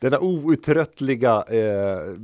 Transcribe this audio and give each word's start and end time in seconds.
Denna 0.00 0.18
outtröttliga, 0.20 1.44
eh, 1.48 2.14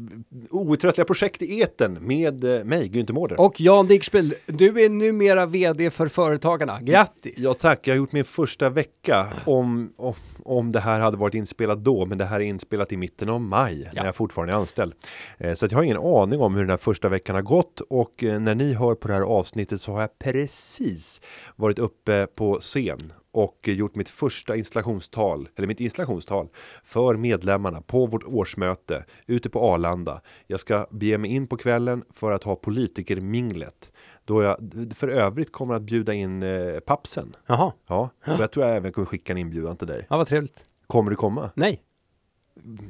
outtröttliga 0.51 1.05
projekt 1.05 1.43
i 1.43 1.61
eten 1.61 1.99
med 2.07 2.45
eh, 2.45 2.65
mig, 2.65 2.89
Günther 2.89 3.13
Mårder. 3.13 3.41
Och 3.41 3.61
Jan 3.61 3.87
Dixbel, 3.87 4.35
du 4.47 4.85
är 4.85 4.89
numera 4.91 5.47
VD 5.47 5.91
för 5.91 6.09
Företagarna. 6.09 6.81
Grattis! 6.81 7.35
Ja 7.39 7.55
tack, 7.55 7.87
jag 7.87 7.95
har 7.95 7.97
gjort 7.99 8.13
min 8.13 8.25
första 8.25 8.69
vecka 8.71 9.27
om, 9.45 9.93
om, 9.97 10.15
om 10.45 10.73
det 10.73 10.81
här 10.81 11.01
hade 11.01 11.17
varit 11.17 11.35
inspelat 11.35 11.79
då, 11.85 12.07
men 12.07 12.19
det 12.19 12.25
här 12.25 12.41
är 12.41 12.45
inspelat 12.45 12.93
i 12.93 12.97
mitten 12.97 13.29
av 13.29 13.41
maj 13.41 13.83
Ja. 13.85 13.91
när 14.03 14.05
jag 14.09 14.17
fortfarande 14.17 14.53
är 14.55 14.57
anställd. 14.59 14.93
Eh, 15.39 15.55
så 15.55 15.65
att 15.65 15.73
jag 15.73 15.79
har 15.79 15.85
ingen 15.85 15.97
aning 15.97 16.41
om 16.41 16.55
hur 16.55 16.61
den 16.61 16.71
här 16.71 16.77
första 16.77 17.09
veckan 17.09 17.35
har 17.35 17.43
gått 17.43 17.81
och 17.81 18.25
eh, 18.25 18.41
när 18.41 18.55
ni 18.55 18.73
hör 18.73 18.95
på 18.95 19.09
det 19.09 19.15
här 19.15 19.23
avsnittet 19.23 19.81
så 19.81 19.93
har 19.93 20.01
jag 20.01 20.19
precis 20.19 21.21
varit 21.57 21.79
uppe 21.79 22.27
på 22.35 22.59
scen 22.61 23.13
och 23.37 23.69
gjort 23.69 23.95
mitt 23.95 24.09
första 24.09 24.57
installationstal, 24.57 25.49
eller 25.57 25.69
mitt 25.69 25.81
installationstal 25.81 26.49
för 26.85 27.17
medlemmarna 27.17 27.81
på 27.81 28.07
vårt 28.07 28.25
årsmöte 28.25 29.05
ute 29.27 29.51
på 29.51 29.61
Arlanda. 29.61 30.21
Jag 30.47 30.61
ska 30.61 30.87
bege 30.91 31.19
mig 31.19 31.31
in 31.31 31.47
på 31.47 31.57
kvällen 31.57 32.05
för 32.11 32.33
att 32.33 32.45
ha 32.45 32.57
politikerminglet 32.57 33.93
då 34.25 34.43
jag 34.43 34.57
för 34.95 35.09
övrigt 35.09 35.53
kommer 35.53 35.75
att 35.75 35.83
bjuda 35.83 36.15
in 36.15 36.43
eh, 36.43 36.79
pappsen. 36.81 37.37
Jaha, 37.47 37.73
Ja, 37.89 38.11
och 38.21 38.41
jag 38.41 38.51
tror 38.51 38.67
jag 38.67 38.77
även 38.77 38.93
kommer 38.93 39.07
skicka 39.07 39.33
en 39.33 39.39
inbjudan 39.39 39.77
till 39.77 39.87
dig. 39.87 40.07
ja, 40.11 40.17
vad 40.17 40.27
trevligt. 40.27 40.65
Kommer 40.87 41.11
du 41.11 41.17
komma? 41.17 41.51
Nej, 41.55 41.83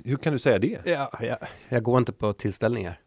Hur 0.05 0.17
kan 0.17 0.33
du 0.33 0.39
säga 0.39 0.59
det? 0.59 0.79
ja, 0.85 1.11
ja, 1.21 1.37
jag 1.69 1.83
går 1.83 1.99
inte 1.99 2.13
på 2.13 2.33
tillställningar. 2.33 3.01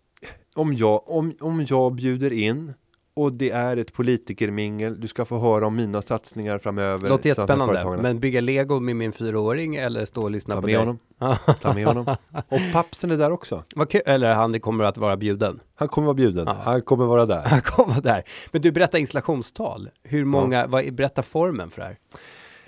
Om 0.55 0.73
jag, 0.73 1.09
om, 1.09 1.33
om 1.39 1.65
jag 1.69 1.93
bjuder 1.95 2.33
in 2.33 2.73
och 3.21 3.33
det 3.33 3.49
är 3.49 3.77
ett 3.77 3.93
politikermingel, 3.93 5.01
du 5.01 5.07
ska 5.07 5.25
få 5.25 5.39
höra 5.39 5.67
om 5.67 5.75
mina 5.75 6.01
satsningar 6.01 6.57
framöver. 6.57 7.09
Låter 7.09 7.29
jättespännande. 7.29 7.97
Men 8.01 8.19
bygga 8.19 8.41
lego 8.41 8.79
med 8.79 8.95
min 8.95 9.11
fyraåring 9.11 9.75
eller 9.75 10.05
stå 10.05 10.21
och 10.21 10.31
lyssna 10.31 10.55
Ta 10.55 10.61
på 10.61 10.67
med 10.67 10.75
dig? 10.75 10.79
honom. 10.79 10.99
Ta 11.61 11.73
med 11.73 11.85
honom. 11.85 12.15
Och 12.33 12.59
pappsen 12.73 13.11
är 13.11 13.17
där 13.17 13.31
också. 13.31 13.63
Vad 13.75 13.89
kul. 13.89 14.01
Eller 14.05 14.33
han 14.33 14.59
kommer 14.59 14.83
att 14.83 14.97
vara 14.97 15.17
bjuden. 15.17 15.59
Han 15.75 15.87
kommer 15.87 16.05
vara 16.05 16.15
bjuden. 16.15 16.43
Ja. 16.47 16.55
Han 16.63 16.81
kommer 16.81 17.05
vara 17.05 17.25
där. 17.25 17.43
Han 17.45 17.61
kommer 17.61 17.89
vara 17.89 18.01
där. 18.01 18.23
Men 18.51 18.61
du, 18.61 18.71
berätta 18.71 18.97
installationstal. 18.97 19.89
Hur 20.03 20.25
många, 20.25 20.67
vad 20.67 20.83
är, 20.83 20.91
berätta 20.91 21.23
formen 21.23 21.69
för 21.69 21.81
det 21.81 21.87
här. 21.87 21.97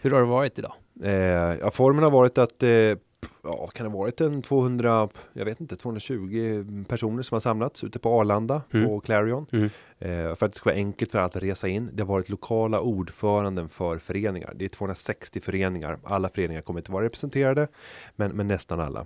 Hur 0.02 0.12
har 0.12 0.20
det 0.20 0.26
varit 0.26 0.60
idag? 0.60 0.74
Eh, 1.04 1.12
ja, 1.62 1.72
formen 1.72 2.04
har 2.04 2.12
varit 2.12 2.38
att 2.38 2.64
eh, 2.64 2.70
ja, 3.44 3.68
kan 3.68 3.86
det 3.92 3.98
varit 3.98 4.22
en 4.22 4.42
200, 4.42 5.10
jag 5.34 5.46
vet 5.46 5.62
inte, 5.62 5.76
220 5.76 6.86
personer 6.88 7.24
som 7.24 7.36
har 7.36 7.40
samlats 7.40 7.84
ute 7.84 8.00
på 8.00 8.20
Arlanda 8.20 8.62
Mm. 8.74 8.88
på 8.88 9.00
Clarion. 9.00 9.46
Mm. 9.52 9.70
Eh, 10.00 10.36
för 10.36 10.46
att 10.46 10.52
det 10.52 10.56
ska 10.56 10.70
vara 10.70 10.76
enkelt 10.78 11.12
för 11.12 11.20
alla 11.20 11.28
att 11.28 11.36
resa 11.36 11.68
in. 11.68 11.90
Det 11.94 12.04
har 12.04 12.08
varit 12.08 12.30
lokala 12.30 12.82
ordföranden 12.82 13.70
för 13.70 13.98
föreningar. 13.98 14.54
Det 14.56 14.66
är 14.66 14.70
260 14.70 15.42
föreningar. 15.42 16.00
Alla 16.04 16.30
föreningar 16.30 16.62
kommer 16.62 16.80
inte 16.80 16.92
vara 16.92 17.06
representerade, 17.06 17.68
men, 18.16 18.32
men 18.32 18.48
nästan 18.48 18.80
alla. 18.80 19.06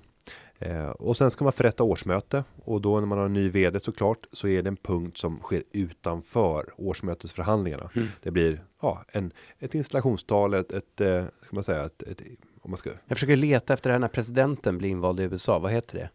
Eh, 0.59 0.89
och 0.89 1.17
sen 1.17 1.31
ska 1.31 1.43
man 1.43 1.53
förrätta 1.53 1.83
årsmöte 1.83 2.43
och 2.65 2.81
då 2.81 2.99
när 2.99 3.07
man 3.07 3.17
har 3.17 3.25
en 3.25 3.33
ny 3.33 3.49
vd 3.49 3.79
såklart 3.79 4.27
så 4.31 4.47
är 4.47 4.61
det 4.61 4.69
en 4.69 4.77
punkt 4.77 5.17
som 5.17 5.39
sker 5.39 5.63
utanför 5.71 6.65
årsmötesförhandlingarna. 6.77 7.89
Mm. 7.95 8.07
Det 8.23 8.31
blir 8.31 8.61
ja, 8.81 9.03
en, 9.07 9.31
ett 9.59 9.75
installationstal, 9.75 10.53
ett, 10.53 10.71
ett 10.71 11.01
eh, 11.01 11.23
ska 11.41 11.55
man 11.55 11.63
säga, 11.63 11.85
ett, 11.85 12.03
ett, 12.03 12.21
om 12.65 12.71
man 12.71 12.77
ska 12.77 12.89
Jag 13.07 13.17
försöker 13.17 13.35
leta 13.35 13.73
efter 13.73 13.89
det 13.89 13.93
här 13.93 13.99
när 13.99 14.07
presidenten 14.07 14.77
blir 14.77 14.89
invald 14.89 15.19
i 15.19 15.23
USA. 15.23 15.59
Vad 15.59 15.71
heter 15.71 15.97
det? 15.97 16.09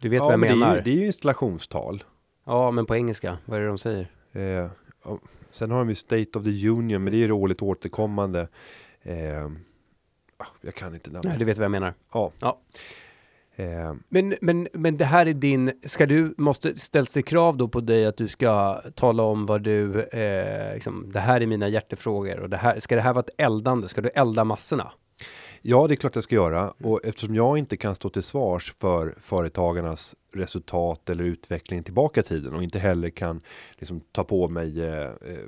Du 0.00 0.08
vet 0.08 0.16
ja, 0.16 0.24
vad 0.24 0.32
jag 0.32 0.40
men 0.40 0.48
det, 0.48 0.54
är 0.54 0.58
menar? 0.58 0.76
ju, 0.76 0.82
det 0.82 0.90
är 0.90 0.94
ju 0.94 1.06
installationstal. 1.06 2.04
Ja, 2.44 2.70
men 2.70 2.86
på 2.86 2.96
engelska. 2.96 3.38
Vad 3.44 3.58
är 3.58 3.62
det 3.62 3.68
de 3.68 3.78
säger? 3.78 4.10
Eh, 4.32 4.70
sen 5.50 5.70
har 5.70 5.78
de 5.78 5.88
ju 5.88 5.94
State 5.94 6.38
of 6.38 6.44
the 6.44 6.68
Union, 6.68 7.04
men 7.04 7.12
det 7.12 7.24
är 7.24 7.28
roligt 7.28 7.62
återkommande. 7.62 8.48
Eh, 9.02 9.44
ah, 10.36 10.46
jag 10.60 10.74
kan 10.74 10.94
inte 10.94 11.10
namnet. 11.10 11.24
Nej, 11.24 11.38
du 11.38 11.44
vet 11.44 11.58
vad 11.58 11.64
jag 11.64 11.70
menar. 11.70 11.94
Ja. 12.12 12.32
Ja. 12.40 12.60
Eh, 13.56 13.94
Men, 14.08 14.34
men, 14.40 14.68
men 14.72 14.96
det 14.96 15.04
här 15.04 15.26
är 15.26 15.34
din, 15.34 15.72
ska 15.86 16.06
du, 16.06 16.34
måste, 16.38 16.78
ställs 16.78 17.10
det 17.10 17.22
krav 17.22 17.56
då 17.56 17.68
på 17.68 17.80
dig 17.80 18.06
att 18.06 18.16
du 18.16 18.28
ska 18.28 18.82
tala 18.94 19.22
om 19.22 19.46
vad 19.46 19.62
du, 19.62 20.02
eh, 20.02 20.74
liksom, 20.74 21.10
det 21.12 21.20
här 21.20 21.40
är 21.40 21.46
mina 21.46 21.68
hjärtefrågor 21.68 22.40
och 22.40 22.50
det 22.50 22.56
här, 22.56 22.80
ska 22.80 22.94
det 22.96 23.02
här 23.02 23.12
vara 23.12 23.24
ett 23.24 23.40
eldande, 23.40 23.88
ska 23.88 24.00
du 24.00 24.08
elda 24.08 24.44
massorna? 24.44 24.92
Ja, 25.62 25.86
det 25.86 25.94
är 25.94 25.96
klart 25.96 26.14
jag 26.14 26.24
ska 26.24 26.34
göra. 26.34 26.70
Och 26.70 27.00
eftersom 27.04 27.34
jag 27.34 27.58
inte 27.58 27.76
kan 27.76 27.94
stå 27.94 28.10
till 28.10 28.22
svars 28.22 28.74
för 28.78 29.14
företagarnas 29.20 30.16
resultat 30.32 31.10
eller 31.10 31.24
utveckling 31.24 31.82
tillbaka 31.82 32.20
i 32.20 32.22
tiden 32.22 32.54
och 32.54 32.62
inte 32.62 32.78
heller 32.78 33.10
kan 33.10 33.40
liksom, 33.78 34.00
ta 34.12 34.24
på 34.24 34.48
mig 34.48 34.82
eh, 34.82 35.02
eh, 35.02 35.38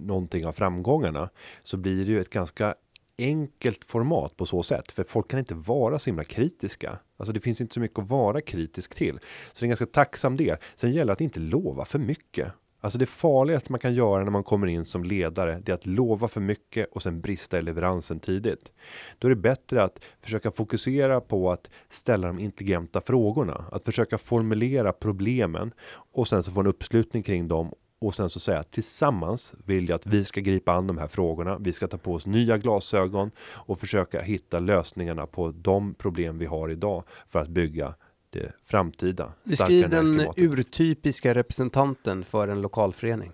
någonting 0.00 0.46
av 0.46 0.52
framgångarna 0.52 1.30
så 1.62 1.76
blir 1.76 2.04
det 2.04 2.12
ju 2.12 2.20
ett 2.20 2.30
ganska 2.30 2.74
enkelt 3.18 3.84
format 3.84 4.36
på 4.36 4.46
så 4.46 4.62
sätt. 4.62 4.92
För 4.92 5.04
folk 5.04 5.30
kan 5.30 5.38
inte 5.38 5.54
vara 5.54 5.98
så 5.98 6.10
himla 6.10 6.24
kritiska. 6.24 6.98
Alltså 7.16 7.32
det 7.32 7.40
finns 7.40 7.60
inte 7.60 7.74
så 7.74 7.80
mycket 7.80 7.98
att 7.98 8.08
vara 8.08 8.40
kritisk 8.40 8.94
till. 8.94 9.18
Så 9.52 9.60
det 9.60 9.62
är 9.62 9.64
en 9.64 9.70
ganska 9.70 9.86
tacksam 9.86 10.36
del. 10.36 10.56
Sen 10.76 10.92
gäller 10.92 11.06
det 11.06 11.12
att 11.12 11.20
inte 11.20 11.40
lova 11.40 11.84
för 11.84 11.98
mycket. 11.98 12.52
Alltså 12.80 12.98
det 12.98 13.06
farligaste 13.06 13.72
man 13.72 13.80
kan 13.80 13.94
göra 13.94 14.24
när 14.24 14.30
man 14.30 14.44
kommer 14.44 14.66
in 14.66 14.84
som 14.84 15.04
ledare, 15.04 15.62
det 15.64 15.72
är 15.72 15.74
att 15.74 15.86
lova 15.86 16.28
för 16.28 16.40
mycket 16.40 16.88
och 16.92 17.02
sen 17.02 17.20
brista 17.20 17.58
i 17.58 17.62
leveransen 17.62 18.20
tidigt. 18.20 18.72
Då 19.18 19.28
är 19.28 19.30
det 19.30 19.36
bättre 19.36 19.82
att 19.82 20.04
försöka 20.20 20.50
fokusera 20.50 21.20
på 21.20 21.52
att 21.52 21.70
ställa 21.88 22.28
de 22.28 22.38
intelligenta 22.38 23.00
frågorna, 23.00 23.64
att 23.72 23.84
försöka 23.84 24.18
formulera 24.18 24.92
problemen 24.92 25.72
och 26.12 26.28
sen 26.28 26.42
så 26.42 26.52
få 26.52 26.60
en 26.60 26.66
uppslutning 26.66 27.22
kring 27.22 27.48
dem 27.48 27.72
och 28.00 28.14
sen 28.14 28.30
så 28.30 28.40
säga 28.40 28.62
tillsammans 28.62 29.54
vill 29.64 29.88
jag 29.88 29.96
att 29.96 30.06
vi 30.06 30.24
ska 30.24 30.40
gripa 30.40 30.72
an 30.72 30.86
de 30.86 30.98
här 30.98 31.08
frågorna. 31.08 31.58
Vi 31.58 31.72
ska 31.72 31.86
ta 31.86 31.98
på 31.98 32.14
oss 32.14 32.26
nya 32.26 32.58
glasögon 32.58 33.30
och 33.40 33.78
försöka 33.78 34.20
hitta 34.20 34.58
lösningarna 34.58 35.26
på 35.26 35.50
de 35.50 35.94
problem 35.94 36.38
vi 36.38 36.46
har 36.46 36.70
idag 36.70 37.04
för 37.26 37.38
att 37.38 37.48
bygga 37.48 37.94
det 38.30 38.52
framtida 38.64 39.32
Beskriv 39.44 39.90
den 39.90 40.26
urtypiska 40.36 41.34
representanten 41.34 42.24
för 42.24 42.48
en 42.48 42.62
lokalförening. 42.62 43.32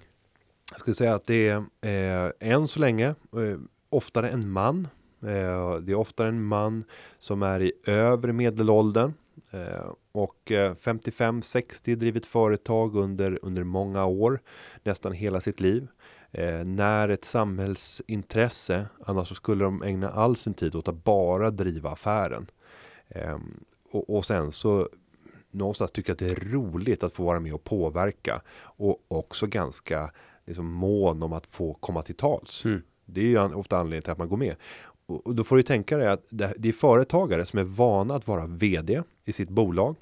Jag 0.71 0.81
skulle 0.81 0.95
säga 0.95 1.15
att 1.15 1.27
det 1.27 1.49
är 1.49 2.27
eh, 2.27 2.53
än 2.53 2.69
så 2.69 2.81
länge 2.81 3.07
eh, 3.09 3.59
oftare 3.91 4.31
en 4.31 4.51
man. 4.51 4.89
Eh, 5.23 5.77
det 5.77 5.93
är 5.93 5.95
oftare 5.95 6.29
en 6.29 6.45
man 6.45 6.85
som 7.19 7.43
är 7.43 7.63
i 7.63 7.73
övre 7.87 8.33
medelåldern 8.33 9.15
eh, 9.51 9.91
och 10.13 10.53
eh, 10.53 10.75
55-60 10.75 11.95
drivit 11.95 12.27
företag 12.27 12.97
under, 12.97 13.39
under 13.43 13.65
många 13.65 14.05
år, 14.05 14.41
nästan 14.83 15.13
hela 15.13 15.41
sitt 15.41 15.61
liv. 15.61 15.89
Eh, 16.31 16.65
när 16.65 17.09
ett 17.09 17.25
samhällsintresse, 17.25 18.87
annars 19.05 19.29
så 19.29 19.35
skulle 19.35 19.65
de 19.65 19.83
ägna 19.83 20.11
all 20.11 20.37
sin 20.37 20.55
tid 20.55 20.75
åt 20.75 20.89
att 20.89 21.05
bara 21.05 21.51
driva 21.51 21.91
affären. 21.91 22.47
Eh, 23.09 23.39
och, 23.95 24.17
och 24.17 24.25
sen 24.25 24.53
så 24.53 24.89
någonstans 25.51 25.93
tycker 25.93 26.11
jag 26.11 26.15
att 26.15 26.19
det 26.19 26.31
är 26.31 26.53
roligt 26.53 27.03
att 27.03 27.13
få 27.13 27.25
vara 27.25 27.41
med 27.41 27.55
och 27.55 27.65
påverka 27.65 28.43
och 28.61 29.05
också 29.09 29.47
ganska 29.47 30.11
liksom 30.47 30.67
mån 30.67 31.23
om 31.23 31.33
att 31.33 31.47
få 31.47 31.75
komma 31.75 32.03
till 32.03 32.15
tals. 32.15 32.65
Mm. 32.65 32.83
Det 33.07 33.21
är 33.21 33.25
ju 33.25 33.55
ofta 33.55 33.79
anledningen 33.79 34.03
till 34.03 34.13
att 34.13 34.19
man 34.19 34.29
går 34.29 34.37
med. 34.37 34.57
Och, 35.07 35.27
och 35.27 35.35
då 35.35 35.45
får 35.45 35.57
du 35.57 35.63
tänka 35.63 35.97
dig 35.97 36.09
att 36.09 36.27
det, 36.31 36.55
det 36.59 36.69
är 36.69 36.73
företagare 36.73 37.47
som 37.47 37.59
är 37.59 37.65
vana 37.65 38.15
att 38.15 38.29
vara 38.29 38.47
vd 38.47 39.03
i 39.25 39.33
sitt 39.33 39.49
bolag. 39.49 39.97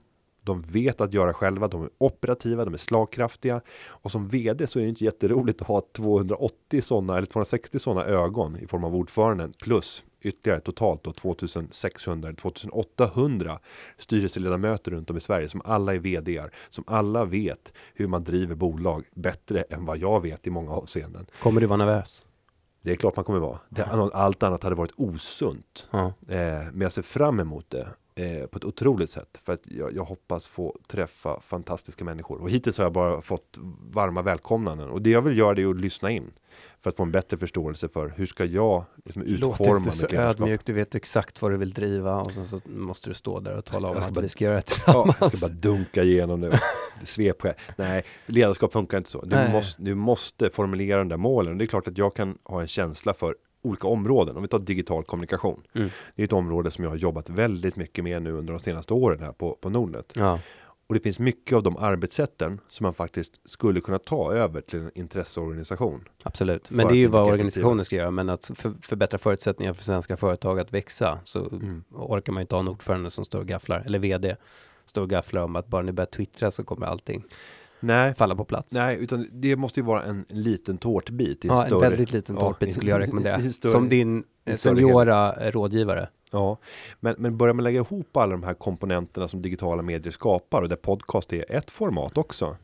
De 0.45 0.63
vet 0.63 1.01
att 1.01 1.13
göra 1.13 1.35
själva, 1.35 1.69
de 1.69 1.83
är 1.83 1.91
operativa, 1.99 2.65
de 2.65 2.75
är 2.75 2.79
slagkraftiga. 2.79 3.61
Och 3.87 4.11
som 4.11 4.29
vd 4.29 4.67
så 4.67 4.79
är 4.79 4.83
det 4.83 4.89
inte 4.89 5.05
jätteroligt 5.05 5.63
att 5.63 5.69
ha 5.69 5.83
280 5.93 6.83
sådana 6.83 7.17
eller 7.17 7.27
260 7.27 7.79
sådana 7.79 8.05
ögon 8.05 8.56
i 8.56 8.67
form 8.67 8.85
av 8.85 8.97
ordföranden 8.97 9.53
plus 9.62 10.05
ytterligare 10.23 10.61
totalt 10.61 11.05
då 11.05 11.13
2600 11.13 12.29
eller 12.29 12.37
2800 12.37 13.59
styrelseledamöter 13.97 14.91
runt 14.91 15.11
om 15.11 15.17
i 15.17 15.21
Sverige 15.21 15.49
som 15.49 15.63
alla 15.65 15.95
är 15.95 15.99
vdar, 15.99 16.51
som 16.69 16.85
alla 16.87 17.25
vet 17.25 17.73
hur 17.95 18.07
man 18.07 18.25
driver 18.25 18.55
bolag 18.55 19.05
bättre 19.15 19.63
än 19.63 19.85
vad 19.85 19.99
jag 19.99 20.21
vet 20.21 20.47
i 20.47 20.51
många 20.51 20.71
avseenden. 20.71 21.27
Kommer 21.41 21.61
du 21.61 21.67
vara 21.67 21.77
nervös? 21.77 22.25
Det 22.83 22.93
är 22.93 22.97
klart 22.97 23.17
man 23.17 23.25
kommer 23.25 23.39
vara. 23.39 23.59
Det, 23.69 23.85
allt 24.13 24.43
annat 24.43 24.63
hade 24.63 24.77
varit 24.77 24.93
osunt. 24.97 25.89
Ja. 25.91 26.07
Eh, 26.29 26.37
men 26.73 26.81
jag 26.81 26.93
ser 26.93 27.03
fram 27.03 27.41
emot 27.41 27.71
det 27.71 27.89
eh, 28.14 28.47
på 28.47 28.59
ett 28.59 28.64
otroligt 28.64 29.11
sätt. 29.11 29.41
För 29.44 29.53
att 29.53 29.61
jag, 29.64 29.94
jag 29.97 30.05
hoppas 30.05 30.47
få 30.47 30.79
träffa 30.88 31.41
fantastiska 31.41 32.05
människor. 32.05 32.41
Och 32.43 32.50
hittills 32.50 32.79
har 32.79 32.85
jag 32.85 32.93
bara 32.93 33.23
fått 33.23 33.59
varma 33.93 34.23
välkomnanden. 34.23 34.88
Och 34.91 35.03
det 35.03 35.11
jag 35.11 35.23
vill 35.23 35.38
göra 35.38 35.55
det 35.55 35.62
är 35.62 35.70
att 35.70 35.81
lyssna 35.81 36.11
in. 36.11 36.31
För 36.81 36.91
att 36.91 36.97
få 36.97 37.03
en 37.03 37.12
bättre 37.12 37.37
förståelse 37.37 37.88
för 37.88 38.09
hur 38.17 38.26
ska 38.26 38.44
jag 38.44 38.85
liksom, 39.05 39.23
utforma 39.23 39.76
inte 39.79 39.91
så 39.93 40.06
ödmjukt, 40.17 40.67
du 40.67 40.73
vet 40.73 40.94
exakt 40.94 41.43
vad 41.43 41.50
du 41.50 41.56
vill 41.56 41.73
driva 41.73 42.20
och 42.20 42.32
sen 42.32 42.44
så 42.44 42.61
måste 42.67 43.11
du 43.11 43.14
stå 43.14 43.41
där 43.41 43.56
och 43.56 43.64
tala 43.64 43.88
om 43.88 43.97
att 43.97 44.11
bara- 44.11 44.20
vi 44.20 44.29
ska 44.29 44.44
göra 44.44 44.55
det 44.55 44.62
Ja, 44.87 45.03
tillsammans. 45.05 45.17
jag 45.20 45.37
ska 45.37 45.47
bara 45.49 45.55
dunka 45.55 46.03
igenom 46.03 46.41
det. 46.41 46.61
Svep. 47.05 47.43
Nej, 47.76 48.05
ledarskap 48.26 48.73
funkar 48.73 48.99
inte 48.99 49.11
så. 49.11 49.20
Du 49.25 49.37
Nej. 49.37 49.53
måste, 49.53 49.82
du 49.82 49.94
måste 49.94 50.50
formulera 50.50 50.99
de 50.99 51.09
där 51.09 51.17
målen. 51.17 51.59
Det 51.59 51.64
är 51.64 51.67
klart 51.67 51.88
att 51.88 51.99
jag 51.99 52.14
kan 52.14 52.38
ha 52.44 52.61
en 52.61 52.69
känsla 52.69 53.14
för 53.14 53.37
olika 53.62 53.88
områden. 53.88 54.37
Om 54.37 54.43
vi 54.43 54.49
tar 54.49 54.59
digital 54.59 55.05
kommunikation. 55.05 55.62
Mm. 55.73 55.91
Det 56.14 56.23
är 56.23 56.25
ett 56.25 56.32
område 56.32 56.70
som 56.70 56.85
jag 56.85 56.91
har 56.91 56.97
jobbat 56.97 57.29
väldigt 57.29 57.76
mycket 57.76 58.05
med 58.05 58.23
nu 58.23 58.32
under 58.32 58.53
de 58.53 58.61
senaste 58.61 58.94
åren 58.94 59.20
här 59.20 59.32
på, 59.32 59.59
på 59.61 59.70
Nordnet. 59.70 60.12
Ja. 60.14 60.38
Och 60.87 60.94
det 60.94 61.00
finns 61.00 61.19
mycket 61.19 61.56
av 61.56 61.62
de 61.62 61.76
arbetssätten 61.76 62.61
som 62.69 62.85
man 62.85 62.94
faktiskt 62.94 63.49
skulle 63.50 63.81
kunna 63.81 63.99
ta 63.99 64.32
över 64.32 64.61
till 64.61 64.79
en 64.81 64.91
intresseorganisation. 64.94 66.09
Absolut, 66.23 66.70
men 66.70 66.87
det 66.88 66.94
är 66.94 66.97
ju 66.97 67.06
vad 67.06 67.20
effektivare. 67.20 67.32
organisationer 67.32 67.85
ska 67.85 67.97
göra, 67.97 68.11
men 68.11 68.29
att 68.29 68.50
för, 68.55 68.75
förbättra 68.82 69.19
förutsättningar 69.19 69.73
för 69.73 69.85
svenska 69.85 70.17
företag 70.17 70.61
att 70.61 70.73
växa 70.73 71.19
så 71.25 71.38
Mm. 71.38 71.85
orkar 71.91 72.32
man 72.32 72.41
ju 72.41 72.43
inte 72.43 72.55
ha 72.55 72.61
en 72.61 72.69
ordförande 72.69 73.11
som 73.11 73.25
står 73.25 73.38
och 73.38 73.47
gafflar, 73.47 73.82
eller 73.87 73.99
vd, 73.99 74.37
står 74.85 75.03
och 75.03 75.11
gafflar 75.11 75.43
om 75.43 75.56
att 75.56 75.67
bara 75.67 75.82
ni 75.82 75.93
börjar 75.93 76.06
twittra 76.06 76.50
så 76.50 76.64
kommer 76.64 76.87
allting 76.87 77.25
Nej, 77.82 78.14
falla 78.14 78.34
på 78.37 78.44
plats. 78.44 78.75
nej, 78.75 78.96
utan 79.00 79.29
det 79.32 79.56
måste 79.56 79.81
ju 79.81 79.87
vara 79.87 80.02
en 80.02 80.25
liten 80.29 80.79
tårtbit 80.79 81.44
i 81.44 81.49
en 81.49 81.55
ja, 81.55 81.61
en 81.62 81.67
större. 81.69 81.88
väldigt 81.88 82.12
liten 82.12 82.34
ja, 82.34 82.40
tårtbit 82.40 82.75
skulle 82.75 82.90
jag 82.90 83.00
rekommendera. 83.00 83.40
större- 83.40 83.73
Som 83.73 83.88
din 83.88 84.25
eh, 84.44 84.55
seniora 84.56 85.34
eh, 85.34 85.50
rådgivare. 85.50 86.08
Ja, 86.32 86.56
men, 87.00 87.14
men 87.19 87.37
börjar 87.37 87.55
man 87.55 87.64
lägga 87.64 87.79
ihop 87.81 88.17
alla 88.17 88.32
de 88.32 88.43
här 88.43 88.55
komponenterna 88.55 89.29
som 89.29 89.43
digitala 89.43 89.82
medier 89.82 90.11
skapar 90.12 90.62
och 90.62 90.69
där 90.69 90.76
podcast 90.76 91.32
är 91.32 91.52
ett 91.52 91.70
format 91.70 92.19
också. 92.19 92.56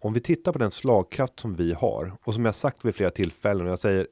Om 0.00 0.12
vi 0.12 0.20
tittar 0.20 0.52
på 0.52 0.58
den 0.58 0.70
slagkraft 0.70 1.40
som 1.40 1.54
vi 1.54 1.72
har 1.72 2.12
och 2.24 2.34
som 2.34 2.44
jag 2.44 2.54
sagt 2.54 2.84
vid 2.84 2.94
flera 2.94 3.10
tillfällen 3.10 3.66
och 3.66 3.72
jag 3.72 3.78
säger 3.78 4.06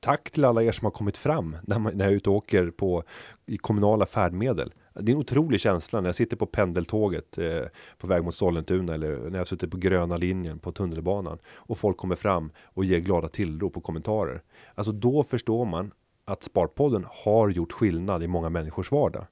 tack 0.00 0.30
till 0.30 0.44
alla 0.44 0.62
er 0.62 0.72
som 0.72 0.84
har 0.86 0.90
kommit 0.90 1.16
fram 1.16 1.56
när, 1.62 1.78
man, 1.78 1.96
när 1.96 2.04
jag 2.04 2.12
är 2.12 2.16
ute 2.16 2.30
och 2.30 2.36
åker 2.36 2.70
på 2.70 3.02
i 3.46 3.56
kommunala 3.58 4.06
färdmedel. 4.06 4.72
Det 4.94 5.12
är 5.12 5.14
en 5.14 5.20
otrolig 5.20 5.60
känsla 5.60 6.00
när 6.00 6.08
jag 6.08 6.14
sitter 6.14 6.36
på 6.36 6.46
pendeltåget 6.46 7.38
eh, 7.38 7.62
på 7.98 8.06
väg 8.06 8.24
mot 8.24 8.34
Sollentuna 8.34 8.94
eller 8.94 9.30
när 9.30 9.38
jag 9.38 9.48
sitter 9.48 9.66
på 9.66 9.76
gröna 9.76 10.16
linjen 10.16 10.58
på 10.58 10.72
tunnelbanan 10.72 11.38
och 11.54 11.78
folk 11.78 11.96
kommer 11.96 12.14
fram 12.14 12.50
och 12.64 12.84
ger 12.84 12.98
glada 12.98 13.28
tillrop 13.28 13.76
och 13.76 13.84
kommentarer. 13.84 14.42
Alltså 14.74 14.92
då 14.92 15.22
förstår 15.22 15.64
man 15.64 15.92
att 16.24 16.42
Sparpodden 16.42 17.06
har 17.24 17.48
gjort 17.48 17.72
skillnad 17.72 18.22
i 18.22 18.26
många 18.26 18.48
människors 18.48 18.92
vardag. 18.92 19.26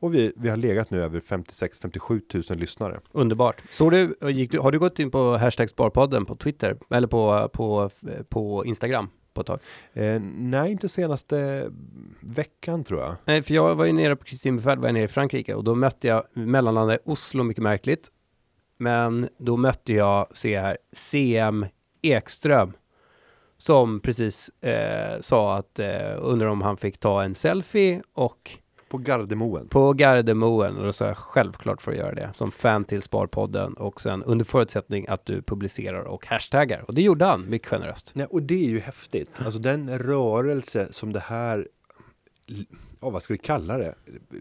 Och 0.00 0.14
vi, 0.14 0.32
vi 0.36 0.48
har 0.48 0.56
legat 0.56 0.90
nu 0.90 1.02
över 1.02 1.20
56-57 1.20 2.50
000 2.50 2.58
lyssnare. 2.58 3.00
Underbart. 3.12 3.62
Så 3.70 3.90
du, 3.90 4.14
gick 4.30 4.58
har 4.58 4.72
du 4.72 4.78
gått 4.78 4.98
in 4.98 5.10
på 5.10 5.36
hashtag 5.36 5.70
Sparpodden 5.70 6.24
på 6.24 6.36
Twitter 6.36 6.76
eller 6.90 7.08
på, 7.08 7.48
på, 7.52 7.90
eh, 8.08 8.22
på 8.22 8.64
Instagram 8.64 9.08
på 9.34 9.40
ett 9.40 9.46
tag? 9.46 9.60
Eh, 9.92 10.20
nej, 10.22 10.72
inte 10.72 10.88
senaste 10.88 11.70
veckan 12.20 12.84
tror 12.84 13.00
jag. 13.00 13.16
Nej, 13.24 13.42
för 13.42 13.54
jag 13.54 13.74
var 13.74 13.84
ju 13.84 13.92
nere 13.92 14.16
på 14.16 14.24
Kristinbefärd, 14.24 14.78
var 14.78 14.88
jag 14.88 14.94
nere 14.94 15.04
i 15.04 15.08
Frankrike 15.08 15.54
och 15.54 15.64
då 15.64 15.74
mötte 15.74 16.08
jag 16.08 16.24
mellanlandade 16.32 16.98
Oslo, 17.04 17.44
mycket 17.44 17.62
märkligt. 17.62 18.10
Men 18.78 19.28
då 19.38 19.56
mötte 19.56 19.92
jag, 19.92 20.26
se 20.32 20.60
här, 20.60 20.78
CM 20.92 21.66
Ekström 22.02 22.72
som 23.62 24.00
precis 24.00 24.48
eh, 24.48 25.20
sa 25.20 25.56
att 25.56 25.78
eh, 25.78 26.16
undrar 26.18 26.46
om 26.46 26.62
han 26.62 26.76
fick 26.76 26.98
ta 26.98 27.22
en 27.22 27.34
selfie 27.34 28.02
och 28.12 28.58
på 28.92 28.98
Gardermoen. 28.98 29.68
på 29.68 29.92
Gardermoen 29.92 30.76
och 30.76 30.84
då 30.84 30.92
sa 30.92 31.06
jag 31.06 31.16
självklart 31.16 31.82
för 31.82 31.92
att 31.92 31.98
göra 31.98 32.14
det 32.14 32.30
som 32.32 32.50
fan 32.50 32.84
till 32.84 33.02
Sparpodden 33.02 33.74
och 33.74 34.00
sen 34.00 34.22
under 34.22 34.44
förutsättning 34.44 35.06
att 35.08 35.26
du 35.26 35.42
publicerar 35.42 36.02
och 36.02 36.26
hashtaggar 36.26 36.84
och 36.88 36.94
det 36.94 37.02
gjorde 37.02 37.24
han 37.24 37.50
mycket 37.50 37.68
generöst. 37.68 38.12
Nej, 38.14 38.26
och 38.30 38.42
det 38.42 38.64
är 38.64 38.68
ju 38.68 38.80
häftigt. 38.80 39.28
Alltså 39.38 39.58
den 39.58 39.98
rörelse 39.98 40.88
som 40.90 41.12
det 41.12 41.20
här, 41.20 41.68
ja 43.00 43.10
vad 43.10 43.22
ska 43.22 43.34
vi 43.34 43.38
kalla 43.38 43.78
det? 43.78 43.94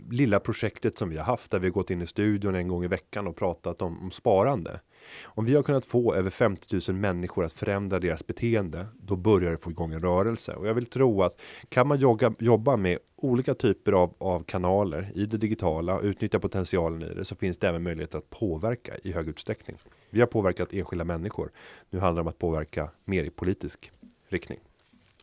Lilla 0.09 0.39
projektet 0.39 0.97
som 0.97 1.09
vi 1.09 1.17
har 1.17 1.25
haft 1.25 1.51
där 1.51 1.59
vi 1.59 1.67
har 1.67 1.73
gått 1.73 1.89
in 1.89 2.01
i 2.01 2.07
studion 2.07 2.55
en 2.55 2.67
gång 2.67 2.83
i 2.83 2.87
veckan 2.87 3.27
och 3.27 3.35
pratat 3.35 3.81
om, 3.81 4.01
om 4.01 4.11
sparande. 4.11 4.79
Om 5.23 5.45
vi 5.45 5.55
har 5.55 5.63
kunnat 5.63 5.85
få 5.85 6.15
över 6.15 6.29
50 6.29 6.91
000 6.91 6.99
människor 6.99 7.45
att 7.45 7.53
förändra 7.53 7.99
deras 7.99 8.27
beteende, 8.27 8.85
då 8.99 9.15
börjar 9.15 9.51
det 9.51 9.57
få 9.57 9.71
igång 9.71 9.93
en 9.93 10.01
rörelse. 10.01 10.53
Och 10.53 10.67
jag 10.67 10.73
vill 10.73 10.85
tro 10.85 11.23
att 11.23 11.41
kan 11.69 11.87
man 11.87 11.99
jogga, 11.99 12.33
jobba 12.39 12.77
med 12.77 12.97
olika 13.15 13.53
typer 13.53 13.91
av, 13.91 14.13
av 14.17 14.43
kanaler 14.43 15.11
i 15.15 15.25
det 15.25 15.37
digitala 15.37 15.95
och 15.95 16.03
utnyttja 16.03 16.39
potentialen 16.39 17.11
i 17.11 17.13
det 17.13 17.25
så 17.25 17.35
finns 17.35 17.57
det 17.57 17.67
även 17.67 17.83
möjlighet 17.83 18.15
att 18.15 18.29
påverka 18.29 18.93
i 19.03 19.11
hög 19.11 19.27
utsträckning. 19.27 19.77
Vi 20.09 20.19
har 20.19 20.27
påverkat 20.27 20.73
enskilda 20.73 21.05
människor. 21.05 21.51
Nu 21.89 21.99
handlar 21.99 22.15
det 22.15 22.21
om 22.21 22.27
att 22.27 22.39
påverka 22.39 22.89
mer 23.05 23.23
i 23.23 23.29
politisk 23.29 23.91
riktning. 24.29 24.59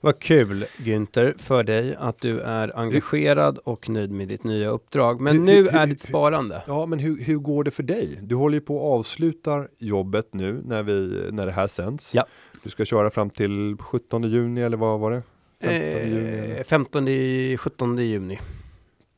Vad 0.01 0.19
kul 0.21 0.65
Günther 0.79 1.35
för 1.39 1.63
dig 1.63 1.95
att 1.99 2.21
du 2.21 2.41
är 2.41 2.79
engagerad 2.79 3.59
och 3.59 3.89
nöjd 3.89 4.11
med 4.11 4.29
ditt 4.29 4.45
nya 4.45 4.69
uppdrag. 4.69 5.21
Men 5.21 5.37
Hur- 5.37 5.45
nu 5.45 5.55
hur- 5.63 5.75
är 5.77 5.87
ditt 5.87 6.01
sparande. 6.01 6.63
Ja, 6.67 6.87
men 6.87 6.99
hur, 6.99 7.21
hur 7.25 7.37
går 7.39 7.65
det 7.65 7.71
för 7.71 7.83
dig? 7.83 8.19
Du 8.23 8.35
håller 8.35 8.55
ju 8.55 8.61
på 8.61 8.77
att 8.77 8.99
avsluta 8.99 9.67
jobbet 9.79 10.29
nu 10.35 10.63
när, 10.65 10.83
vi, 10.83 11.23
när 11.33 11.47
det 11.47 11.53
här 11.53 11.67
sänds. 11.69 12.15
Ja. 12.15 12.27
Du 12.63 12.71
ska 12.71 12.85
köra 12.85 13.11
fram 13.11 13.31
till 13.31 13.77
17 13.81 14.23
juni 14.23 14.61
eller 14.61 14.77
vad 14.77 15.01
var 15.01 15.11
det? 15.11 15.23
15 15.61 16.11
juni. 16.11 16.51
Eh, 16.59 16.65
15, 16.65 17.09
i- 17.09 17.57
17 17.61 17.99
juni. 17.99 18.39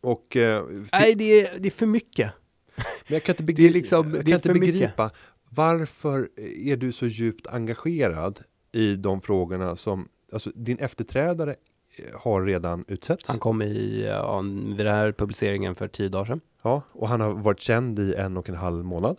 Och 0.00 0.36
eh, 0.36 0.64
Nej, 0.92 1.14
det 1.14 1.40
är, 1.40 1.58
det 1.58 1.68
är 1.68 1.72
för 1.72 1.86
mycket. 1.86 2.30
men 2.76 2.84
jag 3.14 3.22
kan 3.22 3.32
inte, 3.32 3.42
begri- 3.42 3.54
det 3.62 3.68
är 3.68 3.72
liksom- 3.72 4.14
jag 4.14 4.24
det 4.24 4.30
kan 4.30 4.32
är 4.32 4.36
inte 4.36 4.48
för 4.48 4.54
mycket. 4.58 4.74
begripa 4.74 5.10
varför 5.50 6.28
är 6.64 6.76
du 6.76 6.92
så 6.92 7.06
djupt 7.06 7.46
engagerad 7.46 8.40
i 8.72 8.94
de 8.96 9.20
frågorna 9.20 9.76
som 9.76 10.08
alltså, 10.32 10.50
din 10.54 10.78
efterträdare 10.78 11.56
eh, 11.96 12.20
har 12.20 12.42
redan 12.42 12.84
utsetts. 12.88 13.28
Han 13.28 13.38
kom 13.38 13.62
i, 13.62 14.04
ja, 14.06 14.40
vid 14.76 14.86
den 14.86 14.94
här 14.94 15.12
publiceringen 15.12 15.74
för 15.74 15.88
tio 15.88 16.08
dagar 16.08 16.24
sedan. 16.24 16.40
Ja, 16.62 16.82
och 16.92 17.08
han 17.08 17.20
har 17.20 17.30
varit 17.30 17.60
känd 17.60 17.98
i 17.98 18.14
en 18.14 18.36
och 18.36 18.48
en 18.48 18.54
halv 18.54 18.84
månad. 18.84 19.16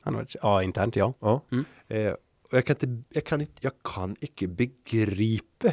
Han 0.00 0.14
har 0.14 0.20
varit, 0.20 0.36
ja, 0.42 0.62
internt 0.62 0.96
ja. 0.96 1.14
Ja. 1.20 1.40
Mm. 1.52 1.64
Eh, 1.88 2.12
och 2.42 2.58
jag 2.58 2.66
kan 2.66 2.76
inte, 2.76 3.02
jag 3.08 3.24
kan 3.24 3.40
inte, 3.40 3.52
jag 3.60 3.72
kan 3.94 4.16
inte 4.20 4.48
begripa 4.48 5.68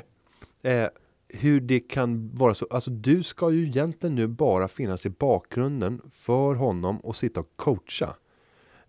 eh, 0.62 0.88
hur 1.28 1.62
det 1.62 1.80
kan 1.80 2.36
vara 2.36 2.54
så. 2.54 2.68
Alltså 2.70 2.92
du 2.92 3.24
ska 3.24 3.52
ju 3.52 3.68
egentligen 3.68 4.16
nu 4.16 4.28
bara 4.28 4.68
finnas 4.68 5.06
i 5.06 5.10
bakgrunden 5.10 6.02
för 6.12 6.54
honom 6.54 7.00
och 7.00 7.16
sitta 7.16 7.40
och 7.40 7.50
coacha. 7.56 8.16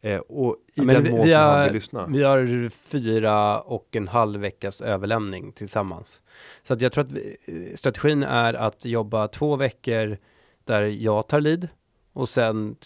Eh, 0.05 0.19
och 0.19 0.57
i 0.67 0.71
Ja, 0.75 0.85
den 0.85 1.05
vi- 1.05 1.11
mån 1.11 1.21
vi 1.25 1.31
som 1.31 1.41
han 1.41 1.51
har- 1.59 1.65
vill 1.65 1.73
lyssna. 1.73 2.07
Vi 2.07 2.23
har 2.23 2.69
fyra 2.69 3.61
och 3.61 3.97
en 3.97 4.09
halv 4.09 4.41
veckas 4.41 4.83
överlämning 4.83 5.53
tillsammans. 5.53 6.23
Så 6.63 6.73
att 6.75 6.81
jag 6.81 6.93
tror 6.93 7.05
att 7.05 7.13
vi, 7.13 7.37
eh, 7.45 7.77
strategin 7.77 8.23
är 8.23 8.55
att 8.55 8.85
jobba 8.85 9.29
två 9.29 9.57
veckor 9.57 10.19
där 10.65 10.83
jag 10.83 11.29
tar 11.29 11.41
lid 11.41 11.69
och 12.13 12.29
sen 12.29 12.77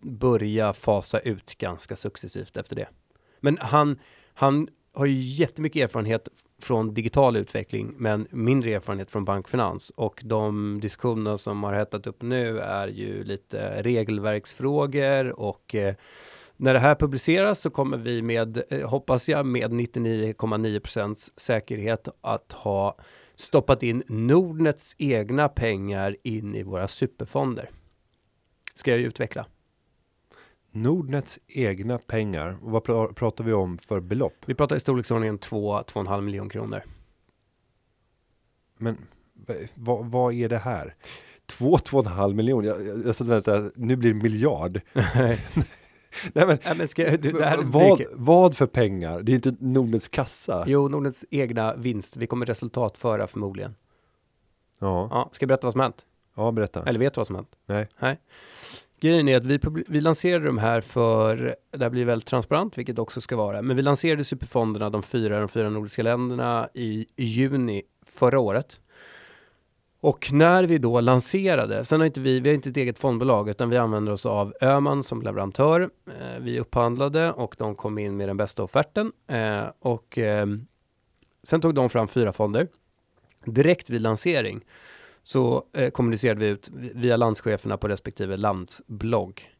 börja 0.00 0.72
fasa 0.72 1.18
ut 1.18 1.54
ganska 1.58 1.96
successivt 1.96 2.56
efter 2.56 2.76
det. 2.76 2.88
Men 3.40 3.58
han, 3.60 3.98
han 4.34 4.68
har 4.94 5.06
ju 5.06 5.14
jättemycket 5.14 5.82
erfarenhet 5.82 6.28
från 6.62 6.94
digital 6.94 7.36
utveckling, 7.36 7.94
men 7.98 8.26
mindre 8.30 8.74
erfarenhet 8.74 9.10
från 9.10 9.24
bankfinans. 9.24 9.90
Och 9.90 10.20
de 10.24 10.78
diskussioner 10.80 11.36
som 11.36 11.62
har 11.62 11.72
hettat 11.72 12.06
upp 12.06 12.22
nu 12.22 12.58
är 12.60 12.88
ju 12.88 13.24
lite 13.24 13.82
regelverksfrågor 13.82 15.40
och 15.40 15.74
eh, 15.74 15.94
när 16.60 16.74
det 16.74 16.80
här 16.80 16.94
publiceras 16.94 17.60
så 17.60 17.70
kommer 17.70 17.96
vi 17.96 18.22
med, 18.22 18.62
eh, 18.70 18.88
hoppas 18.88 19.28
jag, 19.28 19.46
med 19.46 19.72
99,9% 19.72 21.32
säkerhet 21.36 22.08
att 22.20 22.52
ha 22.52 22.98
stoppat 23.36 23.82
in 23.82 24.02
Nordnets 24.06 24.94
egna 24.98 25.48
pengar 25.48 26.16
in 26.22 26.54
i 26.54 26.62
våra 26.62 26.88
superfonder. 26.88 27.70
Ska 28.74 28.90
jag 28.90 29.00
utveckla. 29.00 29.46
Nordnets 30.72 31.38
egna 31.46 31.98
pengar. 31.98 32.56
Vad 32.62 32.82
pra- 32.82 33.12
pratar 33.14 33.44
vi 33.44 33.52
om 33.52 33.78
för 33.78 34.00
belopp? 34.00 34.34
Vi 34.46 34.54
pratar 34.54 34.76
i 34.76 34.80
storleksordningen 34.80 35.38
2-2,5 35.38 36.20
miljoner 36.20 36.50
kronor. 36.50 36.82
Men 38.78 38.96
vad, 39.74 40.34
är 40.34 40.48
det 40.48 40.58
här? 40.58 40.94
Två, 41.46 41.78
två 41.78 41.98
och 41.98 42.06
en 42.06 42.12
halv 42.12 42.36
miljon. 42.36 42.64
Jag, 42.64 42.86
jag, 42.86 43.06
alltså, 43.06 43.24
vänta, 43.24 43.70
nu 43.74 43.96
blir 43.96 44.14
det 44.14 44.22
miljard. 44.22 44.80
Nej, 46.32 46.46
men, 46.46 46.58
Nej, 46.64 46.74
men 46.76 46.88
ska, 46.88 47.16
du, 47.16 47.32
vad, 47.62 48.02
vad 48.12 48.56
för 48.56 48.66
pengar? 48.66 49.22
Det 49.22 49.32
är 49.32 49.34
inte 49.34 49.54
Nordnets 49.60 50.08
kassa. 50.08 50.64
Jo, 50.66 50.88
Nordnets 50.88 51.24
egna 51.30 51.74
vinst. 51.74 52.16
Vi 52.16 52.26
kommer 52.26 52.46
resultatföra 52.46 53.26
förmodligen. 53.26 53.74
Ja, 54.80 55.08
Ja, 55.10 55.28
ska 55.32 55.42
jag 55.42 55.48
berätta 55.48 55.66
vad 55.66 55.72
som 55.72 55.80
hänt? 55.80 56.04
ja, 56.36 56.52
berätta. 56.52 56.82
Eller 56.86 56.98
vet 56.98 57.14
du 57.14 57.18
vad 57.18 57.26
som 57.26 57.36
hänt? 57.36 57.56
Nej. 57.66 57.88
Nej. 57.98 58.20
Grejen 59.00 59.28
är 59.28 59.36
att 59.36 59.46
vi, 59.46 59.60
vi 59.88 60.00
lanserade 60.00 60.46
de 60.46 60.58
här 60.58 60.80
för, 60.80 61.56
det 61.70 61.84
här 61.84 61.90
blir 61.90 62.04
väldigt 62.04 62.28
transparent, 62.28 62.78
vilket 62.78 62.98
också 62.98 63.20
ska 63.20 63.36
vara, 63.36 63.62
men 63.62 63.76
vi 63.76 63.82
lanserade 63.82 64.24
superfonderna, 64.24 64.90
de 64.90 65.02
fyra, 65.02 65.38
de 65.38 65.48
fyra 65.48 65.68
nordiska 65.70 66.02
länderna 66.02 66.68
i 66.74 67.06
juni 67.16 67.82
förra 68.06 68.38
året. 68.40 68.80
Och 70.00 70.32
när 70.32 70.64
vi 70.64 70.78
då 70.78 71.00
lanserade, 71.00 71.84
sen 71.84 72.00
har 72.00 72.06
inte 72.06 72.20
vi, 72.20 72.40
vi 72.40 72.48
har 72.48 72.54
inte 72.54 72.70
ett 72.70 72.76
eget 72.76 72.98
fondbolag, 72.98 73.48
utan 73.48 73.70
vi 73.70 73.76
använder 73.76 74.12
oss 74.12 74.26
av 74.26 74.54
Öman 74.60 75.02
som 75.02 75.22
leverantör. 75.22 75.90
Eh, 76.06 76.40
vi 76.40 76.60
upphandlade 76.60 77.32
och 77.32 77.54
de 77.58 77.74
kom 77.74 77.98
in 77.98 78.16
med 78.16 78.28
den 78.28 78.36
bästa 78.36 78.62
offerten. 78.62 79.12
Eh, 79.26 79.64
och 79.80 80.18
eh, 80.18 80.46
sen 81.42 81.60
tog 81.60 81.74
de 81.74 81.90
fram 81.90 82.08
fyra 82.08 82.32
fonder. 82.32 82.68
Direkt 83.44 83.90
vid 83.90 84.00
lansering 84.00 84.64
så 85.22 85.64
eh, 85.72 85.90
kommunicerade 85.90 86.40
vi 86.40 86.48
ut 86.48 86.70
via 86.72 87.16
landscheferna 87.16 87.76
på 87.76 87.88
respektive 87.88 88.36
landsblogg. 88.36 89.50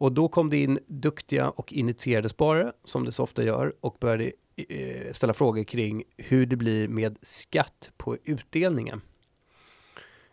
Och 0.00 0.12
då 0.12 0.28
kom 0.28 0.50
det 0.50 0.56
in 0.56 0.78
duktiga 0.86 1.50
och 1.50 1.72
initierade 1.72 2.28
sparare, 2.28 2.72
som 2.84 3.04
det 3.04 3.12
så 3.12 3.22
ofta 3.22 3.42
gör, 3.42 3.74
och 3.80 3.96
började 4.00 4.32
eh, 4.56 5.12
ställa 5.12 5.34
frågor 5.34 5.64
kring 5.64 6.02
hur 6.16 6.46
det 6.46 6.56
blir 6.56 6.88
med 6.88 7.18
skatt 7.22 7.90
på 7.96 8.16
utdelningen. 8.24 9.00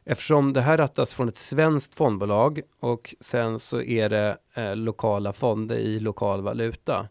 Eftersom 0.10 0.54
det 0.54 0.62
här 0.62 0.78
rattas 0.78 1.14
från 1.14 1.28
ett 1.28 1.38
svenskt 1.38 1.96
fondbolag 1.96 2.62
och 2.80 3.16
sen 3.20 3.60
så 3.60 3.82
är 3.82 4.10
det 4.10 4.38
eh, 4.54 4.76
lokala 4.76 5.34
fonder 5.34 5.76
i 5.76 6.00
lokal 6.00 6.42
valuta. 6.42 7.08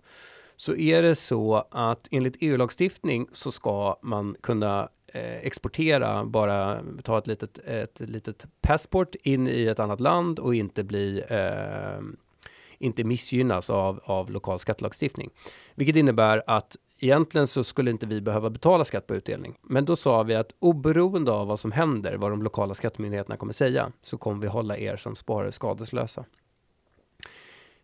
Så 0.57 0.77
är 0.77 1.03
det 1.03 1.15
så 1.15 1.67
att 1.71 2.09
enligt 2.11 2.37
EU-lagstiftning 2.41 3.29
så 3.33 3.53
ska 3.53 3.99
man 4.03 4.37
kunna 4.41 4.89
eh, 5.07 5.37
exportera, 5.37 6.25
bara 6.25 6.81
ta 7.03 7.19
ett 7.19 7.27
litet, 7.27 7.59
ett 7.59 8.01
litet 8.01 8.47
passport 8.61 9.15
in 9.15 9.49
i 9.49 9.67
ett 9.67 9.79
annat 9.79 10.01
land 10.01 10.39
och 10.39 10.55
inte 10.55 10.85
bli 10.85 11.23
eh, 11.29 12.01
inte 12.79 13.05
missgynnas 13.05 13.71
av, 13.71 14.01
av 14.05 14.31
lokal 14.31 14.59
skattelagstiftning. 14.59 15.31
Vilket 15.75 15.97
innebär 15.97 16.43
att 16.47 16.77
egentligen 16.99 17.47
så 17.47 17.65
skulle 17.65 17.91
inte 17.91 18.07
vi 18.07 18.21
behöva 18.21 18.51
betala 18.51 18.85
skatt 18.85 19.07
på 19.07 19.15
utdelning. 19.15 19.55
Men 19.63 19.85
då 19.85 19.97
sa 19.97 20.23
vi 20.23 20.35
att 20.35 20.55
oberoende 20.59 21.33
av 21.33 21.47
vad 21.47 21.59
som 21.59 21.73
händer, 21.73 22.17
vad 22.17 22.31
de 22.31 22.43
lokala 22.43 22.75
skattemyndigheterna 22.75 23.37
kommer 23.37 23.53
säga, 23.53 23.93
så 24.03 24.19
kommer 24.19 24.43
vi 24.43 24.49
hålla 24.49 24.77
er 24.77 24.97
som 24.97 25.17
sparare 25.17 25.53
skadeslösa. 25.53 26.25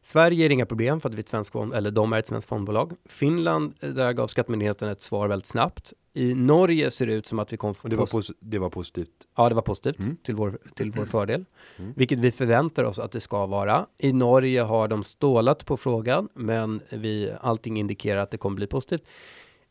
Sverige 0.02 0.46
är 0.46 0.50
inga 0.50 0.66
problem 0.66 1.00
för 1.00 1.08
att 1.08 1.14
vi 1.14 1.18
är 1.18 1.22
ett 1.22 1.28
svenskt 1.28 1.52
fond, 1.52 1.74
eller 1.74 1.90
de 1.90 2.12
är 2.12 2.18
ett 2.18 2.26
svenskt 2.26 2.48
fondbolag. 2.48 2.92
Finland, 3.08 3.74
eh, 3.80 3.90
där 3.90 4.12
gav 4.12 4.26
skattemyndigheten 4.26 4.88
ett 4.88 5.00
svar 5.02 5.28
väldigt 5.28 5.46
snabbt. 5.46 5.92
I 6.14 6.34
Norge 6.34 6.90
ser 6.90 7.06
det 7.06 7.12
ut 7.12 7.26
som 7.26 7.38
att 7.38 7.52
vi. 7.52 7.56
Och 7.56 7.74
det 7.88 7.96
var, 7.96 8.22
det 8.40 8.58
var 8.58 8.70
positivt. 8.70 9.08
Ja, 9.36 9.48
det 9.48 9.54
var 9.54 9.62
positivt 9.62 9.98
Mm. 9.98 10.16
till, 10.22 10.34
vår, 10.34 10.58
till 10.74 10.90
vår 10.92 11.04
fördel, 11.04 11.44
Mm. 11.78 11.92
vilket 11.96 12.18
vi 12.18 12.32
förväntar 12.32 12.84
oss 12.84 12.98
att 12.98 13.12
det 13.12 13.20
ska 13.20 13.46
vara. 13.46 13.86
I 13.98 14.12
Norge 14.12 14.60
har 14.62 14.88
de 14.88 15.04
stålat 15.04 15.66
på 15.66 15.76
frågan, 15.76 16.28
men 16.34 16.80
vi, 16.90 17.32
allting 17.40 17.78
indikerar 17.78 18.20
att 18.22 18.30
det 18.30 18.38
kommer 18.38 18.56
bli 18.56 18.66
positivt. 18.66 19.02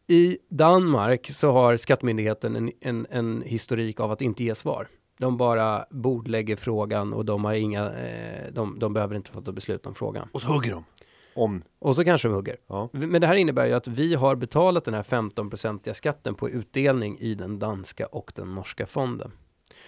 I 0.07 0.37
Danmark 0.49 1.29
så 1.31 1.51
har 1.51 1.77
skattemyndigheten 1.77 2.55
en, 2.55 2.71
en, 2.81 3.07
en 3.09 3.41
historik 3.41 3.99
av 3.99 4.11
att 4.11 4.21
inte 4.21 4.43
ge 4.43 4.55
svar. 4.55 4.87
De 5.21 5.37
bara 5.37 5.85
bordlägger 5.89 6.55
frågan 6.55 7.13
och 7.13 7.25
de 7.25 7.45
har 7.45 7.53
inga, 7.53 7.91
eh, 7.91 8.51
de, 8.51 8.79
de 8.79 8.93
behöver 8.93 9.15
inte 9.15 9.31
fatta 9.31 9.51
beslut 9.51 9.85
om 9.85 9.95
frågan. 9.95 10.29
Och 10.31 10.41
så 10.41 10.47
hugger 10.47 10.71
de. 10.71 10.83
Om. 11.33 11.63
Och 11.79 11.95
så 11.95 12.03
kanske 12.03 12.27
de 12.27 12.33
hugger. 12.33 12.57
Ja. 12.67 12.89
Men 12.91 13.21
det 13.21 13.27
här 13.27 13.35
innebär 13.35 13.65
ju 13.65 13.73
att 13.73 13.87
vi 13.87 14.15
har 14.15 14.35
betalat 14.35 14.85
den 14.85 14.93
här 14.93 15.03
15-procentiga 15.03 15.93
skatten 15.93 16.35
på 16.35 16.49
utdelning 16.49 17.17
i 17.19 17.35
den 17.35 17.59
danska 17.59 18.05
och 18.05 18.31
den 18.35 18.55
norska 18.55 18.85
fonden. 18.85 19.31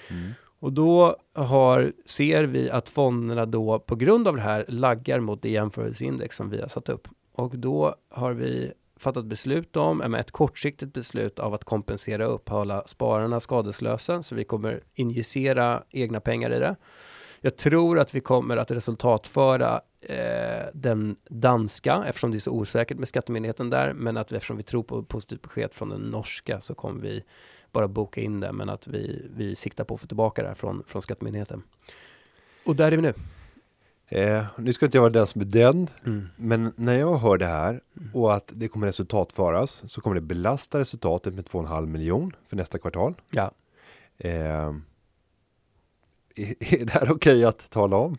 Mm. 0.10 0.32
Och 0.60 0.74
då 0.74 1.18
har, 1.36 1.94
ser 2.06 2.44
vi 2.44 2.70
att 2.70 2.90
fonderna 2.90 3.46
då 3.46 3.80
på 3.80 3.96
grund 3.96 4.28
av 4.28 4.36
det 4.36 4.42
här 4.42 4.66
laggar 4.68 5.20
mot 5.20 5.42
det 5.42 5.50
jämförelseindex 5.50 6.36
som 6.36 6.50
vi 6.50 6.62
har 6.62 6.68
satt 6.68 6.90
upp. 6.90 7.08
Och 7.32 7.58
då 7.58 7.96
har 8.10 8.34
vi 8.34 8.74
fattat 9.04 9.26
beslut 9.26 9.78
om, 9.78 9.98
med 9.98 10.20
ett 10.20 10.32
kortsiktigt 10.32 10.94
beslut 10.94 11.40
av 11.40 11.54
att 11.54 11.64
kompensera 11.64 12.26
upp, 12.26 12.50
hålla 12.50 12.88
spararna 12.88 13.40
skadeslösa, 13.40 14.24
så 14.24 14.36
vi 14.36 14.44
kommer 14.44 14.84
injicera 14.94 15.84
egna 15.90 16.20
pengar 16.20 16.54
i 16.54 16.60
det. 16.60 16.76
Jag 17.42 17.58
tror 17.58 18.00
att 18.00 18.16
vi 18.16 18.20
kommer 18.20 18.58
att 18.58 18.72
resultatföra 18.72 19.82
eh, 20.02 20.66
den 20.74 21.16
danska, 21.30 22.04
eftersom 22.08 22.32
det 22.32 22.38
är 22.38 22.40
så 22.40 22.52
osäkert 22.52 22.98
med 22.98 23.08
skattemyndigheten 23.08 23.70
där, 23.70 23.94
men 23.94 24.18
att 24.18 24.32
vi, 24.32 24.36
eftersom 24.36 24.58
vi 24.58 24.64
tror 24.64 24.84
på 24.84 25.04
positivt 25.04 25.42
besked 25.42 25.74
från 25.74 25.90
den 25.90 26.02
norska 26.02 26.62
så 26.62 26.76
kommer 26.76 27.02
vi 27.02 27.24
bara 27.72 27.88
boka 27.88 28.22
in 28.22 28.40
det, 28.40 28.52
men 28.52 28.70
att 28.70 28.88
vi, 28.88 29.26
vi 29.36 29.56
siktar 29.56 29.84
på 29.84 29.96
att 29.96 30.02
få 30.02 30.08
tillbaka 30.08 30.42
det 30.42 30.48
här 30.48 30.56
från, 30.56 30.84
från 30.88 31.02
skattemyndigheten. 31.02 31.64
Och 32.66 32.76
där 32.76 32.92
är 32.92 32.96
vi 32.96 33.02
nu. 33.02 33.14
Eh, 34.08 34.46
nu 34.58 34.74
ska 34.74 34.86
inte 34.86 34.98
jag 34.98 35.02
vara 35.02 35.12
den 35.14 35.28
som 35.28 35.42
är 35.42 35.46
den, 35.46 35.88
Mm. 36.06 36.28
men 36.36 36.74
när 36.76 37.00
jag 37.00 37.18
hör 37.18 37.38
det 37.38 37.46
här 37.46 37.82
och 38.14 38.34
att 38.36 38.52
det 38.56 38.68
kommer 38.68 38.88
resultatföras 38.88 39.84
så 39.92 40.02
kommer 40.02 40.16
det 40.16 40.22
belasta 40.22 40.80
resultatet 40.80 41.34
med 41.34 41.46
2,5 41.46 41.86
miljon 41.86 42.32
för 42.48 42.56
nästa 42.56 42.78
kvartal. 42.78 43.14
Ja. 43.30 43.52
Eh, 44.18 44.32
är, 44.36 44.76
är 46.74 46.86
det 46.86 46.94
här 46.94 47.12
okej 47.12 47.46
att 47.46 47.70
tala 47.70 47.96
om? 47.98 48.18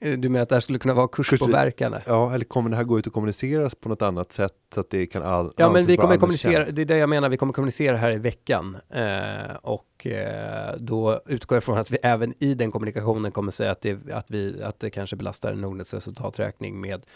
Eh, 0.00 0.12
Du 0.18 0.28
menar 0.28 0.42
att 0.42 0.48
det 0.48 0.54
här 0.54 0.60
skulle 0.60 0.78
kunna 0.78 0.94
vara 0.94 1.08
kurspåverkande? 1.08 1.98
Ja, 2.06 2.34
eller 2.34 2.44
kommer 2.44 2.70
det 2.70 2.76
här 2.76 2.84
gå 2.84 2.98
ut 2.98 3.06
och 3.06 3.12
kommuniceras 3.12 3.74
på 3.74 3.88
något 3.88 4.02
annat 4.02 4.32
sätt 4.32 4.52
så 4.74 4.80
att 4.80 4.90
det 4.90 5.06
kan 5.06 5.22
all, 5.22 5.52
Ja, 5.56 5.72
men 5.72 5.86
vi 5.86 5.96
kommer 5.96 6.16
kommunicera, 6.16 6.64
känt? 6.64 6.76
det 6.76 6.82
är 6.82 6.86
det 6.86 6.96
jag 6.98 7.08
menar, 7.08 7.28
vi 7.28 7.36
kommer 7.36 7.52
kommunicera 7.52 7.96
här 7.96 8.10
i 8.10 8.18
veckan. 8.18 8.76
Eh, 8.90 9.56
och 9.62 10.06
eh, 10.06 10.74
då 10.78 11.20
utgår 11.26 11.56
jag 11.56 11.64
från 11.64 11.78
att 11.78 11.90
vi 11.90 11.98
även 12.02 12.34
i 12.38 12.54
den 12.54 12.70
kommunikationen 12.70 13.32
kommer 13.32 13.52
säga 13.52 13.70
att 13.70 13.80
det, 13.82 14.12
att 14.12 14.26
vi, 14.30 14.62
att 14.62 14.80
det 14.80 14.90
kanske 14.90 15.16
belastar 15.16 15.54
Nordnets 15.54 15.94
resultaträkning 15.94 16.80
med 16.80 17.06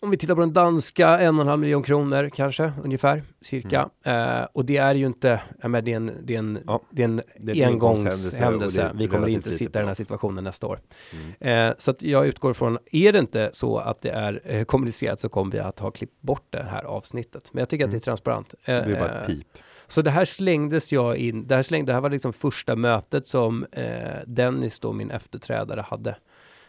om 0.00 0.10
vi 0.10 0.16
tittar 0.16 0.34
på 0.34 0.40
den 0.40 0.52
danska, 0.52 1.18
en 1.18 1.34
och 1.34 1.40
en 1.40 1.48
halv 1.48 1.60
miljon 1.60 1.82
kronor 1.82 2.30
kanske, 2.34 2.72
ungefär, 2.84 3.22
cirka. 3.42 3.88
Eh, 4.04 4.46
och 4.52 4.64
det 4.64 4.76
är 4.76 4.94
ju 4.94 5.06
inte, 5.06 5.40
ja, 5.62 5.68
men 5.68 5.84
det 5.84 5.92
är 5.92 5.96
en, 5.96 6.12
det 6.22 6.34
är 6.34 6.38
en, 6.38 6.58
Ja, 6.66 6.82
det 6.90 7.02
är 7.02 7.04
en 7.04 7.22
det 7.38 7.64
engångshändelse 7.64 8.90
Vi 8.94 9.08
kommer 9.08 9.28
inte 9.28 9.52
sitta 9.52 9.78
i 9.78 9.80
den 9.82 9.86
här 9.86 9.94
situationen 9.94 10.44
nästa 10.44 10.66
år. 10.66 10.80
Mm. 11.40 11.68
Eh, 11.68 11.74
så 11.78 11.90
att 11.90 12.02
jag 12.02 12.26
utgår 12.26 12.52
från, 12.52 12.78
är 12.92 13.12
det 13.12 13.18
inte 13.18 13.50
så 13.52 13.78
att 13.78 14.00
det 14.00 14.10
är 14.10 14.40
eh, 14.44 14.64
kommunicerat 14.64 15.20
så 15.20 15.28
kommer 15.28 15.52
vi 15.52 15.58
att 15.58 15.78
ha 15.78 15.90
klippt 15.90 16.20
bort 16.22 16.46
det 16.50 16.62
här 16.70 16.84
avsnittet. 16.84 17.48
Men 17.52 17.58
jag 17.58 17.68
tycker 17.68 17.84
att 17.84 17.90
det 17.90 17.94
är 17.94 17.98
Mm. 17.98 18.00
transparent. 18.00 18.54
Det 18.64 18.84
blir 18.86 18.96
bara 18.96 19.10
Eh, 19.14 19.20
ett 19.20 19.26
pip. 19.26 19.46
så 19.86 20.02
det 20.02 20.10
här 20.10 20.24
slängdes 20.24 20.92
jag 20.92 21.16
in, 21.16 21.46
det 21.46 21.54
här, 21.54 21.62
slängde, 21.62 21.90
det 21.92 21.94
här 21.94 22.00
var 22.00 22.10
liksom 22.10 22.32
första 22.32 22.76
mötet 22.76 23.28
som 23.28 23.66
eh, 23.72 23.84
Dennis 24.26 24.80
då, 24.80 24.92
min 24.92 25.10
efterträdare, 25.10 25.80
hade. 25.80 26.16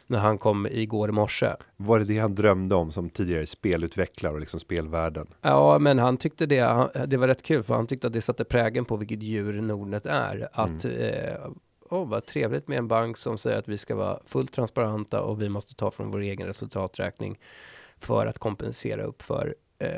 När 0.07 0.19
han 0.19 0.37
kom 0.37 0.67
igår 0.71 1.09
i 1.09 1.11
morse. 1.11 1.55
Var 1.77 1.99
det 1.99 2.05
det 2.05 2.17
han 2.17 2.35
drömde 2.35 2.75
om 2.75 2.91
som 2.91 3.09
tidigare 3.09 3.45
spelutvecklare 3.45 4.33
och 4.33 4.39
liksom 4.39 4.59
spelvärlden? 4.59 5.27
Ja, 5.41 5.79
men 5.79 5.99
han 5.99 6.17
tyckte 6.17 6.45
det, 6.45 6.59
han, 6.59 6.89
det 7.07 7.17
var 7.17 7.27
rätt 7.27 7.41
kul 7.41 7.63
för 7.63 7.73
han 7.73 7.87
tyckte 7.87 8.07
att 8.07 8.13
det 8.13 8.21
satte 8.21 8.43
prägen 8.43 8.85
på 8.85 8.97
vilket 8.97 9.23
djur 9.23 9.61
Nordnet 9.61 10.05
är. 10.05 10.49
Att, 10.51 10.85
eh, 10.85 11.47
åh 11.89 12.09
vad 12.09 12.25
trevligt 12.25 12.67
med 12.67 12.77
en 12.77 12.87
bank 12.87 13.17
som 13.17 13.37
säger 13.37 13.57
att 13.57 13.67
vi 13.67 13.77
ska 13.77 13.95
vara 13.95 14.19
fullt 14.25 14.53
transparenta 14.53 15.21
och 15.21 15.41
vi 15.41 15.49
måste 15.49 15.75
ta 15.75 15.91
från 15.91 16.11
vår 16.11 16.19
egen 16.19 16.47
resultaträkning 16.47 17.39
för 17.97 18.25
att 18.25 18.39
kompensera 18.39 19.03
upp 19.03 19.21
för 19.21 19.55
eh, 19.79 19.89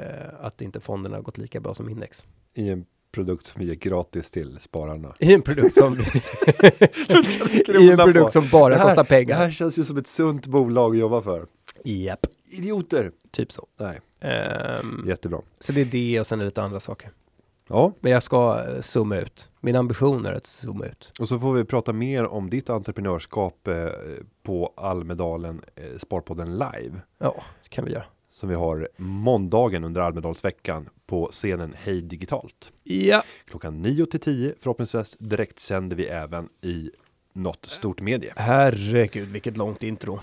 att 0.42 0.62
inte 0.62 0.80
fonderna 0.80 1.16
har 1.16 1.24
gått 1.24 1.38
lika 1.38 1.60
bra 1.60 1.74
som 1.74 1.90
index. 1.90 2.26
I 2.54 2.70
en 2.70 2.86
produkt 3.12 3.46
som 3.46 3.60
vi 3.60 3.66
ger 3.66 3.76
gratis 3.76 4.32
till 4.32 4.58
spararna. 4.62 5.16
I 5.20 5.34
en 5.34 5.42
produkt 5.42 5.76
som, 5.76 5.94
i 7.80 7.90
en 7.92 7.98
produkt 7.98 8.26
på. 8.26 8.32
som 8.32 8.50
bara 8.52 8.70
Det 8.74 8.80
här- 8.80 8.84
kostar 8.86 9.04
Det 9.04 9.10
pengar. 9.10 9.36
här 9.38 9.52
känns 9.52 9.80
ju 9.80 9.84
som 9.84 9.98
ett 9.98 10.08
sunt 10.08 10.48
bolag 10.48 10.92
att 10.92 10.98
jobba 11.00 11.22
för. 11.22 11.46
Japp, 11.84 12.26
Idioter! 12.50 13.12
typ 13.32 13.52
så. 13.52 13.68
Nej, 13.80 14.00
Ehm, 14.22 15.04
jättebra. 15.08 15.42
Så 15.60 15.74
det 15.74 15.82
är 15.82 15.86
det 15.86 16.20
och 16.20 16.28
sen 16.28 16.40
är 16.40 16.44
det 16.44 16.50
lite 16.50 16.64
andra 16.64 16.80
saker. 16.80 17.12
Ja, 17.70 17.94
Men 18.00 18.12
jag 18.12 18.24
ska 18.24 18.64
eh, 18.70 18.82
zooma 18.82 19.18
ut. 19.18 19.50
Min 19.60 19.76
ambition 19.76 20.26
är 20.26 20.34
att 20.34 20.46
zooma 20.46 20.86
ut. 20.86 21.12
och 21.20 21.28
så 21.28 21.40
får 21.40 21.54
vi 21.54 21.64
prata 21.66 21.94
mer 21.94 22.26
om 22.28 22.50
ditt 22.50 22.70
entreprenörskap 22.70 23.68
eh, 23.68 23.88
på 24.44 24.74
Almedalen 24.78 25.62
eh, 25.76 25.98
Sparpodden 25.98 26.52
live. 26.54 27.02
Ja, 27.20 27.36
det 27.64 27.70
kan 27.70 27.86
vi 27.86 27.92
göra. 27.92 28.04
Som 28.38 28.50
vi 28.50 28.56
har 28.56 28.89
måndagen 28.98 29.84
under 29.84 30.01
Almedalsveckan 30.01 30.89
på 31.06 31.29
scenen 31.32 31.75
Hej 31.84 32.01
Digitalt. 32.01 32.72
Ja, 32.84 33.24
Klockan 33.46 33.82
9 33.82 34.06
till 34.06 34.20
10 34.20 34.53
förhoppningsvis 34.60 35.15
direkt 35.20 35.60
sänder 35.60 35.96
vi 35.96 36.06
även 36.08 36.50
i 36.62 36.91
något 37.34 37.65
stort 37.65 38.01
medie. 38.01 38.34
herregud 38.36 39.27
vilket 39.27 39.58
långt 39.58 39.84
intro. 39.84 40.20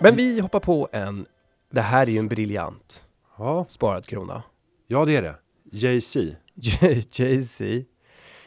Men 0.00 0.16
vi 0.16 0.40
hoppar 0.40 0.60
på 0.60 0.88
en, 0.92 1.26
det 1.70 1.80
här 1.80 2.06
är 2.06 2.10
ju 2.10 2.18
en 2.18 2.28
briljant 2.28 3.04
Ja, 3.38 3.66
sparad 3.68 4.06
krona. 4.06 4.42
ja 4.86 5.04
det 5.04 5.16
är 5.16 5.22
det. 5.22 5.36
JC. 5.72 6.16
J- 6.54 7.02
Jay-Z. 7.12 7.64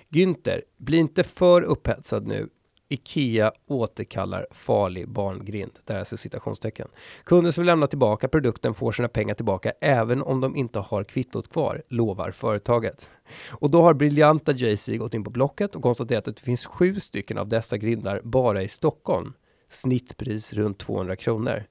Günther, 0.10 0.62
bli 0.77 0.98
inte 0.98 1.24
för 1.24 1.62
upphetsad 1.62 2.27
nu. 2.27 2.50
Ikea 2.89 3.51
återkallar 3.67 4.48
farlig 4.51 5.10
barngrind. 5.10 5.72
Där 5.86 5.96
är 5.96 6.00
alltså 6.00 6.17
citationstecken. 6.17 6.88
Kunder 7.24 7.51
som 7.51 7.63
lämnar 7.63 7.88
tillbaka 7.88 8.27
produkten 8.27 8.74
får 8.74 8.91
sina 8.91 9.08
pengar 9.08 9.36
tillbaka 9.36 9.72
även 9.82 10.22
om 10.22 10.41
de 10.41 10.56
inte 10.56 10.79
har 10.79 11.03
kvittot 11.03 11.50
kvar, 11.51 11.84
lovar 11.88 12.32
företaget. 12.32 13.10
Och 13.51 13.72
då 13.72 13.82
har 13.82 13.94
briljanta 13.94 14.51
Jay-Z 14.51 14.98
gått 14.98 15.13
in 15.13 15.24
på 15.24 15.29
Blocket 15.29 15.75
och 15.75 15.82
konstaterat 15.82 16.27
att 16.27 16.36
det 16.36 16.41
finns 16.41 16.65
sju 16.65 17.00
stycken 17.00 17.38
av 17.38 17.48
dessa 17.48 17.77
grindar 17.77 18.22
bara 18.24 18.63
i 18.63 18.67
Stockholm. 18.67 19.34
Snittpris 19.70 20.53
runt 20.53 20.77
200 20.77 21.15
kronor. 21.15 21.63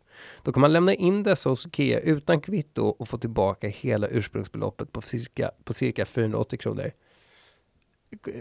Då 0.43 0.53
kan 0.53 0.61
man 0.61 0.73
lämna 0.73 0.95
in 0.95 1.23
dessa 1.23 1.49
hos 1.49 1.67
Ikea 1.67 2.01
utan 2.01 2.41
kvitto 2.41 2.87
och 2.87 3.09
få 3.09 3.19
tillbaka 3.19 3.69
hela 3.69 4.09
ursprungsbeloppet 4.09 4.93
på 4.93 5.01
cirka, 5.01 5.51
på 5.65 5.75
cirka 5.75 6.05
480 6.05 6.59
kronor. 6.59 6.93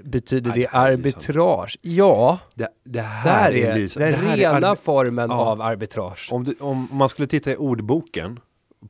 Betyder 0.03 0.51
det 0.51 0.59
det 0.59 0.65
är 0.65 0.75
arbitrage? 0.75 1.77
Ja, 1.81 2.39
Det, 2.53 2.67
det 2.83 3.01
här 3.01 3.51
där 3.51 3.57
är 3.59 3.75
lysande. 3.75 4.11
den 4.11 4.19
Det 4.19 4.27
här 4.27 4.33
är 4.33 4.53
rena 4.53 4.67
arbi- 4.73 4.75
formen 4.83 5.29
Ja. 5.29 5.35
av 5.45 5.61
arbitrage. 5.61 6.29
Om, 6.31 6.43
du, 6.43 6.55
om 6.59 6.87
man 6.91 7.09
skulle 7.09 7.27
titta 7.27 7.51
i 7.51 7.55
ordboken 7.55 8.39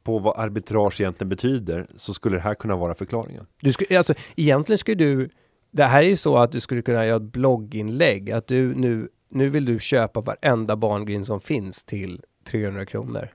på 0.04 0.20
vad 0.20 0.40
arbitrage 0.40 1.02
egentligen 1.02 1.30
betyder 1.30 1.88
så 1.96 2.14
skulle 2.14 2.36
det 2.38 2.42
här 2.42 2.56
kunna 2.56 2.76
vara 2.76 2.96
förklaringen. 2.96 3.46
Du 3.62 3.74
skulle, 3.74 3.98
alltså, 3.98 4.14
egentligen 4.36 4.78
skulle 4.78 4.96
du, 4.98 5.30
det 5.72 5.84
här 5.84 6.04
är 6.04 6.08
ju 6.08 6.18
så 6.18 6.38
att 6.38 6.52
du 6.52 6.60
skulle 6.60 6.82
kunna 6.82 7.06
göra 7.06 7.16
ett 7.18 7.32
blogginlägg, 7.32 8.32
att 8.32 8.48
du 8.48 8.76
nu, 8.76 9.10
nu 9.30 9.50
vill 9.50 9.66
du 9.66 9.80
köpa 9.80 10.22
varenda 10.22 10.76
barngrind 10.76 11.26
som 11.26 11.42
finns 11.42 11.84
till 11.84 12.22
300 12.52 12.86
kronor. 12.86 13.30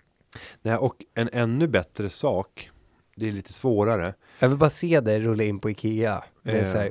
Nej, 0.62 0.76
och 0.76 0.94
en 1.14 1.28
ännu 1.32 1.68
bättre 1.68 2.10
sak. 2.10 2.70
Det 3.16 3.28
är 3.28 3.32
lite 3.32 3.52
svårare. 3.52 4.14
Jag 4.38 4.48
vill 4.48 4.58
bara 4.58 4.70
se 4.70 5.00
dig 5.00 5.20
rulla 5.20 5.44
in 5.44 5.58
på 5.58 5.70
Ikea 5.70 6.24
med 6.42 6.54
Eh. 6.54 6.64
så 6.64 6.78
här 6.78 6.90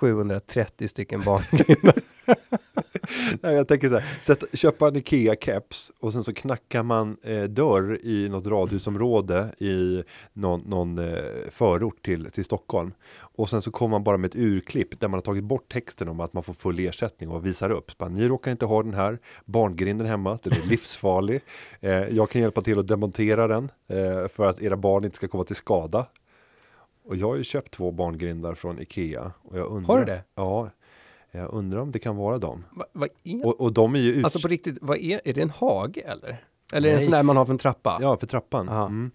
730 0.00 0.88
stycken 0.88 1.22
barnkvinnor. 1.24 1.92
Nej, 3.40 3.54
jag 3.54 3.68
tänker 3.68 3.88
så 3.88 3.98
här, 3.98 4.18
sätta, 4.20 4.46
köpa 4.56 4.88
en 4.88 4.96
Ikea-keps 4.96 5.90
och 6.00 6.12
sen 6.12 6.24
så 6.24 6.34
knackar 6.34 6.82
man 6.82 7.16
eh, 7.22 7.42
dörr 7.42 7.98
i 8.02 8.28
något 8.28 8.46
radhusområde 8.46 9.54
i 9.58 10.02
någon, 10.32 10.60
någon 10.60 10.98
eh, 10.98 11.22
förort 11.50 12.02
till, 12.02 12.30
till 12.30 12.44
Stockholm. 12.44 12.92
Och 13.12 13.50
sen 13.50 13.62
så 13.62 13.70
kommer 13.70 13.90
man 13.90 14.04
bara 14.04 14.16
med 14.16 14.28
ett 14.28 14.36
urklipp 14.36 15.00
där 15.00 15.08
man 15.08 15.18
har 15.18 15.22
tagit 15.22 15.44
bort 15.44 15.72
texten 15.72 16.08
om 16.08 16.20
att 16.20 16.32
man 16.32 16.42
får 16.42 16.54
full 16.54 16.78
ersättning 16.78 17.28
och 17.30 17.46
visar 17.46 17.70
upp. 17.70 17.90
Så 17.90 17.96
bara, 17.98 18.10
Ni 18.10 18.28
råkar 18.28 18.50
inte 18.50 18.66
ha 18.66 18.82
den 18.82 18.94
här 18.94 19.18
barngrinden 19.44 20.06
hemma, 20.06 20.38
den 20.42 20.52
är 20.52 20.66
livsfarlig. 20.66 21.40
Eh, 21.80 21.92
jag 21.92 22.30
kan 22.30 22.42
hjälpa 22.42 22.62
till 22.62 22.78
att 22.78 22.88
demontera 22.88 23.46
den 23.46 23.70
eh, 23.88 24.28
för 24.28 24.46
att 24.46 24.62
era 24.62 24.76
barn 24.76 25.04
inte 25.04 25.16
ska 25.16 25.28
komma 25.28 25.44
till 25.44 25.56
skada. 25.56 26.06
Och 27.10 27.16
jag 27.16 27.28
har 27.28 27.36
ju 27.36 27.44
köpt 27.44 27.70
två 27.70 27.90
barngrindar 27.90 28.54
från 28.54 28.78
Ikea. 28.78 29.32
Och 29.42 29.58
jag 29.58 29.66
undrar, 29.66 29.94
Har 29.94 29.98
du 29.98 30.04
det? 30.04 30.24
Ja. 30.34 30.70
Jag 31.30 31.52
undrar 31.52 31.80
om 31.80 31.90
det 31.90 31.98
kan 31.98 32.16
vara 32.16 32.38
dem. 32.38 32.64
Va, 32.70 32.84
vad 32.92 33.08
är, 33.24 33.46
Och, 33.46 33.60
och 33.60 33.72
de 33.72 33.94
är 33.94 33.98
ju 33.98 34.12
ut... 34.12 34.24
alltså 34.24 34.40
på 34.40 34.48
riktigt, 34.48 34.78
vad 34.80 34.98
är, 34.98 35.20
är 35.24 35.32
det 35.32 35.42
en 35.42 35.50
hage 35.50 36.00
eller? 36.00 36.44
Eller 36.72 36.88
är 36.88 36.90
det 36.90 36.90
en 36.90 36.94
Nej. 36.94 37.04
sån 37.04 37.12
där 37.12 37.22
man 37.22 37.36
har 37.36 37.44
för 37.44 37.52
en 37.52 37.58
trappa? 37.58 37.98
Ja, 38.00 38.16
för 38.16 38.26
trappan. 38.26 38.68
Mm. 38.68 39.10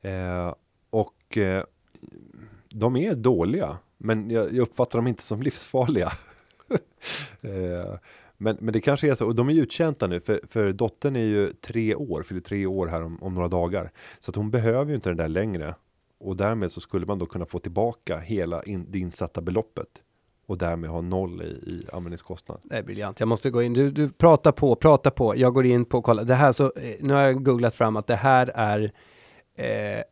Eh, 0.00 0.54
och 0.90 1.38
eh, 1.38 1.64
de 2.68 2.96
är 2.96 3.14
dåliga, 3.14 3.78
men 3.98 4.30
jag, 4.30 4.52
jag 4.52 4.62
uppfattar 4.62 4.98
dem 4.98 5.06
inte 5.06 5.22
som 5.22 5.42
livsfarliga. 5.42 6.12
eh, 7.40 7.94
men, 8.36 8.56
men 8.60 8.72
det 8.72 8.80
kanske 8.80 9.10
är 9.10 9.14
så, 9.14 9.26
och 9.26 9.34
de 9.34 9.48
är 9.48 9.54
uttjänta 9.54 10.06
nu, 10.06 10.20
för, 10.20 10.40
för 10.48 10.72
dottern 10.72 11.16
är 11.16 11.24
ju 11.24 11.48
tre 11.48 11.94
år, 11.94 12.22
fyller 12.22 12.40
tre 12.40 12.66
år 12.66 12.86
här 12.86 13.02
om, 13.02 13.22
om 13.22 13.34
några 13.34 13.48
dagar. 13.48 13.90
Så 14.20 14.30
att 14.30 14.36
hon 14.36 14.50
behöver 14.50 14.88
ju 14.88 14.94
inte 14.94 15.10
den 15.10 15.16
där 15.16 15.28
längre. 15.28 15.74
Och 16.20 16.36
därmed 16.36 16.72
så 16.72 16.80
skulle 16.80 17.06
man 17.06 17.18
då 17.18 17.26
kunna 17.26 17.46
få 17.46 17.58
tillbaka 17.58 18.18
hela 18.18 18.62
in, 18.62 18.86
det 18.88 18.98
insatta 18.98 19.40
beloppet. 19.40 19.88
Och 20.48 20.58
därmed 20.58 20.90
ha 20.90 21.00
noll 21.00 21.42
i, 21.42 21.44
i 21.46 21.82
användningskostnad. 21.92 22.60
Det 22.64 22.76
är 22.76 22.82
briljant. 22.82 23.20
Jag 23.20 23.28
måste 23.28 23.50
gå 23.50 23.62
in. 23.62 23.72
Du, 23.74 23.90
du 23.90 24.08
pratar 24.08 24.52
på, 24.52 24.74
pratar 24.76 25.10
på. 25.10 25.36
Jag 25.36 25.54
går 25.54 25.66
in 25.66 25.84
på 25.84 25.98
och 25.98 26.04
kollar. 26.04 26.24
Det 26.24 26.34
här 26.34 26.52
så, 26.52 26.64
eh, 26.64 26.94
nu 27.00 27.14
har 27.14 27.20
jag 27.22 27.44
googlat 27.44 27.74
fram 27.74 27.96
att 27.96 28.06
det 28.06 28.16
här 28.16 28.52
är 28.54 28.92
eh, 29.54 30.02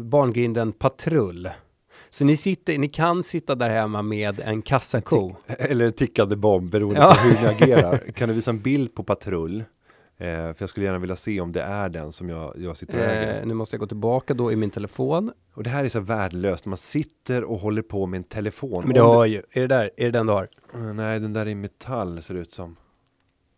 barngrinden 0.00 0.72
patrull. 0.72 1.50
Så 2.10 2.24
ni 2.24 2.36
sitter, 2.36 2.78
ni 2.78 2.88
kan 2.88 3.24
sitta 3.24 3.54
där 3.54 3.70
hemma 3.70 4.02
med 4.02 4.40
en 4.40 4.62
kassako. 4.62 5.34
Eller 5.46 5.84
en 5.84 5.92
tickande 5.92 6.36
bomb 6.36 6.70
beroende 6.70 7.00
Ja. 7.00 7.14
på 7.14 7.20
hur 7.28 7.40
ni 7.42 7.46
agerar. 7.48 7.98
Kan 8.14 8.28
du 8.28 8.34
visa 8.34 8.50
en 8.50 8.60
bild 8.60 8.94
på 8.94 9.04
patrull? 9.04 9.64
Eh, 10.18 10.26
för 10.26 10.56
jag 10.58 10.68
skulle 10.68 10.86
gärna 10.86 10.98
vilja 10.98 11.16
se 11.16 11.40
om 11.40 11.52
det 11.52 11.62
är 11.62 11.88
den 11.88 12.12
som 12.12 12.28
jag, 12.28 12.54
jag 12.58 12.76
sitter 12.76 12.98
och 12.98 13.04
äger. 13.04 13.40
Eh, 13.40 13.46
nu 13.46 13.54
måste 13.54 13.74
jag 13.76 13.80
gå 13.80 13.86
tillbaka 13.86 14.34
då 14.34 14.52
i 14.52 14.56
min 14.56 14.70
telefon. 14.70 15.32
Och 15.54 15.62
det 15.62 15.70
här 15.70 15.84
är 15.84 15.88
så 15.88 16.00
värdelöst. 16.00 16.66
Man 16.66 16.76
sitter 16.76 17.44
och 17.44 17.58
håller 17.58 17.82
på 17.82 18.06
med 18.06 18.18
en 18.18 18.24
telefon. 18.24 18.84
Men 18.84 18.94
det 18.94 19.00
har 19.00 19.26
ju, 19.26 19.42
är 19.50 19.60
det 19.60 19.66
där, 19.66 19.90
är 19.96 20.04
det 20.04 20.10
den 20.10 20.26
du 20.26 20.32
har? 20.32 20.48
Eh, 20.74 20.80
Nej, 20.80 21.20
den 21.20 21.32
där 21.32 21.40
är 21.46 21.50
i 21.50 21.54
metall 21.54 22.22
ser 22.22 22.34
det 22.34 22.40
ut 22.40 22.52
som. 22.52 22.76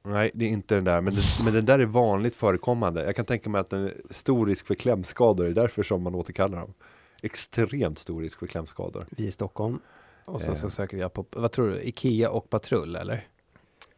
Nej, 0.04 0.30
det 0.34 0.44
är 0.44 0.48
inte 0.48 0.74
den 0.74 0.84
där. 0.84 1.00
Men, 1.00 1.14
den, 1.14 1.22
men 1.44 1.52
den 1.54 1.64
där 1.66 1.78
är 1.78 1.86
vanligt 1.86 2.36
förekommande. 2.36 3.04
Jag 3.04 3.16
kan 3.16 3.24
tänka 3.24 3.50
mig 3.50 3.60
att 3.60 3.70
den 3.70 3.84
är 3.84 3.94
stor 4.10 4.46
risk 4.46 4.66
för 4.66 4.74
klämskador. 4.74 5.44
Det 5.44 5.50
är 5.50 5.54
därför 5.54 5.82
som 5.82 6.02
man 6.02 6.14
återkallar 6.14 6.58
dem. 6.60 6.74
Extremt 7.22 7.98
stor 7.98 8.22
risk 8.22 8.38
för 8.38 8.46
klämskador. 8.46 9.06
Vi 9.10 9.26
i 9.26 9.32
Stockholm. 9.32 9.78
Och 10.24 10.40
sen 10.42 10.50
Eh. 10.50 10.54
så 10.56 10.70
söker 10.70 10.96
vi 10.96 11.08
på, 11.08 11.26
vad 11.30 11.52
tror 11.52 11.68
du, 11.68 11.82
Ikea 11.82 12.30
och 12.30 12.50
patrull 12.50 12.96
eller? 12.96 13.26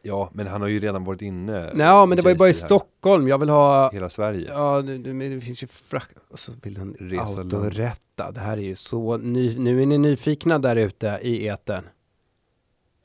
Ja, 0.03 0.29
men 0.33 0.47
han 0.47 0.61
har 0.61 0.67
ju 0.67 0.79
redan 0.79 1.03
varit 1.03 1.21
inne. 1.21 1.71
Nej, 1.73 2.07
men 2.07 2.15
det 2.15 2.21
var 2.21 2.31
ju 2.31 2.37
bara 2.37 2.49
i 2.49 2.51
här. 2.51 2.59
Stockholm. 2.59 3.27
Jag 3.27 3.37
vill 3.37 3.49
ha 3.49 3.91
Hela 3.91 4.09
Sverige. 4.09 4.47
Ja, 4.51 4.81
det, 4.81 4.97
det, 4.97 5.13
men 5.13 5.31
det 5.35 5.41
finns 5.41 5.63
ju 5.63 5.67
frack... 5.67 6.09
Och 6.29 6.39
så 6.39 6.51
vill 6.63 6.73
den 6.73 6.95
Resa 6.99 7.23
långt. 7.35 7.53
autorätta. 7.53 8.31
Det 8.31 8.39
här 8.39 8.57
är 8.57 8.61
ju 8.61 8.75
så... 8.75 9.17
Ny, 9.17 9.57
nu 9.59 9.81
är 9.81 9.85
ni 9.85 9.97
nyfikna 9.97 10.59
där 10.59 10.75
ute 10.75 11.19
i 11.21 11.47
etern. 11.47 11.83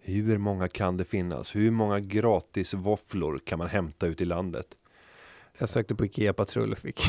Hur 0.00 0.38
många 0.38 0.68
kan 0.68 0.96
det 0.96 1.04
finnas? 1.04 1.56
Hur 1.56 1.70
många 1.70 2.00
gratis 2.00 2.74
våfflor 2.74 3.40
kan 3.46 3.58
man 3.58 3.68
hämta 3.68 4.06
ut 4.06 4.20
i 4.20 4.24
landet? 4.24 4.66
Jag 5.58 5.68
sökte 5.68 5.94
på 5.94 6.04
Ikea 6.04 6.32
Patrull 6.32 6.72
och 6.72 6.78
fick 6.78 7.00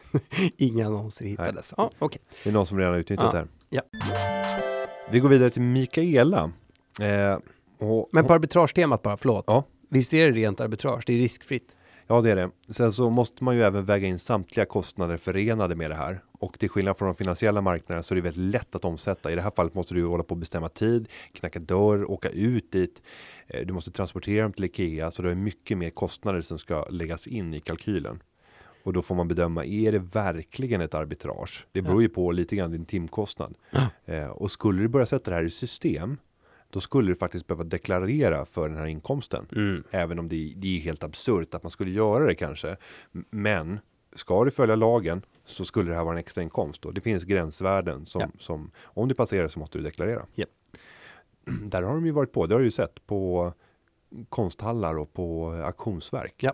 inga 0.56 0.86
annonser 0.86 1.24
hittades. 1.24 1.74
Ja, 1.76 1.90
okej. 1.98 2.20
Det 2.44 2.50
är 2.50 2.54
någon 2.54 2.66
som 2.66 2.78
redan 2.78 2.92
har 2.92 3.00
utnyttjat 3.00 3.24
Ja, 3.26 3.32
det 3.32 3.38
här. 3.38 3.48
ja. 3.68 3.82
Vi 5.10 5.20
går 5.20 5.28
vidare 5.28 5.50
till 5.50 5.62
Mikaela. 5.62 6.52
Eh, 7.00 7.38
och, 7.78 8.08
Men 8.12 8.24
på 8.24 8.32
arbitragetemat 8.34 9.02
bara, 9.02 9.16
förlåt. 9.16 9.44
Ja. 9.46 9.64
Visst 9.88 10.14
är 10.14 10.26
det 10.26 10.32
rent 10.32 10.60
arbitrage? 10.60 11.02
Det 11.06 11.12
är 11.14 11.18
riskfritt. 11.18 11.76
Ja, 12.06 12.20
det 12.20 12.30
är 12.30 12.36
det. 12.36 12.50
Sen 12.68 12.92
så 12.92 13.10
måste 13.10 13.44
man 13.44 13.56
ju 13.56 13.62
även 13.62 13.84
väga 13.84 14.06
in 14.08 14.18
samtliga 14.18 14.66
kostnader 14.66 15.16
förenade 15.16 15.74
med 15.74 15.90
det 15.90 15.94
här. 15.94 16.20
Och 16.38 16.58
till 16.58 16.68
skillnad 16.68 16.96
från 16.98 17.06
de 17.06 17.14
finansiella 17.14 17.60
marknaderna 17.60 18.02
så 18.02 18.14
är 18.14 18.16
det 18.16 18.22
väldigt 18.22 18.52
lätt 18.52 18.74
att 18.74 18.84
omsätta. 18.84 19.32
I 19.32 19.34
det 19.34 19.42
här 19.42 19.50
fallet 19.50 19.74
måste 19.74 19.94
du 19.94 20.04
hålla 20.06 20.22
på 20.24 20.34
att 20.34 20.40
bestämma 20.40 20.68
tid, 20.68 21.08
knacka 21.32 21.58
dörr, 21.58 22.10
åka 22.10 22.28
ut 22.28 22.72
dit. 22.72 23.02
Eh, 23.46 23.66
Du 23.66 23.72
måste 23.72 23.90
transportera 23.90 24.42
dem 24.42 24.52
till 24.52 24.64
Ikea, 24.64 25.10
så 25.10 25.22
det 25.22 25.30
är 25.30 25.34
mycket 25.34 25.78
mer 25.78 25.90
kostnader 25.90 26.40
som 26.40 26.58
ska 26.58 26.84
läggas 26.90 27.26
in 27.26 27.54
i 27.54 27.60
kalkylen. 27.60 28.22
Och 28.84 28.92
då 28.92 29.02
får 29.02 29.14
man 29.14 29.28
bedöma, 29.28 29.64
är 29.64 29.92
det 29.92 29.98
verkligen 29.98 30.80
ett 30.80 30.94
arbitrage? 30.94 31.66
Det 31.72 31.82
beror 31.82 32.02
ju 32.02 32.08
på 32.08 32.32
lite 32.32 32.56
grann 32.56 32.70
din 32.70 32.84
timkostnad. 32.84 33.54
Eh, 34.04 34.26
och 34.26 34.50
skulle 34.50 34.82
du 34.82 34.88
börja 34.88 35.06
sätta 35.06 35.30
det 35.30 35.36
här 35.36 35.44
i 35.44 35.50
system, 35.50 36.16
då 36.76 36.80
skulle 36.80 37.08
du 37.10 37.16
faktiskt 37.16 37.46
behöva 37.46 37.64
deklarera 37.64 38.44
för 38.44 38.68
den 38.68 38.78
här 38.78 38.86
inkomsten. 38.86 39.46
Mm. 39.52 39.84
Även 39.90 40.18
om 40.18 40.28
det, 40.28 40.52
det 40.56 40.76
är 40.76 40.80
helt 40.80 41.04
absurt 41.04 41.54
att 41.54 41.62
man 41.62 41.70
skulle 41.70 41.90
göra 41.90 42.26
det 42.26 42.34
kanske. 42.34 42.76
Men 43.30 43.80
ska 44.14 44.44
du 44.44 44.50
följa 44.50 44.76
lagen 44.76 45.22
så 45.44 45.64
skulle 45.64 45.90
det 45.90 45.96
här 45.96 46.04
vara 46.04 46.14
en 46.14 46.18
extra 46.18 46.42
inkomst. 46.42 46.86
Och 46.86 46.94
det 46.94 47.00
finns 47.00 47.24
gränsvärden 47.24 48.06
som, 48.06 48.20
Ja. 48.20 48.28
som 48.38 48.70
om 48.84 49.08
du 49.08 49.14
passerar 49.14 49.48
så 49.48 49.58
måste 49.58 49.78
du 49.78 49.84
deklarera. 49.84 50.26
Japp. 50.34 50.48
Där 51.64 51.82
har 51.82 51.94
de 51.94 52.06
ju 52.06 52.12
varit 52.12 52.32
på, 52.32 52.46
det 52.46 52.54
har 52.54 52.60
du 52.60 52.66
ju 52.66 52.70
sett 52.70 53.06
på 53.06 53.52
konsthallar 54.28 54.98
och 54.98 55.12
på 55.12 55.50
auktionsverk. 55.50 56.34
Ja. 56.42 56.52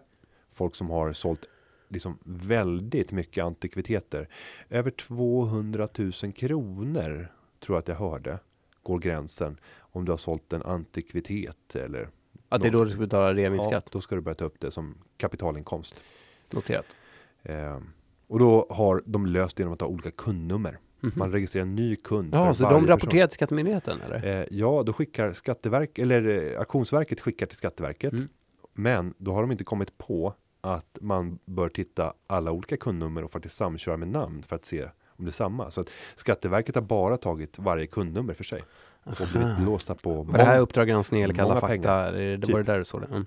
Folk 0.52 0.74
som 0.74 0.90
har 0.90 1.12
sålt 1.12 1.44
liksom 1.88 2.18
väldigt 2.24 3.12
mycket 3.12 3.44
antikviteter. 3.44 4.28
Över 4.70 4.90
200 4.90 5.88
000 5.98 6.12
kronor 6.12 7.28
tror 7.60 7.76
jag 7.76 7.78
att 7.78 7.88
jag 7.88 7.96
hörde 7.96 8.38
går 8.82 8.98
gränsen 8.98 9.60
om 9.92 10.04
du 10.04 10.12
har 10.12 10.16
sålt 10.16 10.52
en 10.52 10.62
antikvitet 10.62 11.76
eller 11.76 12.08
Ja, 12.48 12.58
det 12.58 12.68
är 12.68 12.72
då 12.72 12.84
du 12.84 12.90
ska 12.90 13.00
betala 13.00 13.34
reavinstskatt. 13.34 13.92
då 13.92 14.00
ska 14.00 14.14
du 14.14 14.20
börja 14.20 14.34
ta 14.34 14.44
upp 14.44 14.60
det 14.60 14.70
som 14.70 14.94
kapitalinkomst. 15.16 16.02
Noterat. 16.50 16.96
Eh, 17.42 17.78
och 18.26 18.38
då 18.38 18.66
har 18.70 19.02
de 19.06 19.26
löst 19.26 19.56
det 19.56 19.60
genom 19.60 19.74
att 19.74 19.80
ha 19.80 19.88
olika 19.88 20.10
kundnummer. 20.10 20.78
Mhm. 21.00 21.12
Man 21.16 21.32
registrerar 21.32 21.66
en 21.66 21.74
ny 21.74 21.96
kund. 21.96 22.34
Ja, 22.34 22.54
så 22.54 22.70
de 22.70 22.86
rapporterar 22.86 23.26
till 23.26 23.34
Skattemyndigheten 23.34 24.00
eller? 24.00 24.40
Eh, 24.40 24.46
ja, 24.50 24.82
då 24.86 24.92
skickar 24.92 25.32
Skatteverk 25.32 25.98
eller 25.98 26.52
eh, 26.52 26.58
Auktionsverket 26.58 27.20
skickar 27.20 27.46
till 27.46 27.56
Skatteverket. 27.58 28.12
Mm. 28.12 28.28
Men 28.72 29.14
då 29.18 29.32
har 29.32 29.40
de 29.40 29.52
inte 29.52 29.64
kommit 29.64 29.98
på 29.98 30.34
att 30.60 30.98
man 31.00 31.38
bör 31.44 31.68
titta 31.68 32.14
alla 32.26 32.52
olika 32.52 32.76
kundnummer 32.76 33.24
och 33.24 33.32
faktiskt 33.32 33.56
samköra 33.56 33.96
med 33.96 34.08
namn 34.08 34.42
för 34.42 34.56
att 34.56 34.64
se 34.64 34.88
om 35.06 35.24
det 35.24 35.30
är 35.30 35.32
samma. 35.32 35.70
Så 35.70 35.80
att 35.80 35.88
Skatteverket 36.14 36.74
har 36.74 36.82
bara 36.82 37.16
tagit 37.16 37.58
varje 37.58 37.86
kundnummer 37.86 38.34
för 38.34 38.44
sig 38.44 38.64
och 39.04 39.28
blivit 39.32 39.56
blåsta 39.58 39.94
på. 39.94 40.22
Var 40.22 40.38
det 40.38 40.44
här 40.44 40.60
Uppdrag 40.60 40.88
granskning 40.88 41.22
eller 41.22 41.34
Kalla 41.34 41.60
fakta? 41.60 42.10
Det, 42.10 42.36
det 42.36 42.46
Typ. 42.46 42.52
var 42.52 42.62
det 42.62 42.72
där 42.72 42.78
du 42.78 42.84
såg 42.84 43.00
det? 43.00 43.06
Mm. 43.06 43.24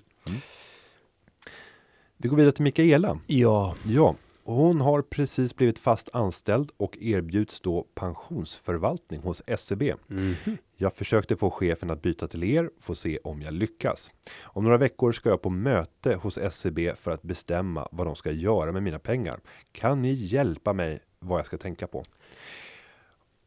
Vi 2.16 2.28
går 2.28 2.36
vidare 2.36 2.52
till 2.52 2.64
Mikaela. 2.64 3.18
Ja, 3.26 3.74
Ja, 3.84 4.14
hon 4.44 4.80
har 4.80 5.02
precis 5.02 5.56
blivit 5.56 5.78
fast 5.78 6.08
anställd 6.12 6.70
och 6.76 6.98
erbjuds 7.00 7.60
då 7.60 7.86
pensionsförvaltning 7.94 9.20
hos 9.20 9.42
SEB. 9.58 9.82
Mhm. 10.06 10.34
Jag 10.76 10.94
försökte 10.94 11.36
få 11.36 11.50
chefen 11.50 11.90
att 11.90 12.02
byta 12.02 12.28
till 12.28 12.44
er, 12.44 12.70
får 12.80 12.94
se 12.94 13.18
om 13.24 13.42
jag 13.42 13.54
lyckas. 13.54 14.10
Om 14.42 14.64
några 14.64 14.76
veckor 14.76 15.12
ska 15.12 15.28
jag 15.28 15.42
på 15.42 15.50
möte 15.50 16.14
hos 16.14 16.38
SEB 16.50 16.78
för 16.96 17.10
att 17.10 17.22
bestämma 17.22 17.88
vad 17.92 18.06
de 18.06 18.16
ska 18.16 18.30
göra 18.30 18.72
med 18.72 18.82
mina 18.82 18.98
pengar. 18.98 19.40
Kan 19.72 20.02
ni 20.02 20.12
hjälpa 20.12 20.72
mig 20.72 21.00
vad 21.18 21.38
jag 21.38 21.46
ska 21.46 21.58
tänka 21.58 21.86
på? 21.86 22.04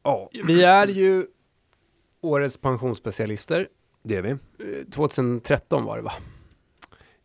Ja, 0.03 0.29
vi 0.47 0.63
är 0.63 0.87
ju 0.87 1.25
årets 2.21 2.57
pensionsspecialister. 2.57 3.67
det 4.03 4.15
är 4.15 4.21
vi. 4.21 4.29
Eh, 4.29 4.37
2013 4.91 5.85
var 5.85 5.97
det 5.97 6.03
va? 6.03 6.13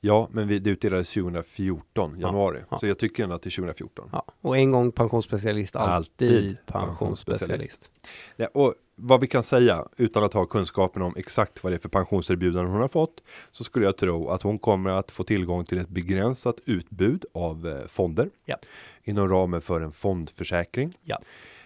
Ja, 0.01 0.29
men 0.33 0.49
vi, 0.49 0.59
det 0.59 0.71
utdelades 0.71 1.11
2014, 1.15 2.21
januari. 2.21 2.61
ja. 2.71 2.79
Så 2.79 2.87
jag 2.87 2.99
tycker 2.99 3.23
ändå 3.23 3.35
att 3.35 3.43
det 3.43 3.49
är 3.49 3.57
2014. 3.57 4.09
Ja. 4.13 4.25
Och 4.41 4.57
en 4.57 4.71
gång 4.71 4.93
pensionsspecialist, 4.93 5.77
alltid, 5.77 6.31
Alltid 6.37 6.57
pensionsspecialist. 6.67 7.91
Ja, 8.37 8.47
och 8.55 8.75
vad 8.97 9.21
vi 9.21 9.27
kan 9.27 9.43
säga 9.43 9.89
utan 9.97 10.25
att 10.25 10.33
ha 10.35 10.47
kunskapen 10.47 11.03
om 11.03 11.15
exakt 11.17 11.65
vad 11.65 11.73
det 11.73 11.77
är 11.77 11.79
för 11.79 11.89
pensionserbjudande 11.89 12.71
hon 12.71 12.81
har 12.81 12.89
fått 12.89 13.23
så 13.51 13.65
skulle 13.65 13.85
jag 13.85 13.97
tro 13.97 14.29
att 14.29 14.43
hon 14.43 14.59
kommer 14.59 14.91
att 14.91 15.11
få 15.11 15.25
tillgång 15.25 15.65
till 15.65 15.79
ett 15.79 15.89
begränsat 15.89 16.57
utbud 16.67 17.25
av 17.35 17.69
eh, 17.69 17.87
fonder 17.87 18.31
Ja. 18.45 18.57
inom 19.03 19.29
ramen 19.29 19.61
för 19.61 19.81
en 19.81 19.93
fondförsäkring. 19.93 20.93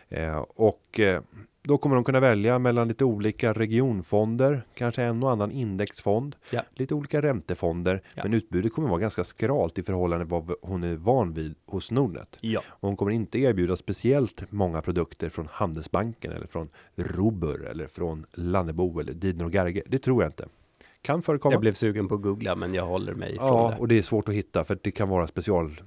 Eh, 0.08 0.38
och 0.48 1.00
eh, 1.00 1.22
då 1.62 1.78
kommer 1.78 1.94
de 1.96 2.04
kunna 2.04 2.20
välja 2.20 2.58
mellan 2.58 2.88
lite 2.88 3.04
olika 3.04 3.52
regionfonder, 3.52 4.62
kanske 4.74 5.02
en 5.02 5.22
och 5.22 5.30
annan 5.30 5.50
indexfond, 5.50 6.36
Ja. 6.50 6.62
lite 6.70 6.94
olika 6.94 7.22
räntefonder. 7.22 8.02
Ja. 8.14 8.22
Men 8.22 8.34
utbudet 8.34 8.72
kommer 8.72 8.88
vara 8.88 9.00
ganska 9.00 9.24
skralt 9.24 9.78
i 9.78 9.82
förhållande 9.82 10.24
till 10.24 10.30
vad 10.30 10.52
hon 10.62 10.84
är 10.84 10.96
van 10.96 11.32
vid 11.32 11.54
hos 11.66 11.90
Nordnet. 11.90 12.38
Ja. 12.40 12.60
Och 12.68 12.88
hon 12.88 12.96
kommer 12.96 13.12
inte 13.12 13.38
erbjuda 13.38 13.76
speciellt 13.76 14.42
många 14.50 14.82
produkter 14.82 15.28
från 15.28 15.48
Handelsbanken 15.50 16.32
eller 16.32 16.46
från 16.46 16.68
Robur 16.96 17.66
eller 17.66 17.86
från 17.86 18.26
Lannebo 18.32 19.00
eller 19.00 19.12
Didner 19.12 19.44
och 19.44 19.54
Gerge. 19.54 19.82
Det 19.86 19.98
tror 19.98 20.22
jag 20.22 20.28
inte. 20.28 20.48
Kan 21.02 21.22
förekomma. 21.22 21.52
Jag 21.52 21.60
blev 21.60 21.72
sugen 21.72 22.08
på 22.08 22.14
att 22.14 22.22
googla, 22.22 22.54
men 22.54 22.74
jag 22.74 22.86
håller 22.86 23.14
mig 23.14 23.36
ja, 23.40 23.70
det. 23.70 23.80
och 23.80 23.88
det 23.88 23.98
är 23.98 24.02
svårt 24.02 24.28
att 24.28 24.34
hitta 24.34 24.64
för 24.64 24.78
det 24.82 24.90
kan 24.90 25.08
vara 25.08 25.26
special 25.26 25.80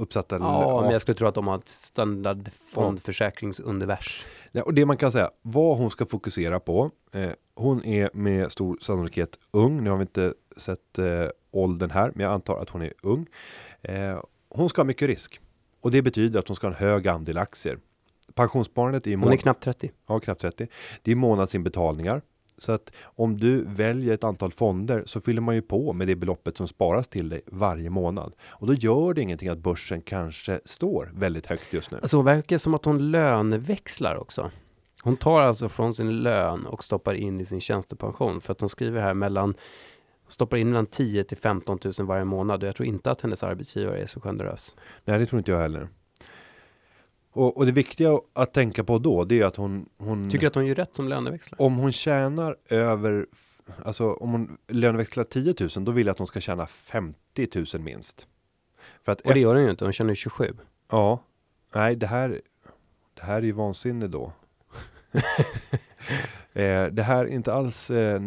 uppsatta. 0.00 0.38
Ja, 0.38 0.82
men 0.82 0.90
jag 0.90 1.00
skulle 1.00 1.14
tro 1.14 1.28
att 1.28 1.34
de 1.34 1.46
har 1.46 1.58
ett 1.58 1.68
standard 1.68 2.50
fondförsäkringsundivers. 2.66 4.26
Ja, 4.52 4.62
och 4.62 4.74
det 4.74 4.86
man 4.86 4.96
kan 4.96 5.12
säga, 5.12 5.30
vad 5.42 5.78
hon 5.78 5.90
ska 5.90 6.06
fokusera 6.06 6.60
på. 6.60 6.90
Eh, 7.12 7.30
hon 7.54 7.84
är 7.84 8.10
med 8.12 8.52
stor 8.52 8.78
sannolikhet 8.80 9.38
ung. 9.50 9.84
Nu 9.84 9.90
har 9.90 9.96
vi 9.96 10.02
inte 10.02 10.34
sett 10.56 10.98
eh, 10.98 11.26
åldern 11.50 11.90
här, 11.90 12.12
men 12.14 12.24
jag 12.24 12.32
antar 12.32 12.62
att 12.62 12.70
hon 12.70 12.82
är 12.82 12.92
ung. 13.02 13.26
Eh, 13.82 14.22
hon 14.48 14.68
ska 14.68 14.80
ha 14.80 14.86
mycket 14.86 15.08
risk 15.08 15.40
och 15.80 15.90
det 15.90 16.02
betyder 16.02 16.38
att 16.40 16.48
hon 16.48 16.56
ska 16.56 16.66
ha 16.66 16.74
en 16.74 16.80
hög 16.80 17.08
andel 17.08 17.38
aktier. 17.38 17.78
Pensionssparandet 18.34 19.06
är 19.06 19.10
ju 19.10 19.16
Hon 19.16 19.32
är 19.32 19.36
knappt 19.36 19.64
30. 19.64 19.90
ja, 20.06 20.20
knappt 20.20 20.40
30. 20.40 20.66
Det 21.02 21.10
är 21.10 21.16
månadsinbetalningar. 21.16 22.22
Så 22.62 22.72
att 22.72 22.92
om 23.02 23.40
du 23.40 23.64
väljer 23.64 24.14
ett 24.14 24.24
antal 24.24 24.52
fonder 24.52 25.02
så 25.06 25.20
fyller 25.20 25.40
man 25.40 25.54
ju 25.54 25.62
på 25.62 25.92
med 25.92 26.06
det 26.06 26.16
beloppet 26.16 26.56
som 26.56 26.68
sparas 26.68 27.08
till 27.08 27.28
dig 27.28 27.40
varje 27.46 27.90
månad. 27.90 28.32
Och 28.48 28.66
då 28.66 28.74
gör 28.74 29.14
det 29.14 29.22
ingenting 29.22 29.48
att 29.48 29.58
börsen 29.58 30.02
kanske 30.02 30.60
står 30.64 31.10
väldigt 31.14 31.46
högt 31.46 31.72
just 31.72 31.90
nu. 31.90 31.98
Alltså 32.02 32.16
hon 32.16 32.24
verkar 32.24 32.58
som 32.58 32.74
att 32.74 32.84
hon 32.84 33.10
löneväxlar 33.10 34.16
också. 34.16 34.50
Hon 35.02 35.16
tar 35.16 35.40
alltså 35.40 35.68
från 35.68 35.94
sin 35.94 36.22
lön 36.22 36.66
och 36.66 36.84
stoppar 36.84 37.14
in 37.14 37.40
i 37.40 37.46
sin 37.46 37.60
tjänstepension. 37.60 38.40
För 38.40 38.52
att 38.52 38.60
hon 38.60 38.68
skriver 38.68 39.00
här 39.00 39.14
mellan 39.14 39.54
stoppar 40.28 40.56
in 40.56 40.68
mellan 40.68 40.86
10 40.86 41.24
till 41.24 41.36
15 41.36 41.78
000 41.98 42.06
varje 42.06 42.24
månad 42.24 42.62
och 42.62 42.68
jag 42.68 42.76
tror 42.76 42.86
inte 42.86 43.10
att 43.10 43.20
hennes 43.20 43.42
arbetsgivare 43.42 44.02
är 44.02 44.06
så 44.06 44.20
generös. 44.20 44.76
Nej, 45.04 45.18
det 45.18 45.26
tror 45.26 45.38
inte 45.38 45.50
jag 45.50 45.58
heller. 45.58 45.88
Och, 47.32 47.56
och 47.56 47.66
det 47.66 47.72
viktiga 47.72 48.20
att 48.32 48.54
tänka 48.54 48.84
på 48.84 48.98
då, 48.98 49.24
det 49.24 49.40
är 49.40 49.44
att 49.44 49.56
hon, 49.56 49.88
hon 49.98 50.30
Tycker 50.30 50.46
att 50.46 50.54
hon 50.54 50.66
gör 50.66 50.74
rätt 50.74 50.94
som 50.94 51.08
löneväxlare? 51.08 51.62
om 51.62 51.76
hon 51.76 51.92
tjänar 51.92 52.56
över, 52.68 53.26
alltså 53.84 54.12
om 54.12 54.30
hon 54.30 54.56
löneväxlar 54.68 55.24
10 55.24 55.54
000, 55.60 55.84
då 55.84 55.92
vill 55.92 56.06
jag 56.06 56.12
att 56.12 56.18
hon 56.18 56.26
ska 56.26 56.40
tjäna 56.40 56.66
50 56.66 57.48
000 57.74 57.82
minst. 57.82 58.26
För 59.04 59.12
att 59.12 59.20
Och 59.20 59.34
det 59.34 59.40
gör 59.40 59.54
hon 59.54 59.64
ju 59.64 59.70
inte, 59.70 59.84
hon 59.84 59.92
tjänar 59.92 60.10
ju 60.10 60.14
27. 60.16 60.56
ja, 60.90 61.22
nej, 61.74 61.96
det 61.96 62.06
här, 62.06 62.40
det 63.14 63.22
här 63.22 63.36
är 63.36 63.42
ju 63.42 63.52
vansinne 63.52 64.06
då. 64.08 64.32
eh, 66.52 66.84
det 66.84 67.02
här 67.02 67.24
är 67.24 67.28
inte 67.28 67.52
alls 67.52 67.90
eh, 67.90 68.20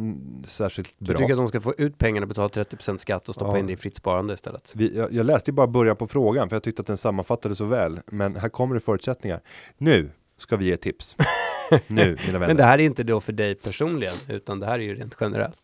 särskilt 0.45 0.93
Du 0.97 1.05
bra. 1.05 1.17
tycker 1.17 1.33
att 1.33 1.39
hon 1.39 1.47
ska 1.47 1.61
få 1.61 1.73
ut 1.77 1.97
pengarna, 1.97 2.25
betala 2.25 2.47
30% 2.47 2.97
skatt 2.97 3.29
och 3.29 3.35
stoppa 3.35 3.51
Ja. 3.51 3.57
in 3.57 3.67
det 3.67 3.73
i 3.73 3.77
fritt 3.77 3.95
sparande 3.95 4.33
istället? 4.33 4.71
Vi, 4.75 4.97
jag, 4.97 5.13
jag 5.13 5.25
läste 5.25 5.51
ju 5.51 5.55
bara 5.55 5.67
början 5.67 5.95
på 5.95 6.07
frågan 6.07 6.49
för 6.49 6.55
jag 6.55 6.63
tyckte 6.63 6.81
att 6.81 6.87
den 6.87 6.97
sammanfattade 6.97 7.55
så 7.55 7.65
väl. 7.65 7.99
Men 8.05 8.35
här 8.35 8.49
kommer 8.49 8.75
det 8.75 8.81
förutsättningar. 8.81 9.41
Nu 9.77 10.09
ska 10.37 10.55
vi 10.57 10.65
ge 10.65 10.77
tips. 10.77 11.15
nu, 11.87 12.03
mina 12.25 12.39
vänner. 12.39 12.47
Men 12.47 12.57
det 12.57 12.63
här 12.63 12.79
är 12.79 12.83
inte 12.83 13.03
då 13.03 13.19
för 13.19 13.33
dig 13.33 13.55
personligen, 13.55 14.13
utan 14.29 14.59
det 14.59 14.65
här 14.65 14.73
är 14.73 14.83
ju 14.83 14.95
rent 14.95 15.15
generellt. 15.19 15.57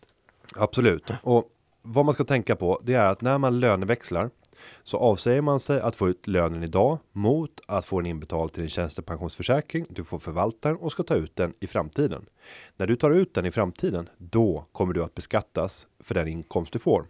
Absolut. 0.56 1.12
Och 1.24 1.46
vad 1.82 2.06
man 2.06 2.14
ska 2.14 2.24
tänka 2.24 2.56
på, 2.56 2.82
det 2.84 2.94
är 2.94 3.06
att 3.06 3.22
när 3.22 3.38
man 3.38 3.60
löneväxlar 3.60 4.30
så 4.84 4.98
avsäger 4.98 5.42
man 5.42 5.60
sig 5.60 5.82
att 5.82 5.96
få 5.96 6.10
ut 6.10 6.28
lönen 6.28 6.64
idag 6.64 6.98
mot 7.12 7.62
att 7.68 7.86
få 7.86 8.00
den 8.00 8.06
inbetald 8.06 8.52
till 8.52 8.62
din 8.62 8.70
tjänstepensionsförsäkring. 8.70 9.86
Du 9.90 10.04
får 10.04 10.20
förvalta 10.20 10.70
den 10.70 10.78
och 10.78 10.92
ska 10.92 11.04
ta 11.04 11.16
ut 11.16 11.36
den 11.36 11.54
i 11.60 11.68
framtiden. 11.68 12.26
När 12.78 12.88
du 12.88 12.96
tar 12.96 13.12
ut 13.12 13.34
den 13.34 13.46
i 13.46 13.52
framtiden, 13.52 14.10
då 14.18 14.66
kommer 14.72 14.94
du 14.94 15.04
att 15.04 15.16
beskattas 15.16 15.88
för 16.00 16.16
den 16.16 16.28
inkomst 16.28 16.74
du 16.74 16.80
får. 16.80 17.06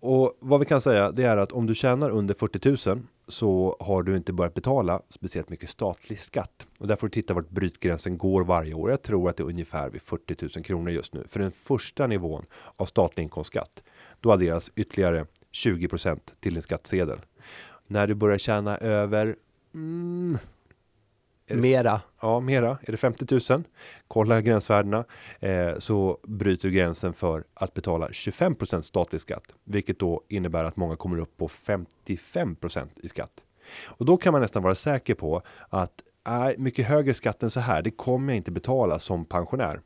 Och 0.00 0.36
vad 0.40 0.60
vi 0.60 0.66
kan 0.66 0.80
säga, 0.80 1.12
det 1.12 1.24
är 1.24 1.36
att 1.36 1.52
om 1.52 1.66
du 1.66 1.74
tjänar 1.74 2.10
under 2.10 2.34
40 2.34 2.88
000 2.88 3.02
så 3.28 3.76
har 3.80 4.02
du 4.02 4.16
inte 4.16 4.32
börjat 4.32 4.54
betala 4.54 5.02
speciellt 5.08 5.48
mycket 5.48 5.70
statlig 5.70 6.18
skatt. 6.20 6.66
Och 6.78 6.86
där 6.86 6.96
får 6.96 7.06
du 7.06 7.10
titta 7.10 7.34
vart 7.34 7.50
brytgränsen 7.50 8.18
går 8.18 8.44
varje 8.44 8.74
år. 8.74 8.90
Jag 8.90 9.02
tror 9.02 9.28
att 9.28 9.36
det 9.36 9.42
är 9.42 9.46
ungefär 9.46 9.90
vid 9.90 10.02
40 10.02 10.36
000 10.56 10.64
kronor 10.64 10.90
just 10.90 11.14
nu. 11.14 11.24
För 11.28 11.40
den 11.40 11.52
första 11.52 12.06
nivån 12.06 12.44
av 12.76 12.86
statlig 12.86 13.22
inkomstskatt, 13.22 13.82
då 14.20 14.32
adderas 14.32 14.70
ytterligare 14.76 15.26
20 15.52 15.88
till 16.40 16.54
din 16.54 16.62
skattsedel. 16.62 17.20
När 17.86 18.06
du 18.06 18.14
börjar 18.14 18.38
tjäna 18.38 18.78
över 18.78 19.36
mm, 19.74 20.38
Är 21.46 21.54
det- 21.54 21.60
Mera. 21.62 22.00
Ja, 22.20 22.40
mera. 22.40 22.78
Är 22.82 22.90
det 22.92 22.96
50 22.96 23.52
000? 23.54 23.62
Kolla 24.08 24.40
gränsvärdena. 24.40 25.04
Eh, 25.40 25.78
så 25.78 26.18
bryter 26.22 26.68
du 26.68 26.74
gränsen 26.74 27.12
för 27.12 27.44
att 27.54 27.74
betala 27.74 28.08
25% 28.08 28.80
statlig 28.80 29.20
skatt, 29.20 29.54
vilket 29.64 29.98
då 29.98 30.22
innebär 30.28 30.64
att 30.64 30.76
många 30.76 30.96
kommer 30.96 31.18
upp 31.18 31.36
på 31.36 31.48
55% 31.48 32.88
i 33.02 33.08
skatt. 33.08 33.44
Och 33.84 34.06
då 34.06 34.16
kan 34.16 34.32
man 34.32 34.40
nästan 34.42 34.62
vara 34.62 34.74
säker 34.74 35.14
på 35.14 35.42
att 35.68 35.92
nej, 36.26 36.54
mycket 36.58 36.86
högre 36.86 37.14
skatt 37.14 37.42
än 37.42 37.50
så 37.50 37.60
här, 37.60 37.82
det 37.82 37.90
kommer 37.90 38.32
jag 38.32 38.36
inte 38.36 38.50
betala 38.50 38.98
som 38.98 39.24
pensionär. 39.24 39.80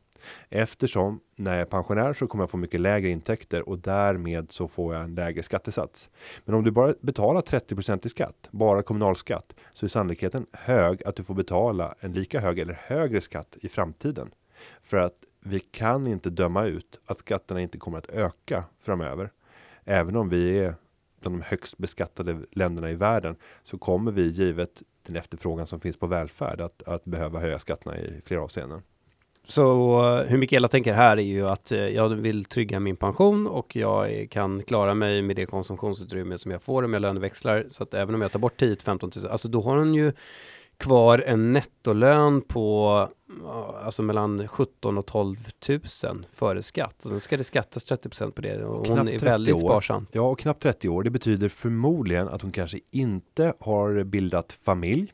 Eftersom 0.49 1.21
när 1.37 1.53
jag 1.53 1.61
är 1.61 1.65
pensionär 1.65 2.13
så 2.13 2.27
kommer 2.27 2.43
jag 2.43 2.51
få 2.51 2.57
mycket 2.57 2.81
lägre 2.81 3.09
intäkter 3.09 3.69
och 3.69 3.79
därmed 3.79 4.51
så 4.51 4.69
får 4.69 4.95
jag 4.95 5.05
en 5.05 5.15
lägre 5.15 5.43
skattesats. 5.43 6.11
Men 6.45 6.55
om 6.55 6.65
du 6.65 6.71
bara 6.71 6.95
betalar 7.01 7.41
30% 7.41 8.07
i 8.07 8.09
skatt, 8.09 8.49
bara 8.51 8.83
kommunalskatt, 8.83 9.55
så 9.73 9.87
är 9.87 9.89
sannolikheten 9.89 10.47
hög 10.53 11.05
att 11.05 11.17
du 11.17 11.25
får 11.25 11.35
betala 11.35 11.95
en 12.01 12.13
lika 12.13 12.41
hög 12.41 12.59
eller 12.59 12.75
högre 12.75 13.21
skatt 13.21 13.57
i 13.61 13.69
framtiden. 13.69 14.31
För 14.83 14.97
att 14.97 15.25
vi 15.41 15.59
kan 15.59 16.07
inte 16.07 16.31
döma 16.31 16.65
ut 16.65 17.01
att 17.07 17.19
skatterna 17.19 17.61
inte 17.61 17.79
kommer 17.79 17.99
att 17.99 18.11
öka 18.11 18.65
framöver. 18.81 19.31
Även 19.85 20.17
om 20.17 20.29
vi 20.29 20.59
är 20.59 20.75
bland 21.21 21.37
de 21.37 21.43
högst 21.43 21.79
beskattade 21.79 22.41
länderna 22.51 22.91
i 22.91 22.95
världen 22.95 23.37
så 23.63 23.79
kommer 23.79 24.13
vi 24.13 24.29
givet 24.29 24.83
den 25.07 25.17
efterfrågan 25.17 25.67
som 25.67 25.81
finns 25.81 25.97
på 25.97 26.07
välfärd 26.07 26.61
att, 26.61 26.83
att 26.83 27.05
behöva 27.05 27.41
höja 27.41 27.59
skatterna 27.59 27.99
i 27.99 28.21
flera 28.25 28.43
avseenden. 28.43 28.83
Så 29.49 29.99
eh, 30.19 30.27
hur 30.27 30.39
Mikaela 30.39 30.69
tänker 30.69 30.95
här 30.95 31.17
är 31.17 31.23
ju 31.23 31.49
att 31.49 31.73
eh, 31.73 31.79
jag 31.79 32.09
vill 32.09 32.45
trygga 32.45 32.81
min 32.81 32.97
pension 32.97 33.47
och 33.47 33.77
jag 33.77 34.29
kan 34.31 34.63
klara 34.63 34.95
mig 34.95 35.23
med 35.23 35.37
det 35.37 35.47
konsumtionsutrymme 35.47 36.39
som 36.39 36.51
jag 36.51 36.63
får 36.63 36.83
om 36.83 36.93
jag 36.93 37.03
löneväxlar. 37.03 37.67
Så 37.69 37.83
att 37.83 37.95
även 37.95 38.15
om 38.15 38.23
jag 38.23 38.33
tar 38.33 38.39
bort 38.39 38.61
10 38.61 38.77
15 38.77 39.11
000, 39.17 39.27
alltså 39.27 39.49
då 39.49 39.61
har 39.61 39.77
hon 39.77 39.95
ju 39.95 40.13
kvar 40.77 41.19
en 41.27 41.53
nettolön 41.53 42.41
på 42.41 43.09
ja, 43.43 43.81
alltså 43.85 44.03
mellan 44.03 44.49
17 44.49 44.99
och 44.99 45.07
12 45.07 45.37
000 45.69 45.81
före 46.35 46.63
skatt. 46.63 47.05
Och 47.05 47.11
sen 47.11 47.21
ska 47.21 47.37
det 47.37 47.45
skattas 47.45 47.87
30% 47.87 48.31
på 48.31 48.41
det 48.41 48.65
och 48.65 48.77
hon 48.77 48.85
knappt 48.85 49.09
är 49.09 49.13
30 49.13 49.25
väldigt 49.25 49.55
år. 49.55 49.59
sparsam. 49.59 50.07
Ja, 50.13 50.23
och 50.23 50.39
knappt 50.39 50.63
30 50.63 50.89
år. 50.89 51.03
Det 51.03 51.11
betyder 51.11 51.49
förmodligen 51.49 52.29
att 52.29 52.43
hon 52.43 52.53
kanske 52.53 52.79
inte 52.91 53.53
har 53.61 54.05
bildat 54.05 54.53
familj. 54.63 55.13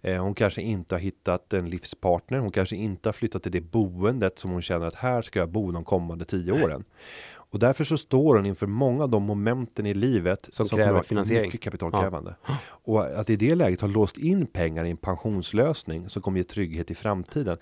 Eh, 0.00 0.22
Hon 0.22 0.34
kanske 0.34 0.62
inte 0.62 0.94
har 0.94 1.00
hittat 1.00 1.52
en 1.52 1.70
livspartner. 1.70 2.38
Hon 2.38 2.50
kanske 2.50 2.76
inte 2.76 3.08
har 3.08 3.12
flyttat 3.12 3.42
till 3.42 3.52
det 3.52 3.60
boendet 3.60 4.38
som 4.38 4.50
hon 4.50 4.62
känner 4.62 4.86
att 4.86 4.94
här 4.94 5.22
ska 5.22 5.38
jag 5.38 5.48
bo 5.48 5.72
de 5.72 5.84
kommande 5.84 6.24
tio 6.24 6.64
åren. 6.64 6.84
Och 7.32 7.58
därför 7.58 7.84
så 7.84 7.96
står 7.96 8.36
hon 8.36 8.46
inför 8.46 8.66
många 8.66 9.02
av 9.02 9.08
de 9.10 9.22
momenten 9.22 9.86
i 9.86 9.94
livet 9.94 10.48
Som 10.52 10.66
kommer 10.66 10.84
kräver 10.84 11.02
finansiering. 11.02 11.46
Mycket 11.46 11.60
kapitalkrävande. 11.60 12.34
Och 12.68 13.04
att 13.20 13.30
i 13.30 13.36
det 13.36 13.54
läget 13.54 13.80
ha 13.80 13.88
låst 13.88 14.18
in 14.18 14.46
pengar 14.46 14.84
i 14.84 14.90
en 14.90 14.96
pensionslösning 14.96 16.08
som 16.08 16.22
kommer 16.22 16.38
ge 16.38 16.44
trygghet 16.44 16.90
i 16.90 16.94
framtiden. 16.94 17.58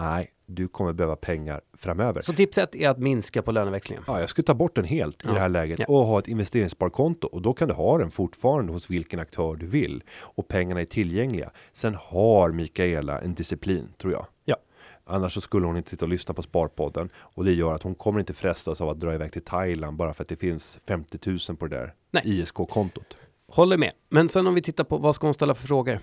Nej, 0.00 0.30
du 0.54 0.68
kommer 0.68 0.92
behöva 0.92 1.16
pengar 1.16 1.60
framöver. 1.76 2.22
Så 2.22 2.32
tipset 2.32 2.74
är 2.74 2.88
att 2.88 2.98
minska 2.98 3.42
på 3.42 3.52
löneväxlingen. 3.52 4.04
Ja, 4.06 4.20
jag 4.20 4.28
skulle 4.28 4.44
ta 4.46 4.54
bort 4.54 4.74
den 4.74 4.84
helt 4.84 5.22
i 5.24 5.26
Ja. 5.28 5.32
det 5.34 5.40
här 5.40 5.48
läget 5.48 5.78
Ja. 5.78 5.84
och 5.88 6.04
ha 6.06 6.18
ett 6.18 6.28
investeringssparkonto 6.28 7.26
och 7.26 7.42
då 7.42 7.52
kan 7.54 7.68
du 7.68 7.74
ha 7.74 7.98
den 7.98 8.10
fortfarande 8.10 8.72
hos 8.72 8.90
vilken 8.90 9.20
aktör 9.20 9.54
du 9.56 9.66
vill 9.66 10.02
och 10.20 10.48
pengarna 10.48 10.80
är 10.80 10.84
tillgängliga. 10.84 11.50
Sen 11.72 11.94
har 12.00 12.50
Mikaela 12.50 13.20
en 13.20 13.34
disciplin 13.34 13.88
tror 13.98 14.12
jag. 14.12 14.26
Ja. 14.44 14.56
Annars 15.04 15.32
så 15.34 15.40
skulle 15.40 15.66
hon 15.66 15.76
inte 15.76 15.90
sitta 15.90 16.04
och 16.04 16.08
lyssna 16.08 16.34
på 16.34 16.42
Sparpodden 16.42 17.08
och 17.16 17.44
det 17.44 17.52
gör 17.52 17.74
att 17.74 17.82
hon 17.82 17.94
kommer 17.94 18.20
inte 18.20 18.32
frestas 18.34 18.80
av 18.80 18.88
att 18.88 19.00
dra 19.00 19.14
iväg 19.14 19.32
till 19.32 19.42
Thailand 19.44 19.96
bara 19.96 20.14
för 20.14 20.22
att 20.24 20.28
det 20.28 20.36
finns 20.36 20.78
50 20.86 21.18
000 21.48 21.56
på 21.56 21.66
det 21.66 21.76
där 21.76 21.94
Nej. 22.10 22.22
ISK-kontot. 22.40 23.16
Håller 23.48 23.76
med. 23.78 23.92
Men 24.08 24.28
sen 24.28 24.46
om 24.46 24.54
vi 24.54 24.62
tittar 24.62 24.84
på 24.84 24.98
vad 24.98 25.14
ska 25.14 25.26
hon 25.26 25.34
ställa 25.34 25.54
för 25.54 25.66
frågor? 25.66 25.98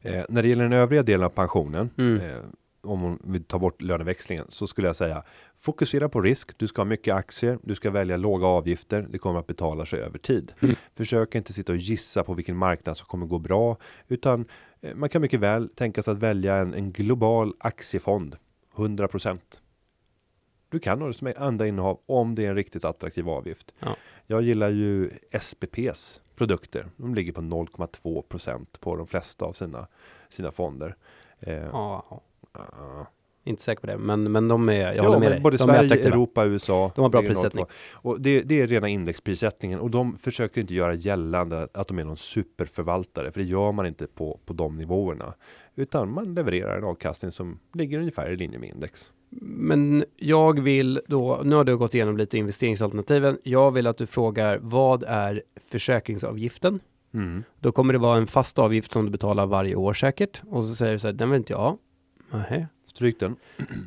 Eh, 0.00 0.24
när 0.28 0.42
det 0.42 0.48
gäller 0.48 0.62
den 0.64 0.72
övriga 0.72 1.02
delen 1.02 1.24
av 1.26 1.28
pensionen, 1.30 1.90
Mm. 1.98 2.20
eh, 2.20 2.36
om 2.84 3.00
hon 3.00 3.18
vill 3.24 3.44
ta 3.44 3.58
bort 3.58 3.82
löneväxlingen, 3.82 4.46
så 4.48 4.66
skulle 4.66 4.86
jag 4.86 4.96
säga 4.96 5.22
fokusera 5.58 6.08
på 6.08 6.20
risk. 6.20 6.58
Du 6.58 6.66
ska 6.66 6.80
ha 6.80 6.86
mycket 6.86 7.14
aktier, 7.14 7.58
du 7.62 7.74
ska 7.74 7.90
välja 7.90 8.16
låga 8.16 8.46
avgifter. 8.46 9.06
Det 9.10 9.18
kommer 9.18 9.40
att 9.40 9.46
betala 9.46 9.86
sig 9.86 10.00
över 10.00 10.18
tid. 10.18 10.52
Mm. 10.60 10.74
Försök 10.94 11.34
inte 11.34 11.52
sitta 11.52 11.72
och 11.72 11.78
gissa 11.78 12.24
på 12.24 12.34
vilken 12.34 12.56
marknad 12.56 12.96
som 12.96 13.06
kommer 13.06 13.26
gå 13.26 13.38
bra, 13.38 13.76
utan 14.08 14.44
eh, 14.80 14.94
man 14.94 15.08
kan 15.08 15.22
mycket 15.22 15.40
väl 15.40 15.68
tänka 15.68 16.02
sig 16.02 16.12
att 16.12 16.18
välja 16.18 16.56
en, 16.56 16.74
en 16.74 16.92
global 16.92 17.54
aktiefond, 17.58 18.36
100% 18.74 19.38
Du 20.68 20.78
kan 20.78 21.00
ha 21.00 21.08
det 21.08 21.14
som 21.14 21.32
andra 21.36 21.66
innehav 21.66 22.00
om 22.06 22.34
det 22.34 22.44
är 22.44 22.48
en 22.48 22.56
riktigt 22.56 22.84
attraktiv 22.84 23.28
avgift. 23.28 23.74
Ja. 23.80 23.96
Jag 24.26 24.42
gillar 24.42 24.68
ju 24.68 25.10
SPPs 25.40 26.20
produkter. 26.36 26.86
De 26.96 27.14
ligger 27.14 27.32
på 27.32 27.40
0,2% 27.40 28.66
på 28.80 28.96
de 28.96 29.06
flesta 29.06 29.44
av 29.44 29.52
sina 29.52 29.86
sina 30.34 30.52
fonder. 30.52 30.96
Eh, 31.40 31.54
Ja, 31.54 32.22
inte 33.44 33.62
säker 33.62 33.80
på 33.80 33.86
det, 33.86 33.98
men, 33.98 34.32
men 34.32 34.48
de 34.48 34.68
är, 34.68 34.72
jag 34.74 34.96
Ja, 34.96 35.02
håller 35.02 35.18
med 35.18 35.30
dig. 35.30 35.40
både 35.40 35.56
de 35.56 35.64
Sverige. 35.64 36.08
Europa, 36.08 36.44
USA. 36.44 36.92
De 36.94 37.00
har 37.02 37.08
bra 37.08 37.22
prissättning. 37.22 37.64
0,2. 37.64 37.68
Och 37.94 38.20
det, 38.20 38.40
det 38.40 38.60
är 38.60 38.66
rena 38.66 38.88
indexprissättningen 38.88 39.80
och 39.80 39.90
de 39.90 40.16
försöker 40.16 40.60
inte 40.60 40.74
göra 40.74 40.94
gällande 40.94 41.68
att 41.74 41.88
de 41.88 41.98
är 41.98 42.04
någon 42.04 42.16
superförvaltare, 42.16 43.32
för 43.32 43.40
det 43.40 43.46
gör 43.46 43.72
man 43.72 43.86
inte 43.86 44.06
på, 44.06 44.40
på 44.44 44.52
de 44.52 44.76
nivåerna. 44.76 45.34
Utan 45.76 46.12
man 46.12 46.34
levererar 46.34 46.78
en 46.78 46.84
avkastning 46.84 47.30
som 47.30 47.58
ligger 47.74 47.98
ungefär 47.98 48.30
i 48.30 48.36
linje 48.36 48.58
med 48.58 48.68
index. 48.68 49.10
Men 49.40 50.04
jag 50.16 50.60
vill 50.60 51.00
då, 51.06 51.40
nu 51.44 51.56
har 51.56 51.64
du 51.64 51.76
gått 51.76 51.94
igenom 51.94 52.16
lite 52.16 52.38
investeringsalternativen. 52.38 53.38
Jag 53.42 53.70
vill 53.70 53.86
att 53.86 53.98
du 53.98 54.06
frågar 54.06 54.58
vad 54.62 55.02
är 55.02 55.42
försäkringsavgiften? 55.70 56.80
Mm. 57.14 57.44
Då 57.60 57.72
kommer 57.72 57.92
det 57.92 57.98
vara 57.98 58.16
en 58.18 58.26
fast 58.26 58.58
avgift 58.58 58.92
som 58.92 59.04
du 59.04 59.10
betalar 59.10 59.46
varje 59.46 59.74
år 59.74 59.94
säkert. 59.94 60.42
Och 60.50 60.64
så 60.64 60.74
säger 60.74 60.92
du 60.92 60.98
så 60.98 61.06
här, 61.08 61.12
den 61.12 61.30
vill 61.30 61.38
inte 61.38 61.52
jag 61.52 61.78
Nähä. 62.34 62.66
Stryk 62.86 63.20
den. 63.20 63.36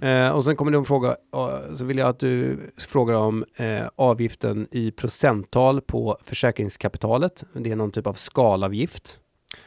Eh, 0.01 0.29
och 0.31 0.43
sen 0.43 0.55
kommer 0.55 0.71
de 0.71 0.85
fråga, 0.85 1.09
eh, 1.35 1.73
så 1.75 1.85
vill 1.85 1.97
jag 1.97 2.07
att 2.09 2.19
du 2.19 2.59
frågar 2.77 3.15
om 3.15 3.45
eh, 3.55 3.87
avgiften 3.95 4.67
i 4.71 4.91
procenttal 4.91 5.81
på 5.81 6.17
försäkringskapitalet. 6.23 7.43
Det 7.53 7.71
är 7.71 7.75
någon 7.75 7.91
typ 7.91 8.07
av 8.07 8.13
skalavgift. 8.13 9.19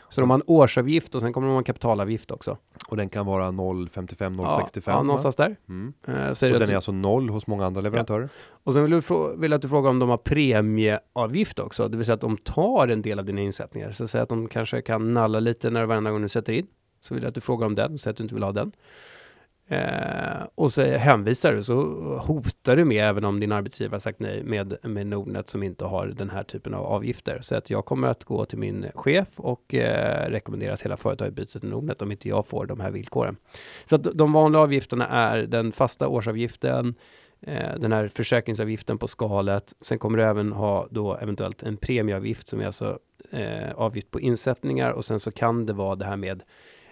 Så 0.09 0.21
de 0.21 0.31
har 0.31 0.39
en 0.39 0.43
årsavgift 0.47 1.15
och 1.15 1.21
sen 1.21 1.33
kommer 1.33 1.47
de 1.47 1.53
ha 1.53 1.59
en 1.59 1.65
kapitalavgift 1.65 2.31
också. 2.31 2.59
Och 2.89 2.97
den 2.97 3.09
kan 3.09 3.27
vara 3.27 3.51
0,55, 3.51 4.37
Ja, 4.43 4.59
0,65. 4.61 4.83
ja, 4.87 4.93
va? 4.97 5.03
någonstans 5.03 5.37
där. 5.37 5.57
Mm. 5.69 5.93
Eh, 6.07 6.31
Och 6.31 6.59
den 6.59 6.71
är 6.71 6.75
alltså 6.75 6.93
noll 6.93 7.29
hos 7.29 7.47
många 7.47 7.67
andra 7.67 7.81
leverantörer. 7.81 8.29
och 8.65 8.73
sen 8.73 8.83
vill, 8.83 8.91
du 8.91 9.37
vill 9.37 9.53
att 9.53 9.63
du 9.63 9.69
frågar 9.69 9.91
om 9.91 9.99
de 9.99 10.09
har 10.09 10.17
premieavgift 10.17 11.59
också. 11.59 11.89
Det 11.89 11.97
vill 11.97 12.07
säga 12.07 12.15
att 12.15 12.21
de 12.21 12.37
tar 12.37 12.89
en 12.89 13.03
del 13.03 13.19
av 13.19 13.25
dina 13.25 13.41
insättningar. 13.41 13.93
Så 13.93 14.09
säg 14.09 14.21
att 14.21 14.29
de 14.29 14.49
kanske 14.49 14.83
kan 14.83 15.15
nalla 15.15 15.41
lite 15.41 15.71
när 15.71 15.85
varenda 15.87 16.11
gång 16.11 16.23
du 16.23 16.29
sätter 16.29 16.53
in. 16.53 16.67
Så 17.01 17.15
vill 17.15 17.23
jag 17.23 17.29
att 17.29 17.35
du 17.35 17.41
frågar 17.41 17.67
om 17.67 17.75
den, 17.75 17.99
säg 17.99 18.11
att 18.11 18.17
du 18.17 18.23
inte 18.23 18.35
vill 18.35 18.45
ha 18.45 18.53
den. 18.53 18.73
Eh, 19.71 20.43
och 20.55 20.73
så 20.73 20.83
hänvisar 20.83 21.53
du, 21.53 21.63
så 21.63 21.75
hotar 22.27 22.77
du 22.77 22.85
med, 22.85 23.09
även 23.09 23.25
om 23.25 23.41
din 23.41 23.53
arbetsgivare 23.53 23.95
har 23.95 24.01
sagt 24.01 24.21
nej, 24.21 24.43
med, 24.43 24.77
med 24.83 25.07
Nordnet 25.07 25.49
som 25.49 25.63
inte 25.63 25.85
har 25.85 26.07
den 26.07 26.31
här 26.31 26.43
typen 26.43 26.75
av 26.75 26.87
avgifter. 26.87 27.39
Så 27.43 27.57
att 27.57 27.71
jag 27.71 27.85
kommer 27.85 28.09
att 28.09 28.25
gå 28.25 28.45
till 28.45 28.59
min 28.59 28.87
chef 28.95 29.29
och 29.37 29.75
eh, 29.75 30.31
rekommendera 30.31 30.75
att 30.75 30.83
hela 30.83 30.97
företaget 30.97 31.35
byter 31.35 31.59
till 31.61 31.69
Nordnet 31.69 32.03
om 32.03 32.13
inte 32.13 32.29
jag 32.29 32.47
får 32.47 32.67
de 32.67 32.81
här 32.81 32.91
villkoren. 32.91 33.37
Så 33.85 33.95
att 33.97 34.03
de 34.03 34.33
vanliga 34.33 34.63
avgifterna 34.63 35.07
är 35.09 35.43
den 35.43 35.73
fasta 35.73 36.09
årsavgiften, 36.09 36.95
eh, 37.41 37.75
den 37.79 37.93
här 37.93 38.09
försäkringsavgiften 38.09 38.99
på 38.99 39.07
skalet. 39.09 39.75
Sen 39.81 39.99
kommer 39.99 40.19
du 40.19 40.25
även 40.25 40.53
ha 40.53 40.89
då 40.91 41.17
eventuellt 41.17 41.63
en 41.63 41.77
premieavgift 41.77 42.49
som 42.49 42.61
är 42.61 42.67
alltså 42.67 42.99
eh, 43.31 43.73
avgift 43.75 44.11
på 44.11 44.21
insättningar 44.21 44.91
och 44.91 45.05
sen 45.05 45.21
så 45.21 45.31
kan 45.31 45.67
det 45.67 45.73
vara 45.73 45.97
det 45.97 46.05
här 46.05 46.17
med 46.17 46.43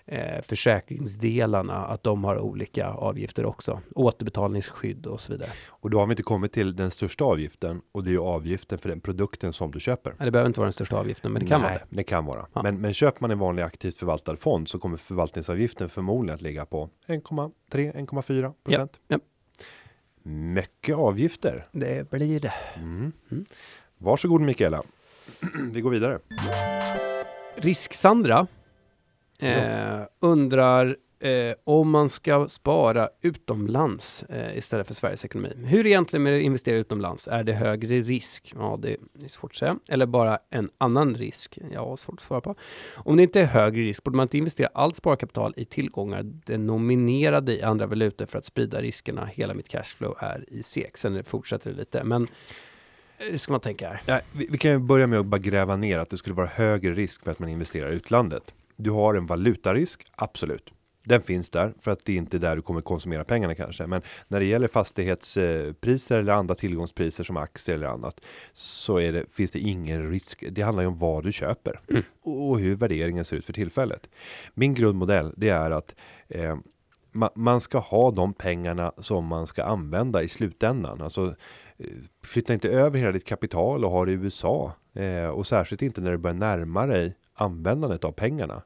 eh, 0.09 0.43
försäkringsdelarna, 0.43 1.87
att 1.87 2.03
de 2.03 2.25
har 2.25 2.39
olika 2.39 2.87
avgifter 2.89 3.45
också. 3.47 3.81
Återbetalningsskydd 3.95 5.07
och 5.07 5.21
så 5.21 5.33
vidare. 5.33 5.51
Och 5.69 5.91
då 5.91 5.99
har 5.99 6.07
vi 6.07 6.13
inte 6.13 6.23
kommit 6.23 6.53
till 6.53 6.77
den 6.77 6.91
största 6.91 7.25
avgiften 7.25 7.81
och 7.93 8.05
det 8.05 8.11
är 8.11 8.13
ju 8.13 8.21
avgiften 8.21 8.79
för 8.79 8.89
den 8.89 9.01
produkten 9.01 9.53
som 9.53 9.71
du 9.71 9.81
köper. 9.81 10.15
Nej, 10.19 10.25
det 10.27 10.31
behöver 10.31 10.47
inte 10.49 10.61
vara 10.61 10.67
den 10.67 10.73
största 10.73 10.97
avgiften, 10.97 11.33
men 11.33 11.43
det 11.43 11.49
kan 11.49 11.61
Nej, 11.61 11.71
vara 11.71 11.79
det. 11.79 11.97
det 11.97 12.03
kan 12.05 12.25
vara. 12.25 12.47
Ja. 12.53 12.63
Men, 12.63 12.81
men 12.81 12.95
köper 12.95 13.21
man 13.21 13.31
en 13.31 13.39
vanlig 13.39 13.63
aktivt 13.63 13.97
förvaltad 13.97 14.37
fond 14.37 14.69
så 14.69 14.79
kommer 14.79 14.97
förvaltningsavgiften 14.97 15.89
förmodligen 15.89 16.35
att 16.35 16.43
ligga 16.43 16.67
på 16.67 16.89
1,3-1,4 17.07 18.53
procent. 18.65 19.01
ja. 19.09 19.19
Mycket 20.23 20.97
avgifter. 20.97 21.67
Det 21.73 22.11
blir 22.11 22.41
det. 22.41 22.53
Mm. 22.77 23.13
Mm. 23.31 23.45
Varsågod 23.99 24.41
Mikaela. 24.41 24.83
Vi 25.73 25.81
går 25.81 25.91
vidare. 25.91 26.19
Risk-Sandra 27.57 28.47
eh, 29.39 30.01
undrar 30.21 30.97
eh, 31.21 31.55
om 31.65 31.91
man 31.91 32.09
ska 32.09 32.49
spara 32.49 33.09
utomlands 33.23 34.23
eh, 34.23 34.59
istället 34.59 34.87
för 34.87 34.95
Sveriges 34.95 35.25
ekonomi. 35.25 35.53
Hur 35.65 35.87
egentligen 35.87 36.23
med 36.23 36.37
att 36.37 36.43
investera 36.43 36.77
utomlands? 36.77 37.29
Är 37.29 37.45
det 37.45 37.53
högre 37.53 38.01
risk? 38.01 38.53
Ja, 38.57 38.79
det 38.83 38.93
är 39.25 39.29
svårt 39.29 39.51
att 39.51 39.57
säga. 39.57 39.79
Eller 39.89 40.07
bara 40.07 40.39
en 40.51 40.71
annan 40.79 41.15
risk? 41.15 41.59
Ja, 41.73 41.97
svårt 41.97 42.15
att 42.15 42.23
svara 42.23 42.41
på. 42.41 42.55
Om 42.97 43.17
det 43.17 43.23
inte 43.23 43.41
är 43.41 43.45
högre 43.45 43.83
risk, 43.83 44.05
borde 44.05 44.17
man 44.17 44.25
inte 44.25 44.39
investera 44.39 44.69
allt 44.75 44.97
sparkapital 44.97 45.55
i 45.57 45.65
tillgångar 45.65 46.23
denominerade 46.23 47.57
i 47.57 47.63
andra 47.63 47.87
valutor 47.87 48.27
för 48.27 48.39
att 48.39 48.45
sprida 48.45 48.83
riskerna? 48.83 49.27
Hela 49.27 49.55
mitt 49.55 49.69
cashflow 49.69 50.17
är 50.19 50.45
i 50.49 50.63
SEK. 50.63 50.99
Sen 50.99 51.25
fortsätter 51.25 51.71
det 51.71 51.77
lite, 51.77 52.05
men 52.05 52.23
eh, 52.23 53.27
hur 53.31 53.39
ska 53.39 53.53
man 53.53 53.61
tänka 53.61 53.89
här? 53.89 54.01
Ja, 54.07 54.21
vi, 54.33 54.49
vi 54.51 54.59
kan 54.59 54.71
ju 54.71 54.79
börja 54.79 55.07
med 55.07 55.19
att 55.19 55.27
bara 55.27 55.39
gräva 55.39 55.77
ner 55.77 55.99
att 55.99 56.11
det 56.11 56.17
skulle 56.17 56.35
vara 56.35 56.47
högre 56.47 56.95
risk 56.95 57.25
för 57.25 57.31
att 57.31 57.39
man 57.39 57.49
investerar 57.49 57.93
i 57.93 57.95
utlandet. 57.95 58.55
Du 58.79 58.91
har 58.91 59.15
en 59.15 59.27
valutarisk, 59.27 60.07
absolut. 60.17 60.73
Den 61.05 61.23
finns 61.23 61.51
där 61.51 61.75
för 61.81 61.91
att 61.91 62.05
det 62.05 62.13
är 62.13 62.17
inte 62.17 62.39
där 62.39 62.57
du 62.57 62.63
kommer 62.63 62.81
konsumera 62.81 63.25
pengarna 63.25 63.55
kanske. 63.55 63.87
Men 63.87 64.03
när 64.29 64.41
det 64.41 64.47
gäller 64.47 64.69
fastighetspriser 64.69 66.19
eller 66.19 66.33
andra 66.33 66.55
tillgångspriser 66.55 67.25
som 67.25 67.37
aktier 67.37 67.75
eller 67.77 67.87
annat 67.87 68.21
så 68.53 69.01
är 69.01 69.13
det, 69.13 69.25
finns 69.35 69.51
det 69.51 69.59
ingen 69.59 70.11
risk. 70.11 70.45
Det 70.51 70.63
handlar 70.63 70.83
ju 70.83 70.87
om 70.87 70.97
vad 70.97 71.25
du 71.25 71.33
köper 71.33 71.81
Mm. 71.89 72.03
och, 72.23 72.59
hur 72.61 72.75
värderingen 72.75 73.25
ser 73.25 73.37
ut 73.37 73.45
för 73.45 73.53
tillfället. 73.53 74.09
Min 74.55 74.75
grundmodell, 74.75 75.35
det 75.37 75.49
är 75.49 75.71
att 75.71 75.95
eh, 76.29 76.57
ma- 77.13 77.33
man 77.35 77.61
ska 77.61 77.79
ha 77.79 78.11
de 78.11 78.33
pengarna 78.35 78.93
som 78.99 79.25
man 79.27 79.47
ska 79.47 79.65
använda 79.65 80.23
i 80.23 80.29
slutändan. 80.29 81.03
Alltså 81.03 81.35
eh, 81.79 81.87
flytta 82.25 82.55
inte 82.55 82.69
över 82.69 82.99
hela 82.99 83.13
ditt 83.13 83.27
kapital 83.27 83.85
och 83.85 83.91
ha 83.91 84.05
det 84.05 84.11
i 84.13 84.15
USA 84.15 84.73
eh, 84.95 85.27
och 85.29 85.47
särskilt 85.47 85.83
inte 85.83 86.01
när 86.01 86.11
du 86.11 86.17
börjar 86.19 86.35
närma 86.37 86.87
dig 86.87 87.17
användandet 87.35 88.05
av 88.05 88.13
pengarna. 88.13 88.63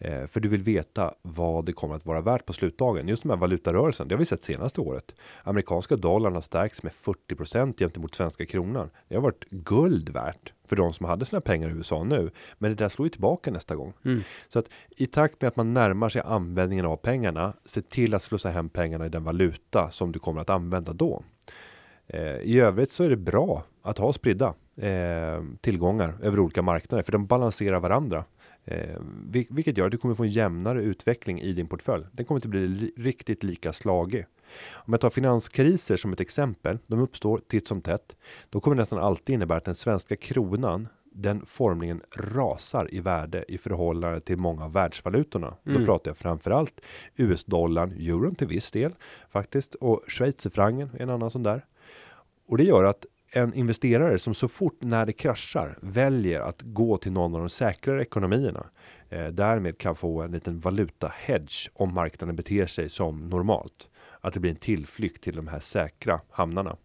Eh, 0.00 0.26
för 0.26 0.40
du 0.40 0.48
vill 0.48 0.62
veta 0.62 1.14
vad 1.22 1.64
det 1.64 1.72
kommer 1.72 1.94
att 1.94 2.06
vara 2.06 2.20
värt 2.20 2.46
på 2.46 2.52
slutdagen. 2.52 3.08
Just 3.08 3.22
de 3.22 3.30
här 3.30 3.36
valutarörelsen, 3.36 4.08
det 4.08 4.14
har 4.14 4.18
vi 4.18 4.24
sett 4.24 4.44
senaste 4.44 4.80
året. 4.80 5.14
Amerikanska 5.42 5.96
dollarn 5.96 6.34
har 6.34 6.40
stärkts 6.40 6.82
med 6.82 6.92
40% 6.92 7.78
gentemot 7.78 8.14
svenska 8.14 8.46
kronan. 8.46 8.90
Det 9.08 9.14
har 9.14 9.22
varit 9.22 9.44
guld 9.50 10.08
värt 10.08 10.52
för 10.68 10.76
de 10.76 10.92
som 10.92 11.06
hade 11.06 11.24
sina 11.24 11.40
pengar 11.40 11.68
i 11.68 11.72
USA 11.72 12.04
nu. 12.04 12.30
Men 12.58 12.70
det 12.70 12.74
där 12.74 12.88
slår 12.88 13.06
ju 13.06 13.10
tillbaka 13.10 13.50
nästa 13.50 13.76
gång. 13.76 13.92
Mm. 14.04 14.20
Så 14.48 14.58
att 14.58 14.66
i 14.96 15.06
takt 15.06 15.40
med 15.40 15.48
att 15.48 15.56
man 15.56 15.74
närmar 15.74 16.08
sig 16.08 16.22
användningen 16.24 16.86
av 16.86 16.96
pengarna, 16.96 17.52
se 17.64 17.82
till 17.82 18.14
att 18.14 18.22
slussa 18.22 18.50
hem 18.50 18.68
pengarna 18.68 19.06
i 19.06 19.08
den 19.08 19.24
valuta 19.24 19.90
som 19.90 20.12
du 20.12 20.18
kommer 20.18 20.40
att 20.40 20.50
använda 20.50 20.92
då. 20.92 21.22
Eh, 22.06 22.36
I 22.36 22.60
övrigt 22.60 22.92
så 22.92 23.04
är 23.04 23.10
det 23.10 23.16
bra 23.16 23.64
att 23.82 23.98
ha 23.98 24.12
spridda 24.12 24.54
eh, 24.76 25.42
tillgångar 25.60 26.14
över 26.22 26.40
olika 26.40 26.62
marknader, 26.62 27.02
för 27.02 27.12
de 27.12 27.26
balanserar 27.26 27.80
varandra. 27.80 28.24
Eh, 28.64 28.96
vil- 29.30 29.46
vilket 29.50 29.78
gör 29.78 29.86
att 29.86 29.92
du 29.92 29.98
kommer 29.98 30.14
få 30.14 30.22
en 30.22 30.28
jämnare 30.28 30.82
utveckling 30.82 31.40
i 31.40 31.52
din 31.52 31.66
portfölj. 31.66 32.04
Den 32.12 32.26
kommer 32.26 32.38
inte 32.38 32.48
bli 32.48 32.68
li- 32.68 32.92
riktigt 32.96 33.42
lika 33.42 33.72
slagig. 33.72 34.26
Om 34.72 34.92
jag 34.92 35.00
tar 35.00 35.10
finanskriser 35.10 35.96
som 35.96 36.12
ett 36.12 36.20
exempel, 36.20 36.78
de 36.86 37.00
uppstår 37.00 37.40
titt 37.48 37.66
som 37.68 37.80
tätt. 37.80 38.16
Då 38.50 38.60
kommer 38.60 38.76
det 38.76 38.82
nästan 38.82 38.98
alltid 38.98 39.34
innebära 39.34 39.58
att 39.58 39.64
den 39.64 39.74
svenska 39.74 40.16
kronan 40.16 40.88
den 41.12 41.46
formligen 41.46 42.02
rasar 42.16 42.94
i 42.94 43.00
värde 43.00 43.44
i 43.48 43.58
förhållande 43.58 44.20
till 44.20 44.36
många 44.36 44.64
av 44.64 44.72
världsvalutorna. 44.72 45.56
Då 45.64 45.70
Mm. 45.70 45.84
pratar 45.84 46.10
jag 46.10 46.16
framförallt 46.16 46.80
US-dollarn, 47.16 47.92
euron 47.92 48.34
till 48.34 48.46
viss 48.46 48.70
del 48.72 48.92
faktiskt 49.30 49.74
och 49.74 50.02
schweizerfrancen 50.08 50.90
är 50.98 51.02
en 51.02 51.10
annan 51.10 51.30
sån 51.30 51.42
där. 51.42 51.64
Och 52.46 52.56
det 52.58 52.64
gör 52.64 52.84
att 52.84 53.06
en 53.32 53.54
investerare 53.54 54.18
som 54.18 54.34
så 54.34 54.48
fort 54.48 54.76
när 54.80 55.06
det 55.06 55.12
kraschar 55.12 55.78
väljer 55.82 56.40
att 56.40 56.62
gå 56.62 56.98
till 56.98 57.12
någon 57.12 57.34
av 57.34 57.40
de 57.40 57.48
säkrare 57.48 58.02
ekonomierna 58.02 58.66
eh, 59.08 59.26
därmed 59.26 59.78
kan 59.78 59.96
få 59.96 60.22
en 60.22 60.32
liten 60.32 60.60
valuta 60.60 61.12
hedge 61.16 61.70
om 61.74 61.94
marknaden 61.94 62.36
beter 62.36 62.66
sig 62.66 62.88
som 62.88 63.28
normalt. 63.28 63.88
Att 64.20 64.34
det 64.34 64.40
blir 64.40 64.50
en 64.50 64.56
tillflykt 64.56 65.24
till 65.24 65.36
de 65.36 65.48
här 65.48 65.60
säkra 65.60 66.20
hamnarna. 66.30 66.76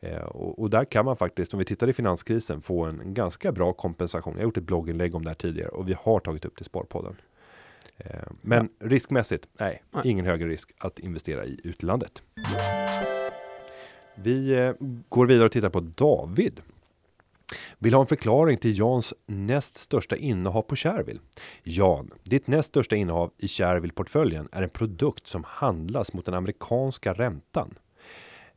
Eh, 0.00 0.22
och, 0.22 0.58
och 0.58 0.70
där 0.70 0.84
kan 0.84 1.04
man 1.04 1.16
faktiskt, 1.16 1.54
om 1.54 1.58
vi 1.58 1.64
tittar 1.64 1.88
i 1.88 1.92
finanskrisen, 1.92 2.62
få 2.62 2.84
en, 2.84 3.00
en 3.00 3.14
ganska 3.14 3.52
bra 3.52 3.72
kompensation. 3.72 4.32
Jag 4.32 4.40
har 4.40 4.44
gjort 4.44 4.56
ett 4.56 4.64
blogginlägg 4.64 5.14
om 5.14 5.24
det 5.24 5.30
här 5.30 5.34
tidigare 5.34 5.68
och 5.68 5.88
vi 5.88 5.96
har 6.02 6.20
tagit 6.20 6.44
upp 6.44 6.56
det 6.56 6.62
i 6.62 6.64
Sparpodden. 6.64 7.16
Eh, 7.96 8.14
men 8.40 8.68
riskmässigt, 8.78 9.48
nej, 9.52 9.82
Nej. 9.90 10.02
ingen 10.04 10.26
högre 10.26 10.48
risk 10.48 10.72
att 10.78 10.98
investera 10.98 11.44
i 11.44 11.60
utlandet. 11.64 12.22
Vi 14.22 14.52
eh, 14.52 14.72
går 15.08 15.26
vidare 15.26 15.46
och 15.46 15.52
tittar 15.52 15.70
på 15.70 15.80
David. 15.80 16.60
Vill 17.78 17.94
ha 17.94 18.00
en 18.00 18.06
förklaring 18.06 18.58
till 18.58 18.78
Jans 18.78 19.14
näst 19.26 19.76
största 19.76 20.16
innehav 20.16 20.62
på 20.62 20.76
Shareville. 20.76 21.20
Jan, 21.62 22.10
ditt 22.22 22.46
näst 22.46 22.68
största 22.68 22.96
innehav 22.96 23.32
i 23.38 23.46
Shareville-portföljen 23.46 24.48
är 24.52 24.62
en 24.62 24.70
produkt 24.70 25.26
som 25.26 25.44
handlas 25.46 26.12
mot 26.12 26.24
den 26.24 26.34
amerikanska 26.34 27.12
räntan. 27.12 27.74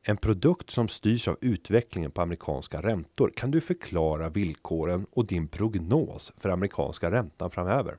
En 0.02 0.17
produkt 0.17 0.69
som 0.69 0.88
styrs 0.88 1.28
av 1.28 1.38
utvecklingen 1.41 2.12
på 2.12 2.21
amerikanska 2.21 2.82
räntor. 2.82 3.32
Kan 3.36 3.52
du 3.52 3.62
förklara 3.62 4.30
villkoren 4.30 5.06
och 5.12 5.26
din 5.26 5.47
prognos 5.47 6.34
för 6.38 6.49
amerikanska 6.49 7.12
räntan 7.12 7.52
framöver? 7.52 7.97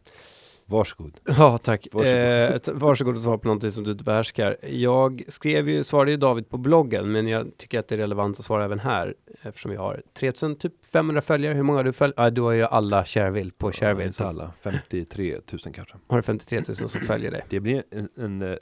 Varsågod. 0.66 1.20
Ja, 1.24 1.58
tack. 1.58 1.88
Varsågod. 1.92 2.68
Eh, 2.68 2.74
varsågod 2.80 3.14
och 3.14 3.20
svara 3.20 3.38
på 3.38 3.46
någonting 3.48 3.70
som 3.70 3.84
du 3.84 3.90
inte 3.92 4.04
behärskar. 4.04 4.56
Jag 4.62 5.22
skrev 5.28 5.68
ju, 5.68 5.84
svarade 5.84 6.10
ju 6.10 6.16
David 6.16 6.48
på 6.48 6.58
bloggen, 6.58 7.12
men 7.12 7.28
jag 7.28 7.56
tycker 7.56 7.78
att 7.78 7.88
det 7.88 7.94
är 7.94 7.98
relevant 7.98 8.38
att 8.38 8.44
svara 8.44 8.64
även 8.64 8.78
här, 8.78 9.14
eftersom 9.42 9.70
vi 9.70 9.76
har 9.76 10.02
3500 10.18 11.22
följare. 11.22 11.54
Hur 11.54 11.62
många 11.62 11.78
har 11.78 11.84
du 11.84 11.92
följt? 11.92 12.14
Ah, 12.16 12.30
du 12.30 12.40
har 12.40 12.52
ju 12.52 12.62
alla 12.62 13.04
Shareville 13.04 13.50
på 13.58 13.72
Shareville. 13.72 14.04
Inte 14.04 14.16
så 14.16 14.24
alla. 14.24 14.52
53 14.62 15.32
000 15.52 15.60
kanske. 15.74 15.96
har 16.08 16.16
du 16.16 16.22
53 16.22 16.62
000 16.68 16.76
som 16.76 17.00
följer 17.00 17.30
dig. 17.30 17.44
Det 17.48 17.60
blir 17.60 17.82
en, 17.90 18.08
en 18.24 18.42
eh, 18.52 18.58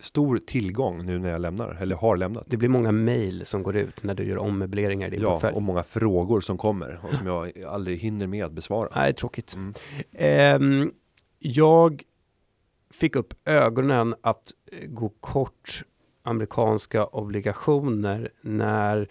stor 0.00 0.38
tillgång 0.38 1.06
nu 1.06 1.18
när 1.18 1.30
jag 1.30 1.40
lämnar, 1.40 1.78
eller 1.80 1.96
har 1.96 2.16
lämnat. 2.16 2.44
Det 2.46 2.56
blir 2.56 2.68
många 2.68 2.92
mejl 2.92 3.46
som 3.46 3.62
går 3.62 3.76
ut 3.76 4.02
när 4.02 4.14
du 4.14 4.24
gör 4.24 4.38
ommöbleringar 4.38 5.06
i 5.06 5.10
din 5.10 5.20
Ja, 5.20 5.30
portfölj. 5.32 5.54
och 5.54 5.62
många 5.62 5.82
frågor 5.82 6.40
som 6.40 6.58
kommer 6.58 7.00
och 7.02 7.14
som 7.14 7.26
jag 7.26 7.64
aldrig 7.66 7.98
hinner 7.98 8.26
med 8.26 8.44
att 8.44 8.52
besvara. 8.52 8.88
Nej, 8.94 9.14
tråkigt. 9.14 9.54
Mm. 9.54 9.74
Ehm, 10.12 10.92
jag 11.38 12.02
fick 12.90 13.16
upp 13.16 13.34
ögonen 13.44 14.14
att 14.20 14.52
eh, 14.72 14.86
gå 14.88 15.08
kort 15.08 15.82
amerikanska 16.22 17.06
obligationer 17.06 18.30
när 18.40 19.08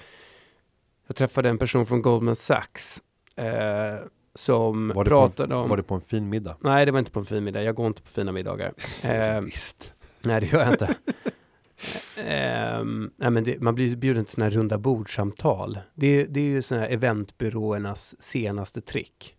jag 1.07 1.15
träffade 1.15 1.49
en 1.49 1.57
person 1.57 1.85
från 1.85 2.01
Goldman 2.01 2.35
Sachs 2.35 3.01
eh, 3.35 4.05
som 4.35 4.91
Var 4.95 5.05
pratade 5.05 5.53
en, 5.53 5.59
om... 5.61 5.69
var 5.69 5.77
det 5.77 5.83
på 5.83 5.95
en 5.95 6.01
fin 6.01 6.29
middag? 6.29 6.57
Nej, 6.59 6.85
det 6.85 6.91
var 6.91 6.99
inte 6.99 7.11
på 7.11 7.19
en 7.19 7.25
fin 7.25 7.43
middag. 7.43 7.63
Jag 7.63 7.75
går 7.75 7.87
inte 7.87 8.01
på 8.01 8.09
fina 8.09 8.31
middagar. 8.31 8.73
Ehm, 9.03 9.45
Visst. 9.45 9.93
nej, 10.21 10.41
det 10.41 10.47
gör 10.47 10.59
jag 10.59 10.73
inte. 10.73 10.95
Ehm, 12.25 13.11
nej, 13.17 13.29
men 13.31 13.43
det, 13.43 13.61
man 13.61 13.75
blir 13.75 13.95
bjuden 13.95 14.25
till 14.25 14.33
sådana 14.33 14.49
här 14.49 14.57
runda 14.57 14.77
bordsamtal. 14.77 15.79
Det, 15.93 16.25
det 16.25 16.39
är 16.39 16.43
ju 16.43 16.61
sådana 16.61 16.85
här 16.85 16.93
eventbyråernas 16.93 18.21
senaste 18.21 18.81
trick. 18.81 19.36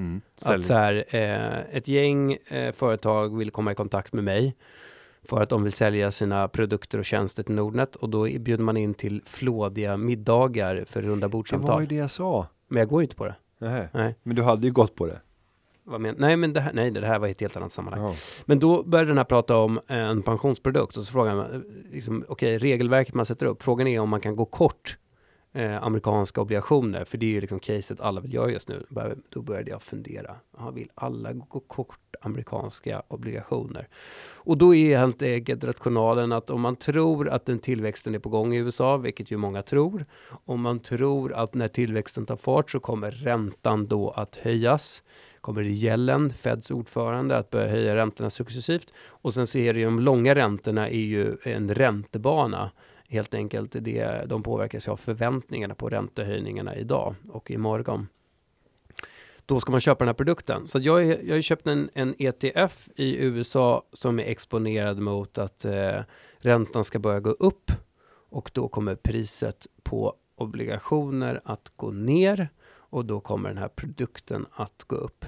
Mm. 0.00 0.20
Att 0.44 0.64
så 0.64 0.74
här, 0.74 1.04
eh, 1.08 1.76
ett 1.76 1.88
gäng 1.88 2.32
eh, 2.32 2.72
företag 2.72 3.36
vill 3.38 3.50
komma 3.50 3.72
i 3.72 3.74
kontakt 3.74 4.12
med 4.12 4.24
mig 4.24 4.56
för 5.22 5.40
att 5.40 5.48
de 5.48 5.62
vill 5.62 5.72
sälja 5.72 6.10
sina 6.10 6.48
produkter 6.48 6.98
och 6.98 7.04
tjänster 7.04 7.42
till 7.42 7.54
Nordnet 7.54 7.96
och 7.96 8.08
då 8.08 8.22
bjuder 8.22 8.64
man 8.64 8.76
in 8.76 8.94
till 8.94 9.22
flådiga 9.24 9.96
middagar 9.96 10.84
för 10.86 11.02
runda 11.02 11.14
det 11.16 11.20
var 11.20 11.28
bordsamtal. 11.28 11.80
ju 11.80 11.86
det 11.86 11.94
jag 11.94 12.10
sa. 12.10 12.46
Men 12.68 12.78
jag 12.78 12.88
går 12.88 13.00
ju 13.00 13.04
inte 13.04 13.16
på 13.16 13.24
det. 13.24 13.34
Nähä. 13.58 13.88
Nej, 13.92 14.14
Men 14.22 14.36
du 14.36 14.42
hade 14.42 14.66
ju 14.66 14.72
gått 14.72 14.94
på 14.94 15.06
det. 15.06 15.20
men, 15.98 16.14
nej, 16.18 16.36
men 16.36 16.52
det 16.52 16.60
här, 16.60 16.72
nej, 16.72 16.90
det 16.90 17.06
här 17.06 17.18
var 17.18 17.28
ett 17.28 17.40
helt 17.40 17.56
annat 17.56 17.72
sammanhang. 17.72 18.02
Ja. 18.02 18.14
Men 18.44 18.58
då 18.58 18.82
började 18.82 19.10
den 19.10 19.18
här 19.18 19.24
prata 19.24 19.56
om 19.56 19.80
eh, 19.88 19.96
en 19.96 20.22
pensionsprodukt 20.22 20.96
och 20.96 21.04
så 21.04 21.12
frågar 21.12 21.34
man, 21.36 21.52
eh, 21.52 21.60
liksom, 21.92 22.24
okej, 22.28 22.58
regelverket 22.58 23.14
man 23.14 23.26
sätter 23.26 23.46
upp, 23.46 23.62
frågan 23.62 23.86
är 23.86 24.00
om 24.00 24.08
man 24.08 24.20
kan 24.20 24.36
gå 24.36 24.44
kort 24.44 24.98
eh, 25.52 25.82
amerikanska 25.82 26.40
obligationer, 26.40 27.04
för 27.04 27.18
det 27.18 27.26
är 27.26 27.30
ju 27.30 27.40
liksom 27.40 27.60
caset 27.60 28.00
alla 28.00 28.20
vill 28.20 28.34
göra 28.34 28.50
just 28.50 28.68
nu. 28.68 28.86
Bör- 28.88 29.16
Då 29.28 29.42
började 29.42 29.70
jag 29.70 29.82
fundera, 29.82 30.34
aha, 30.58 30.70
vill 30.70 30.90
alla 30.94 31.32
gå 31.32 31.60
kort 31.60 31.98
amerikanska 32.20 33.02
obligationer? 33.08 33.88
Och 34.36 34.58
då 34.58 34.74
är 34.74 34.98
helt 34.98 35.22
enkelt 35.22 35.64
rationalen 35.64 36.32
att 36.32 36.50
om 36.50 36.60
man 36.60 36.76
tror 36.76 37.28
att 37.28 37.46
den 37.46 37.58
tillväxten 37.58 38.14
är 38.14 38.18
på 38.18 38.28
gång 38.28 38.54
i 38.54 38.58
USA, 38.58 38.96
vilket 38.96 39.30
ju 39.30 39.36
många 39.36 39.62
tror, 39.62 40.06
om 40.44 40.60
man 40.60 40.78
tror 40.78 41.32
att 41.32 41.54
när 41.54 41.68
tillväxten 41.68 42.26
tar 42.26 42.36
fart 42.36 42.70
så 42.70 42.80
kommer 42.80 43.10
räntan 43.10 43.86
då 43.86 44.10
att 44.10 44.36
höjas, 44.36 45.02
kommer 45.40 45.62
Yellen, 45.62 46.30
Feds 46.30 46.70
ordförande, 46.70 47.36
att 47.38 47.50
börja 47.50 47.68
höja 47.68 47.96
räntorna 47.96 48.30
successivt. 48.30 48.92
Och 49.08 49.34
sen 49.34 49.46
så 49.46 49.58
är 49.58 49.72
det 49.74 49.78
ju 49.80 49.84
de 49.84 50.00
långa 50.00 50.34
räntorna 50.34 50.88
är 50.88 50.98
ju 51.00 51.36
en 51.44 51.74
räntebana. 51.74 52.70
Helt 53.10 53.34
enkelt, 53.34 53.76
det, 53.80 54.24
de 54.26 54.42
påverkas 54.42 54.86
ju 54.86 54.92
av 54.92 54.96
förväntningarna 54.96 55.74
på 55.74 55.88
räntehöjningarna 55.88 56.76
idag 56.76 57.14
och 57.28 57.50
imorgon. 57.50 58.06
Då 59.46 59.60
ska 59.60 59.70
man 59.70 59.80
köpa 59.80 59.98
den 59.98 60.08
här 60.08 60.14
produkten. 60.14 60.66
Så 60.66 60.78
att 60.78 60.84
jag, 60.84 61.02
är, 61.02 61.08
jag 61.08 61.28
har 61.28 61.36
ju 61.36 61.42
köpt 61.42 61.66
en, 61.66 61.90
en 61.94 62.14
ETF 62.18 62.88
i 62.96 63.16
USA 63.16 63.82
som 63.92 64.18
är 64.18 64.24
exponerad 64.24 64.98
mot 64.98 65.38
att 65.38 65.64
eh, 65.64 66.00
räntan 66.38 66.84
ska 66.84 66.98
börja 66.98 67.20
gå 67.20 67.30
upp 67.30 67.70
och 68.28 68.50
då 68.54 68.68
kommer 68.68 68.94
priset 68.94 69.66
på 69.82 70.14
obligationer 70.36 71.40
att 71.44 71.72
gå 71.76 71.90
ner 71.90 72.48
och 72.68 73.04
då 73.04 73.20
kommer 73.20 73.48
den 73.48 73.58
här 73.58 73.68
produkten 73.68 74.46
att 74.52 74.84
gå 74.86 74.96
upp. 74.96 75.24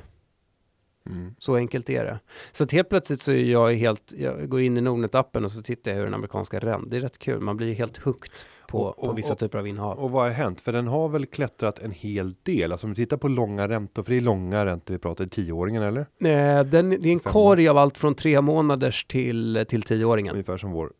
Mm. 1.07 1.35
Så 1.39 1.57
enkelt 1.57 1.91
är 1.91 2.05
det. 2.05 2.19
Så 2.53 2.67
helt 2.73 2.89
plötsligt 2.89 3.21
så 3.21 3.33
är 3.33 3.37
jag 3.45 3.75
helt, 3.75 4.13
jag 4.17 4.49
går 4.49 4.61
in 4.61 4.79
i 4.79 4.81
Nordnet-appen 4.81 5.45
och 5.45 5.53
så 5.53 5.63
tittar 5.63 5.91
jag 5.91 5.99
hur 5.99 6.05
den 6.05 6.15
amerikanska 6.15 6.59
räntan, 6.59 6.89
det 6.89 6.97
är 6.97 7.01
rätt 7.01 7.19
kul, 7.19 7.41
man 7.41 7.57
blir 7.57 7.75
helt 7.75 7.97
hooked 7.97 8.31
på, 8.69 8.79
Och- 8.79 8.97
på 8.97 9.03
och- 9.03 9.19
vissa 9.19 9.33
och- 9.33 9.39
typer 9.39 9.59
av 9.59 9.67
innehav. 9.67 9.99
Och 9.99 10.11
vad 10.11 10.23
har 10.23 10.31
hänt? 10.31 10.61
För 10.61 10.73
den 10.73 10.87
har 10.87 11.09
väl 11.09 11.27
klättrat 11.27 11.79
en 11.79 11.91
hel 11.91 12.35
del. 12.43 12.73
Alltså 12.73 12.87
om 12.87 12.91
vi 12.91 12.97
tittar 12.97 13.17
på 13.17 13.29
långa 13.29 13.69
räntor, 13.69 14.03
för 14.03 14.11
det 14.11 14.17
är 14.17 14.21
långa 14.21 14.65
räntor 14.67 14.95
vi 14.95 14.99
pratar, 14.99 15.25
i 15.25 15.29
tioåringen 15.29 15.83
eller? 15.83 16.01
Eh, 16.01 16.65
den, 16.65 16.91
det 16.91 17.09
är 17.09 17.13
en 17.13 17.19
korg 17.19 17.69
av 17.69 17.79
allt 17.79 17.99
från 17.99 18.15
tre 18.15 18.41
månaders 18.41 19.05
till, 19.05 19.65
till 19.69 19.83
tioåringen. 19.83 20.33
Ungefär 20.33 20.57
som 20.57 20.71
vår 20.73 20.93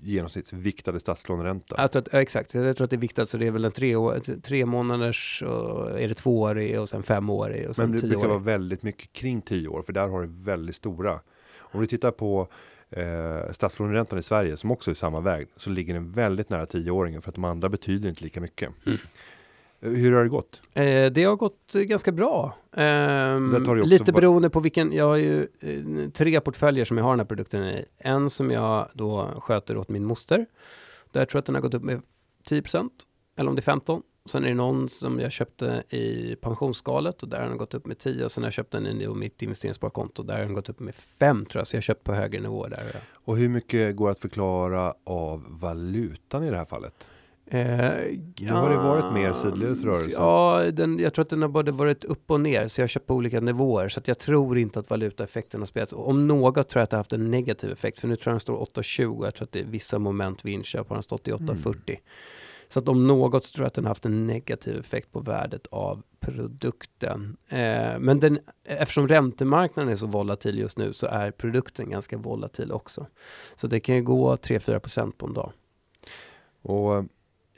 genomsnittsviktade 0.00 1.00
statslåneränta. 1.00 1.74
Jag 1.78 1.92
tror 1.92 2.02
att, 2.02 2.14
exakt, 2.14 2.54
jag 2.54 2.76
tror 2.76 2.84
att 2.84 2.90
det 2.90 2.96
är 2.96 2.98
viktigt, 2.98 3.28
så 3.28 3.36
det 3.38 3.46
är 3.46 3.50
väl 3.50 3.64
en 3.64 3.72
tre, 3.72 3.96
år, 3.96 4.40
tre 4.42 4.66
månaders, 4.66 5.42
och 5.42 6.00
är 6.00 6.08
det 6.08 6.14
tvåårig 6.14 6.80
och 6.80 6.88
sen 6.88 7.02
femårig 7.02 7.60
och 7.60 7.66
Men 7.66 7.74
sen 7.74 7.92
det 7.92 7.98
brukar 7.98 8.16
vara 8.16 8.28
tioårig. 8.28 8.44
väldigt 8.44 8.82
mycket 8.82 9.12
kring 9.12 9.42
10 9.42 9.68
år, 9.68 9.82
för 9.82 9.92
där 9.92 10.08
har 10.08 10.20
det 10.20 10.28
väldigt 10.30 10.76
stora. 10.76 11.20
Om 11.58 11.80
du 11.80 11.86
tittar 11.86 12.10
på 12.10 12.48
eh, 12.90 13.52
statslåneräntan 13.52 14.18
i 14.18 14.22
Sverige, 14.22 14.56
som 14.56 14.70
också 14.70 14.90
är 14.90 14.94
samma 14.94 15.20
väg, 15.20 15.46
så 15.56 15.70
ligger 15.70 15.94
den 15.94 16.12
väldigt 16.12 16.50
nära 16.50 16.64
10-åringen, 16.64 17.20
för 17.20 17.28
att 17.28 17.34
de 17.34 17.44
andra 17.44 17.68
betyder 17.68 18.08
inte 18.08 18.24
lika 18.24 18.40
mycket. 18.40 18.70
Mm. 18.86 18.98
Eh, 19.80 19.90
Hur 19.90 20.12
har 20.12 20.22
det 20.22 20.28
gått? 20.28 20.62
Eh, 20.74 21.06
det 21.12 21.24
har 21.24 21.36
gått 21.36 21.74
eh, 21.74 21.80
ganska 21.82 22.12
bra. 22.12 22.56
Också 23.54 23.74
lite 23.74 24.12
beroende 24.12 24.50
på 24.50 24.60
vilken, 24.60 24.92
jag 24.92 25.04
har 25.04 25.16
ju 25.16 25.46
eh, 25.60 26.10
tre 26.10 26.40
portföljer 26.40 26.84
som 26.84 26.96
jag 26.98 27.04
har 27.04 27.10
den 27.12 27.20
här 27.20 27.26
produkten 27.26 27.64
i. 27.64 27.84
En 27.98 28.30
som 28.30 28.50
jag 28.50 28.88
då 28.94 29.40
sköter 29.40 29.76
åt 29.76 29.88
min 29.88 30.04
moster. 30.04 30.46
Där 31.12 31.24
tror 31.24 31.38
jag 31.38 31.40
att 31.40 31.46
den 31.46 31.54
har 31.54 31.62
gått 31.62 31.74
upp 31.74 31.82
med 31.82 32.02
10% 32.48 32.90
eller 33.36 33.48
om 33.48 33.56
det 33.56 33.60
är 33.60 33.62
15. 33.62 34.02
Sen 34.26 34.44
är 34.44 34.48
det 34.48 34.54
någon 34.54 34.88
som 34.88 35.20
jag 35.20 35.32
köpte 35.32 35.82
i 35.88 36.36
pensionsskalet 36.40 37.22
och 37.22 37.28
där 37.28 37.40
har 37.40 37.48
den 37.48 37.58
gått 37.58 37.74
upp 37.74 37.86
med 37.86 37.98
10 37.98 38.24
och 38.24 38.32
sen 38.32 38.42
har 38.44 38.46
jag 38.46 38.52
köpt 38.54 38.72
den 38.72 38.86
i 38.86 39.08
mitt 39.08 39.42
investeringssparkonto 39.42 40.22
där 40.22 40.34
har 40.34 40.44
den 40.44 40.54
gått 40.54 40.68
upp 40.68 40.80
med 40.80 40.94
5 40.94 41.44
tror 41.46 41.60
jag. 41.60 41.66
Så 41.66 41.76
jag 41.76 41.78
har 41.78 41.82
köpt 41.82 42.04
på 42.04 42.12
högre 42.14 42.40
nivåer 42.40 42.70
där. 42.70 42.96
Och 43.12 43.36
hur 43.36 43.48
mycket 43.48 43.96
går 43.96 44.10
att 44.10 44.18
förklara 44.20 44.94
av 45.04 45.44
valutan 45.48 46.44
i 46.44 46.50
det 46.50 46.56
här 46.56 46.64
fallet? 46.64 47.08
Eh, 47.52 47.90
Nu 48.40 48.52
har 48.52 48.70
det 48.70 48.76
varit 48.76 49.14
mer 49.14 49.32
sidledes 49.32 49.84
rörelse. 49.84 50.10
Ja, 50.12 50.62
den, 50.72 50.98
jag 50.98 51.14
tror 51.14 51.22
att 51.22 51.28
den 51.28 51.42
har 51.42 51.48
både 51.48 51.72
varit 51.72 52.04
upp 52.04 52.30
och 52.30 52.40
ner, 52.40 52.68
så 52.68 52.80
jag 52.80 52.90
köpt 52.90 53.06
på 53.06 53.14
olika 53.14 53.40
nivåer. 53.40 53.88
Så 53.88 54.00
att 54.00 54.08
jag 54.08 54.18
tror 54.18 54.58
inte 54.58 54.80
att 54.80 54.90
valutaeffekten 54.90 55.60
har 55.60 55.66
spelats. 55.66 55.92
Om 55.92 56.28
något 56.28 56.68
tror 56.68 56.80
jag 56.80 56.84
att 56.84 56.90
det 56.90 56.96
har 56.96 57.00
haft 57.00 57.12
en 57.12 57.30
negativ 57.30 57.70
effekt, 57.70 57.98
för 57.98 58.08
nu 58.08 58.16
tror 58.16 58.30
jag 58.30 58.34
den 58.34 58.40
står 58.40 58.56
8,20. 58.56 59.24
Jag 59.24 59.34
tror 59.34 59.44
att 59.44 59.52
det 59.52 59.60
är 59.60 59.64
vissa 59.64 59.98
moment 59.98 60.44
vid 60.44 60.54
inköp 60.54 60.88
har 60.88 60.96
den 60.96 61.02
stått 61.02 61.28
i 61.28 61.32
8,40. 61.32 61.98
Så 62.68 62.78
att 62.78 62.88
om 62.88 63.06
något 63.06 63.44
så 63.44 63.52
tror 63.54 63.64
jag 63.64 63.66
att 63.66 63.74
den 63.74 63.84
har 63.84 63.90
haft 63.90 64.04
en 64.04 64.26
negativ 64.26 64.78
effekt 64.78 65.12
på 65.12 65.20
värdet 65.20 65.66
av 65.70 66.02
produkten. 66.20 67.36
Eh, 67.48 67.98
men 67.98 68.20
den, 68.20 68.38
eftersom 68.64 69.08
räntemarknaden 69.08 69.92
är 69.92 69.96
så 69.96 70.06
volatil 70.06 70.58
just 70.58 70.78
nu 70.78 70.92
så 70.92 71.06
är 71.06 71.30
produkten 71.30 71.90
ganska 71.90 72.16
volatil 72.16 72.72
också. 72.72 73.06
Så 73.56 73.66
det 73.66 73.80
kan 73.80 73.94
ju 73.94 74.02
gå 74.02 74.34
3-4% 74.34 75.12
på 75.12 75.26
en 75.26 75.34
dag. 75.34 75.52
Och 76.62 77.04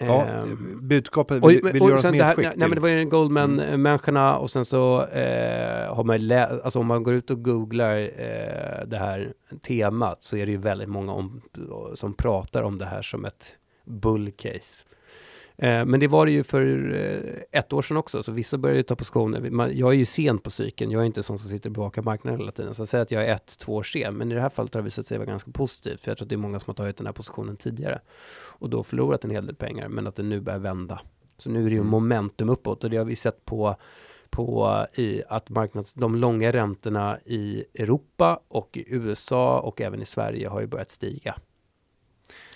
ja, 0.07 0.25
Ehm, 0.25 0.79
budskapet, 0.88 1.43
och, 1.43 1.51
vill, 1.51 1.61
vill 1.73 1.83
och 1.83 1.88
göra 1.91 1.99
ett 1.99 2.11
medskick 2.11 2.37
nej, 2.38 2.53
nej, 2.57 2.69
men 2.69 2.75
det 2.75 2.81
var 2.81 2.88
ju 2.88 3.05
Goldman-människorna 3.05 4.37
och 4.37 4.51
sen 4.51 4.65
så 4.65 5.03
eh, 5.07 5.95
har 5.95 6.05
man 6.05 6.27
lä- 6.27 6.61
alltså 6.65 6.79
om 6.79 6.87
man 6.87 7.03
går 7.03 7.15
ut 7.15 7.31
och 7.31 7.43
googlar 7.45 7.97
eh, 7.97 8.87
det 8.87 8.99
här 8.99 9.33
temat 9.67 10.23
så 10.23 10.37
är 10.37 10.47
det 10.47 10.53
ju 10.53 10.59
väldigt 10.59 10.88
många 10.88 11.12
om, 11.12 11.43
som 11.95 12.15
pratar 12.15 12.62
om 12.62 12.79
det 12.79 12.87
här 12.87 13.03
som 13.03 13.25
ett 13.25 13.57
bull 13.85 14.31
case. 14.33 14.85
Eh, 14.85 14.93
men 15.57 16.01
det 16.01 16.07
var 16.07 16.27
det 16.27 16.33
ju 16.33 16.45
för 16.45 16.95
eh, 16.95 17.61
ett 17.61 17.73
år 17.73 17.83
sedan 17.83 17.97
också, 17.97 18.23
så 18.23 18.33
vissa 18.33 18.59
började 18.59 18.79
ju 18.79 18.83
ta 18.83 18.97
positioner. 18.97 19.71
Jag 19.73 19.91
är 19.91 19.97
ju 19.97 20.05
sent 20.05 20.43
på 20.43 20.51
cykeln, 20.51 20.91
jag 20.91 21.03
är 21.03 21.07
inte 21.07 21.23
sån 21.23 21.38
som 21.38 21.51
sitter 21.51 21.69
och 21.69 21.75
bevakar 21.75 22.03
marknaden 22.03 22.41
hela 22.41 22.53
tiden. 22.53 22.75
Så 22.75 22.83
att 22.83 22.88
säga 22.88 23.03
att 23.03 23.11
jag 23.11 23.25
är 23.27 23.35
ett, 23.35 23.59
två 23.59 23.75
år 23.75 23.83
sen, 23.83 24.17
men 24.17 24.33
i 24.33 24.35
det 24.35 24.41
här 24.41 24.49
fallet 24.49 24.75
har 24.75 24.81
det 24.81 24.85
visat 24.85 25.07
sig 25.07 25.19
vara 25.19 25.27
ganska 25.27 25.51
positivt, 25.51 26.01
för 26.01 26.11
jag 26.11 26.19
tror 26.19 26.25
att 26.25 26.29
det 26.29 26.35
är 26.35 26.37
många 26.37 26.61
som 26.61 26.67
har 26.67 26.75
tagit 26.75 26.97
den 26.97 27.07
här 27.07 27.12
positionen 27.12 27.57
tidigare 27.57 28.01
och 28.49 28.71
då 28.71 28.83
förlorat 28.83 29.25
en 29.25 29.31
hel 29.31 29.47
del 29.47 29.55
pengar, 29.55 29.88
men 29.88 30.07
att 30.07 30.17
det 30.17 30.23
nu 30.23 30.41
börjar 30.41 30.59
vända. 30.59 31.01
Så 31.38 31.51
nu 31.51 31.61
är 31.61 31.65
det 31.65 31.71
ju 31.71 31.77
Mm. 31.77 31.91
momentum 31.91 32.49
uppåt 32.49 32.85
och 32.85 32.91
det 32.91 32.97
har 32.97 33.05
vi 33.05 33.17
sett 33.17 33.45
på, 33.45 33.77
på 34.31 34.87
i 34.95 35.23
att 35.29 35.51
marknads, 35.51 35.95
de 35.95 36.17
långa 36.17 36.53
räntorna 36.53 37.19
i 37.25 37.65
Europa 37.75 38.41
och 38.49 38.77
i 38.77 38.85
USA 38.87 39.61
och 39.61 39.81
även 39.81 40.03
i 40.03 40.07
Sverige 40.07 40.49
har 40.49 40.61
ju 40.61 40.67
börjat 40.67 40.91
stiga. 40.91 41.35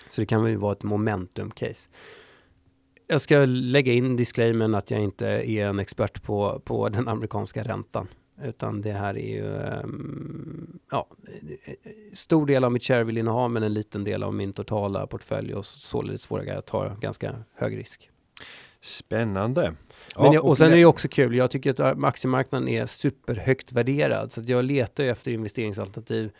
Så 0.09 0.21
det 0.21 0.25
kan 0.25 0.49
ju 0.49 0.55
vara 0.55 0.71
ett 0.71 0.83
momentum-case. 0.83 1.89
Jag 3.07 3.21
ska 3.21 3.45
lägga 3.45 3.93
in 3.93 4.15
disclaimern 4.15 4.75
att 4.75 4.91
jag 4.91 5.01
inte 5.01 5.27
är 5.27 5.65
en 5.65 5.79
expert 5.79 6.23
på, 6.23 6.61
på 6.65 6.89
den 6.89 7.07
amerikanska 7.07 7.63
räntan. 7.63 8.07
Utan 8.43 8.81
det 8.81 8.91
här 8.91 9.17
är 9.17 9.35
ju, 9.35 9.55
ehm, 9.55 10.79
ja, 10.91 11.07
stor 12.13 12.45
del 12.45 12.63
av 12.63 12.71
mitt 12.71 12.83
Shareville-innehav 12.83 13.51
men 13.51 13.63
en 13.63 13.73
liten 13.73 14.03
del 14.03 14.23
av 14.23 14.33
min 14.33 14.53
totala 14.53 15.07
portfölj 15.07 15.53
och 15.53 15.65
således 15.65 16.31
vågar 16.31 16.55
jag 16.55 16.65
ta 16.65 16.95
ganska 17.01 17.43
hög 17.55 17.77
risk. 17.77 18.09
Spännande. 18.81 19.73
Ja, 20.15 20.33
jag, 20.33 20.45
och 20.45 20.57
sen 20.57 20.71
är 20.71 20.75
det 20.75 20.85
också 20.85 21.07
kul, 21.07 21.35
jag 21.35 21.51
tycker 21.51 21.81
att 21.81 22.03
aktiemarknaden 22.03 22.67
är 22.67 22.85
superhögt 22.85 23.71
värderad. 23.71 24.31
Så 24.31 24.41
att 24.41 24.49
jag 24.49 24.65
letar 24.65 25.03
ju 25.03 25.09
efter 25.09 25.31
investeringsalternativ 25.31 26.31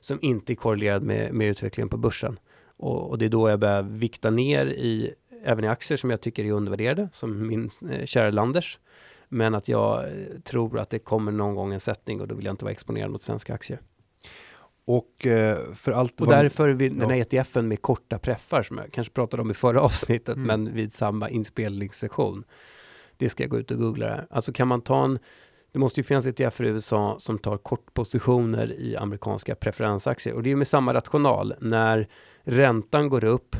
som 0.00 0.18
inte 0.22 0.52
är 0.52 0.54
korrelerad 0.54 1.02
med, 1.02 1.34
med 1.34 1.48
utvecklingen 1.48 1.88
på 1.88 1.96
börsen. 1.96 2.38
Och, 2.76 3.10
och 3.10 3.18
det 3.18 3.24
är 3.24 3.28
då 3.28 3.50
jag 3.50 3.58
börjar 3.58 3.82
vikta 3.82 4.30
ner 4.30 4.66
i, 4.66 5.14
även 5.44 5.64
i 5.64 5.68
aktier 5.68 5.98
som 5.98 6.10
jag 6.10 6.20
tycker 6.20 6.44
är 6.44 6.50
undervärderade, 6.50 7.08
som 7.12 7.46
min 7.46 7.70
eh, 7.90 8.04
kära 8.04 8.30
Landers. 8.30 8.78
Men 9.28 9.54
att 9.54 9.68
jag 9.68 10.04
eh, 10.04 10.40
tror 10.44 10.78
att 10.78 10.90
det 10.90 10.98
kommer 10.98 11.32
någon 11.32 11.54
gång 11.54 11.72
en 11.72 11.80
sättning 11.80 12.20
och 12.20 12.28
då 12.28 12.34
vill 12.34 12.44
jag 12.44 12.52
inte 12.52 12.64
vara 12.64 12.72
exponerad 12.72 13.10
mot 13.10 13.22
svenska 13.22 13.54
aktier. 13.54 13.80
Och 14.84 15.26
eh, 15.26 15.72
för 15.74 15.92
allt 15.92 16.20
Och 16.20 16.26
därför 16.26 16.68
vill 16.68 16.98
den 16.98 17.10
här. 17.10 17.34
ETFen 17.34 17.68
med 17.68 17.82
korta 17.82 18.18
preffar 18.18 18.62
som 18.62 18.78
jag 18.78 18.92
kanske 18.92 19.12
pratade 19.12 19.42
om 19.42 19.50
i 19.50 19.54
förra 19.54 19.80
avsnittet, 19.80 20.36
Mm. 20.36 20.46
men 20.46 20.74
vid 20.74 20.92
samma 20.92 21.28
inspelningssession. 21.28 22.44
Det 23.16 23.28
ska 23.28 23.42
jag 23.42 23.50
gå 23.50 23.58
ut 23.58 23.70
och 23.70 23.78
googla. 23.78 24.06
Här. 24.08 24.26
Alltså 24.30 24.52
kan 24.52 24.68
man 24.68 24.80
ta 24.80 25.04
en, 25.04 25.18
det 25.72 25.78
måste 25.78 26.00
ju 26.00 26.04
finnas 26.04 26.26
ETFer 26.26 26.64
i 26.64 26.68
USA 26.68 27.16
som 27.18 27.38
tar 27.38 27.58
kortpositioner 27.58 28.72
i 28.72 28.96
amerikanska 28.96 29.54
preferensaktier. 29.54 30.34
Och 30.34 30.42
det 30.42 30.50
är 30.50 30.56
med 30.56 30.68
samma 30.68 30.94
rational. 30.94 31.54
När 31.60 32.08
räntan 32.42 33.08
går 33.08 33.24
upp, 33.24 33.56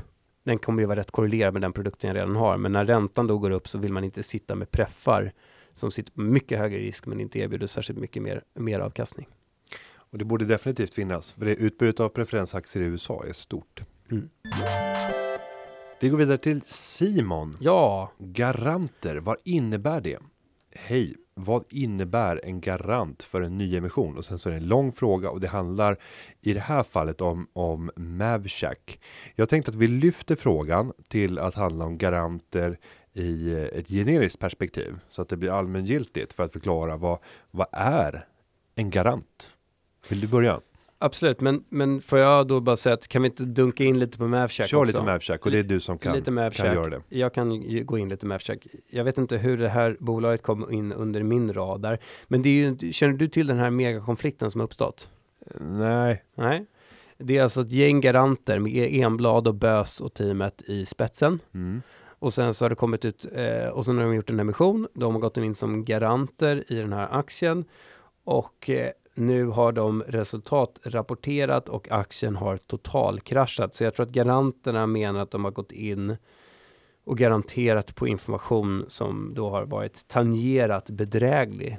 den 0.47 0.59
kommer 0.59 0.83
ju 0.83 0.87
vara 0.87 1.01
rätt 1.01 1.11
korrelerad 1.11 1.53
med 1.53 1.63
den 1.63 1.73
produkten 1.73 2.09
jag 2.09 2.17
redan 2.17 2.37
har, 2.37 2.57
men 2.57 2.73
när 2.73 2.85
räntan 2.85 3.27
då 3.27 3.39
går 3.39 3.51
upp 3.51 3.69
så 3.69 3.79
vill 3.79 3.93
man 3.93 4.05
inte 4.05 4.23
sitta 4.23 4.55
med 4.55 4.71
preffar 4.71 5.33
som 5.73 5.91
sitter 5.91 6.13
på 6.13 6.21
mycket 6.21 6.59
högre 6.59 6.79
risk 6.79 7.07
men 7.07 7.21
inte 7.21 7.39
erbjuder 7.39 7.67
särskilt 7.67 7.99
mycket 7.99 8.23
mer, 8.23 8.43
mer 8.55 8.81
avkastning. 8.81 9.27
Och 9.89 10.19
det 10.19 10.25
borde 10.25 10.45
definitivt 10.45 10.95
finnas. 10.95 11.33
För 11.33 11.45
det 11.45 11.55
utbudet 11.55 12.01
av 12.01 12.09
preferensaktier 12.09 12.83
i 12.83 12.87
USA 12.87 13.25
är 13.29 13.33
stort. 13.33 13.83
Mm. 14.11 14.29
Vi 16.01 16.09
går 16.09 16.19
vidare 16.19 16.39
till 16.39 16.63
Simon. 16.67 17.53
Ja, 17.61 18.13
Garanter, 18.19 19.17
vad 19.17 19.37
innebär 19.45 20.01
det? 20.01 20.19
Hej, 20.75 21.17
vad 21.39 21.65
innebär 21.69 22.41
en 22.45 22.61
garant 22.61 23.23
för 23.23 23.43
en 23.43 23.59
nyemission? 23.59 24.17
Och 24.17 24.25
sen 24.25 24.39
så 24.39 24.49
är 24.49 24.51
det 24.51 24.59
en 24.59 24.69
lång 24.69 24.93
fråga 24.93 25.31
och 25.31 25.41
det 25.41 25.49
handlar 25.49 25.97
i 26.41 26.53
det 26.53 26.61
här 26.61 26.83
fallet 26.83 27.21
om, 27.21 27.49
om 27.53 27.91
Mavshack. 27.97 29.01
Jag 29.35 29.49
tänkte 29.49 29.71
att 29.71 29.75
vi 29.75 29.89
lyfter 29.89 30.37
frågan 30.37 30.93
till 31.09 31.39
att 31.39 31.55
handla 31.55 31.85
om 31.85 31.99
garanter 31.99 32.79
i 33.13 33.53
eh, 33.53 33.63
ett 33.63 33.89
generiskt 33.89 34.39
perspektiv 34.39 34.99
så 35.11 35.23
att 35.23 35.29
det 35.29 35.37
blir 35.37 35.51
allmängiltigt 35.51 36.33
för 36.33 36.43
att 36.43 36.53
förklara 36.53 36.97
vad, 36.97 37.19
vad 37.51 37.67
är 37.73 38.27
en 38.75 38.91
garant? 38.91 39.51
Vill 40.09 40.21
du 40.21 40.27
börja? 40.27 40.61
Absolut, 40.99 41.41
men, 41.41 41.65
men 41.69 42.01
får 42.01 42.19
jag 42.19 42.47
då 42.47 42.61
bara 42.61 42.77
säga 42.77 42.95
att 42.95 43.09
kan 43.09 43.23
vi 43.23 43.29
inte 43.29 43.43
dunka 43.43 43.85
in 43.85 43.99
lite 43.99 44.19
på 44.19 44.27
Mavshack 44.27 44.69
Kör 44.69 44.79
också? 44.79 44.87
lite 44.87 45.03
Mavshack 45.03 45.47
och 45.47 45.53
det 45.53 45.59
är 45.59 45.63
du 45.63 45.81
som 45.81 45.99
kan, 45.99 46.17
lite 46.17 46.51
kan 46.55 46.75
göra 46.75 46.89
det. 46.89 47.03
Jag 47.09 47.35
kan 47.35 47.87
gå 47.87 47.99
in 47.99 48.09
lite 48.09 48.27
Mavshack. 48.27 48.67
Jag 48.91 49.05
vet 49.05 49.19
inte 49.19 49.37
hur 49.37 49.59
det 49.59 49.69
här 49.69 49.97
bolaget 50.01 50.43
kom 50.43 50.73
in 50.73 50.93
under 50.93 51.23
min 51.23 51.53
radar, 51.53 51.99
men 52.29 52.43
det 52.43 52.49
är 52.49 52.53
ju, 52.53 52.93
känner 52.93 53.15
du 53.15 53.29
till 53.29 53.47
den 53.47 53.59
här 53.59 53.71
megakonflikten 53.71 54.51
som 54.51 54.61
uppstått? 54.61 55.09
Nej, 55.61 56.25
Nej. 56.35 56.67
Det 57.19 57.39
är 57.39 57.43
alltså 57.43 57.61
ett 57.61 57.73
gäng 57.73 58.01
garanter 58.01 58.59
med 58.59 58.95
Enblad 58.95 59.49
och 59.49 59.55
Bös 59.55 60.01
och 60.01 60.15
teamet 60.15 60.63
i 60.63 60.87
spetsen. 60.87 61.39
mm. 61.55 61.83
Och 62.19 62.35
sen 62.35 62.55
så 62.55 62.65
har 62.65 62.71
det 62.71 62.77
kommit 62.77 63.05
ut, 63.05 63.27
eh, 63.33 63.69
och 63.69 63.85
sen 63.85 63.97
har 63.99 64.05
de 64.05 64.15
gjort 64.15 64.31
en 64.31 64.41
emission. 64.41 64.89
De 64.95 65.15
har 65.15 65.21
gått 65.21 65.37
in 65.37 65.55
som 65.55 65.85
garanter 65.85 66.65
i 66.73 66.75
den 66.75 66.93
här 66.93 67.09
aktien. 67.19 67.65
Och 68.25 68.71
eh, 68.71 68.91
nu 69.17 69.47
har 69.47 69.73
de 69.73 70.03
resultatrapporterat 70.03 71.69
och 71.69 71.91
aktien 71.91 72.37
har 72.37 72.57
totalkraschat. 72.57 73.75
Så 73.75 73.85
jag 73.85 73.95
tror 73.95 74.07
att 74.07 74.13
garanterna 74.13 74.87
menar 74.87 75.21
att 75.21 75.31
de 75.31 75.45
har 75.45 75.51
gått 75.51 75.73
in 75.73 76.17
och 77.05 77.19
garanterat 77.19 77.95
på 77.95 78.09
information 78.09 78.85
som 78.89 79.33
då 79.35 79.51
har 79.51 79.65
varit 79.67 80.09
tangerat 80.09 80.91
bedräglig. 80.91 81.79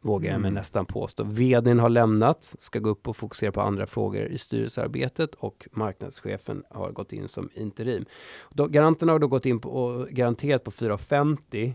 Vågar 0.00 0.32
jag 0.32 0.40
mig 0.40 0.48
Mm. 0.48 0.54
nästan 0.54 0.86
påstå. 0.86 1.24
Vdn 1.24 1.78
har 1.78 1.88
lämnat, 1.88 2.54
ska 2.58 2.78
gå 2.78 2.90
upp 2.90 3.08
och 3.08 3.16
fokusera 3.16 3.52
på 3.52 3.60
andra 3.60 3.86
frågor 3.86 4.22
i 4.26 4.38
styrelsearbetet 4.38 5.34
och 5.34 5.68
marknadschefen 5.72 6.64
har 6.70 6.90
gått 6.92 7.12
in 7.12 7.28
som 7.28 7.50
interim. 7.54 8.04
Då, 8.50 8.66
garanterna 8.66 9.12
har 9.12 9.18
då 9.18 9.26
gått 9.26 9.46
in 9.46 9.60
på, 9.60 9.70
och 9.70 10.08
garanterat 10.08 10.64
på 10.64 10.70
4,50 10.70 11.74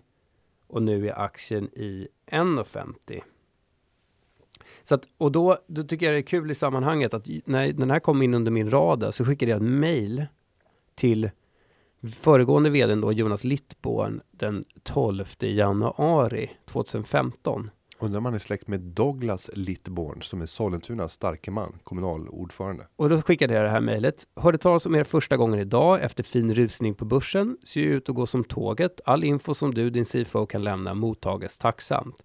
och 0.68 0.84
nu 0.84 1.07
är 1.09 1.20
aktien 1.20 1.70
i 1.74 2.07
1,50. 2.32 3.22
Så 4.84 4.95
att, 4.95 5.07
och 5.17 5.32
då, 5.32 5.57
då 5.67 5.84
tycker 5.84 6.05
jag 6.05 6.15
det 6.15 6.19
är 6.19 6.21
kul 6.21 6.51
i 6.51 6.55
sammanhanget 6.55 7.13
att 7.13 7.27
när 7.45 7.73
den 7.73 7.91
här 7.91 7.99
kom 7.99 8.21
in 8.21 8.34
under 8.34 8.51
min 8.51 8.71
radar 8.71 9.11
så 9.11 9.25
skickade 9.25 9.51
jag 9.51 9.57
ett 9.57 9.69
mail 9.69 10.25
till 10.95 11.29
föregående 12.21 12.69
vdn 12.69 13.01
då, 13.01 13.11
Jonas 13.11 13.43
Littborn, 13.43 14.21
den 14.32 14.65
12 14.84 15.25
januari 15.39 16.51
2015. 16.65 17.69
Undrar 18.01 18.17
om 18.17 18.25
han 18.25 18.33
är 18.33 18.39
släkt 18.39 18.67
med 18.67 18.79
Douglas 18.79 19.49
Littborn 19.53 20.21
som 20.21 20.41
är 20.41 20.45
Sollentunas 20.45 21.13
starke 21.13 21.51
man, 21.51 21.79
kommunalordförande. 21.83 22.87
Och 22.95 23.09
då 23.09 23.21
skickade 23.21 23.53
jag 23.53 23.63
det 23.63 23.69
här 23.69 23.81
mejlet. 23.81 24.23
Hörde 24.35 24.57
talas 24.57 24.85
om 24.85 24.95
er 24.95 25.03
första 25.03 25.37
gången 25.37 25.59
idag 25.59 26.01
efter 26.03 26.23
fin 26.23 26.53
rusning 26.55 26.95
på 26.95 27.05
börsen. 27.05 27.57
Ser 27.63 27.81
ut 27.81 28.09
att 28.09 28.15
gå 28.15 28.25
som 28.25 28.43
tåget. 28.43 29.01
All 29.05 29.23
info 29.23 29.53
som 29.53 29.73
du, 29.73 29.89
din 29.89 30.05
CFO, 30.05 30.45
kan 30.45 30.63
lämna 30.63 30.93
mottages 30.93 31.57
tacksamt. 31.57 32.23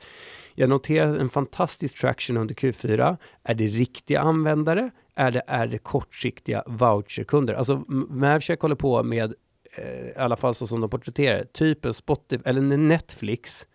Jag 0.55 0.69
noterar 0.69 1.17
en 1.17 1.29
fantastisk 1.31 2.01
traction 2.01 2.37
under 2.37 2.55
Q4. 2.55 3.17
Är 3.43 3.55
det 3.55 3.67
riktiga 3.67 4.21
användare? 4.21 4.91
Är 5.15 5.31
det, 5.31 5.43
är 5.47 5.67
det 5.67 5.79
kortsiktiga 5.79 6.63
voucherkunder? 6.67 7.55
Alltså, 7.55 7.73
M- 7.89 8.07
Mavcheck 8.11 8.61
håller 8.61 8.75
på 8.77 9.03
med, 9.03 9.35
eh, 9.79 10.09
i 10.09 10.15
alla 10.17 10.37
fall 10.37 10.55
så 10.55 10.67
som 10.67 10.81
de 10.81 10.91
porträtterar 10.91 11.45
typ 11.45 11.85
en 11.85 11.95
Spotify 11.95 12.43
eller 12.45 12.61
en 12.61 12.89
Netflix 12.89 13.67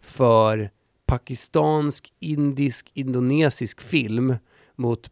för 0.00 0.70
pakistansk, 1.18 2.12
indisk, 2.20 2.90
indonesisk 2.94 3.80
film 3.80 4.34
mot 4.76 5.10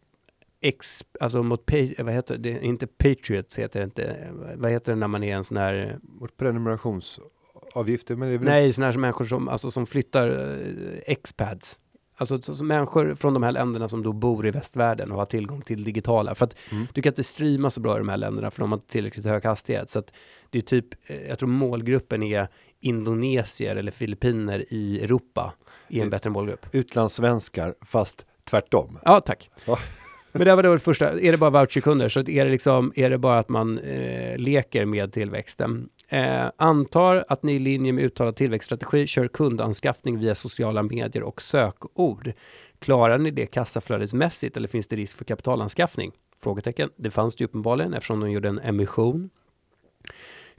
ex, 0.61 1.05
alltså 1.21 1.43
mot, 1.43 1.67
pa- 1.67 2.03
vad 2.05 2.13
heter 2.15 2.39
det, 2.39 2.65
inte 2.65 2.87
Patriots 2.87 3.59
heter 3.59 3.81
det 3.81 3.85
inte, 3.85 4.29
vad 4.57 4.71
heter 4.71 4.93
det 4.93 4.99
när 4.99 5.09
man 5.09 5.23
är 5.23 5.37
en 5.37 5.45
sån 5.45 5.57
här, 5.57 5.99
Vårt 6.03 6.37
prenumerationsavgifter, 6.37 8.17
men 8.17 8.29
det 8.29 8.35
är 8.35 8.39
väl 8.39 8.49
nej, 8.49 8.73
såna 8.73 8.87
här 8.91 8.99
människor 8.99 9.25
som, 9.25 9.49
alltså 9.49 9.71
som 9.71 9.87
flyttar 9.87 10.29
uh, 10.31 10.99
expats. 11.07 11.79
Alltså 12.17 12.43
så, 12.43 12.55
så 12.57 12.65
människor 12.65 13.15
från 13.15 13.35
de 13.35 13.43
här 13.43 13.53
länderna 13.53 13.89
som 13.89 14.03
då 14.03 14.13
bor 14.13 14.47
i 14.47 14.51
västvärlden 14.51 15.13
och 15.13 15.19
har 15.19 15.27
tillgång 15.27 15.61
till 15.63 15.85
digitala. 15.85 16.35
För 16.35 16.45
att 16.45 16.57
Mm. 16.73 16.87
du 16.95 17.03
kan 17.03 17.11
inte 17.11 17.25
streama 17.25 17.71
så 17.71 17.81
bra 17.81 17.95
i 17.97 17.99
de 17.99 18.09
här 18.09 18.17
länderna 18.17 18.51
för 18.51 18.61
de 18.63 18.73
har 18.73 18.79
inte 18.79 18.93
tillräckligt 18.93 19.25
hög 19.27 19.45
hastighet. 19.45 19.91
Så 19.91 19.99
att 19.99 20.13
det 20.51 20.59
är 20.59 20.63
typ, 20.63 20.87
eh, 21.11 21.23
jag 21.29 21.39
tror 21.39 21.49
målgruppen 21.49 22.23
är 22.23 22.49
indonesier 22.83 23.77
eller 23.77 23.93
filippiner 23.93 24.65
i 24.69 25.05
Europa 25.05 25.53
i 25.89 26.01
en 26.01 26.11
bättre 26.11 26.31
målgrupp. 26.31 26.67
utlandssvenskar, 26.73 27.75
fast 27.81 28.27
tvärtom. 28.45 28.99
Ja, 29.05 29.21
tack. 29.21 29.51
Ja. 29.67 29.79
Men 30.33 30.45
det 30.45 30.55
var 30.55 30.63
det 30.63 30.79
första. 30.79 31.21
Är 31.21 31.33
det 31.33 31.39
bara 31.39 31.51
voucherkunder 31.51 32.09
så 32.09 32.21
är 32.21 32.45
det, 32.45 32.51
liksom, 32.51 32.93
är 32.97 33.11
det 33.11 33.19
bara 33.19 33.39
att 33.39 33.49
man 33.49 33.79
eh, 33.79 34.39
leker 34.39 34.85
med 34.85 35.13
tillväxten. 35.13 35.89
Eh, 36.09 36.47
antar 36.57 37.25
att 37.29 37.43
ni 37.43 37.53
i 37.53 37.59
linje 37.59 37.93
med 37.93 38.05
uttalad 38.05 38.37
tillväxtstrategi 38.37 39.07
kör 39.07 39.29
kundanskaffning 39.29 40.19
via 40.19 40.35
sociala 40.35 40.83
medier 40.83 41.23
och 41.23 41.43
sökord. 41.43 42.33
Klarar 42.79 43.19
ni 43.19 43.31
det 43.31 43.47
kassaflödesmässigt 43.47 44.57
eller 44.57 44.69
finns 44.69 44.89
det 44.89 44.97
risk 44.97 45.17
för 45.17 45.25
kapitalanskaffning? 45.25 46.13
Frågetecken. 46.43 46.91
Det 46.97 47.11
fanns 47.11 47.37
det 47.37 47.43
ju 47.43 47.47
uppenbarligen 47.47 47.95
eftersom 47.95 48.21
de 48.21 48.31
gjorde 48.31 48.49
en 48.49 48.59
emission. 48.59 49.31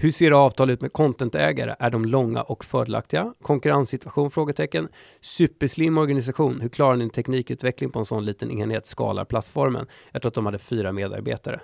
Hur 0.04 0.12
ser 0.12 0.32
avtal 0.32 0.70
ut 0.70 0.82
med 0.82 0.94
contentägare? 0.94 1.76
Är 1.80 1.90
de 1.90 2.06
långa 2.06 2.42
och 2.42 2.66
fördelaktiga? 2.66 3.34
Konkurrenssituation? 3.42 4.32
Frågetecken. 4.32 4.88
Superslim 5.22 5.98
organisation. 5.98 6.62
Hur 6.62 6.70
klarar 6.70 6.96
ni 6.96 7.04
en 7.04 7.10
teknikutveckling 7.10 7.92
på 7.92 8.00
en 8.00 8.06
sån 8.06 8.26
liten 8.26 8.52
enhet? 8.52 8.86
Skalar 8.86 9.26
plattformen? 9.26 9.88
Jag 10.12 10.22
tror 10.22 10.30
att 10.30 10.36
de 10.36 10.46
hade 10.46 10.58
fyra 10.58 10.92
medarbetare. 10.92 11.60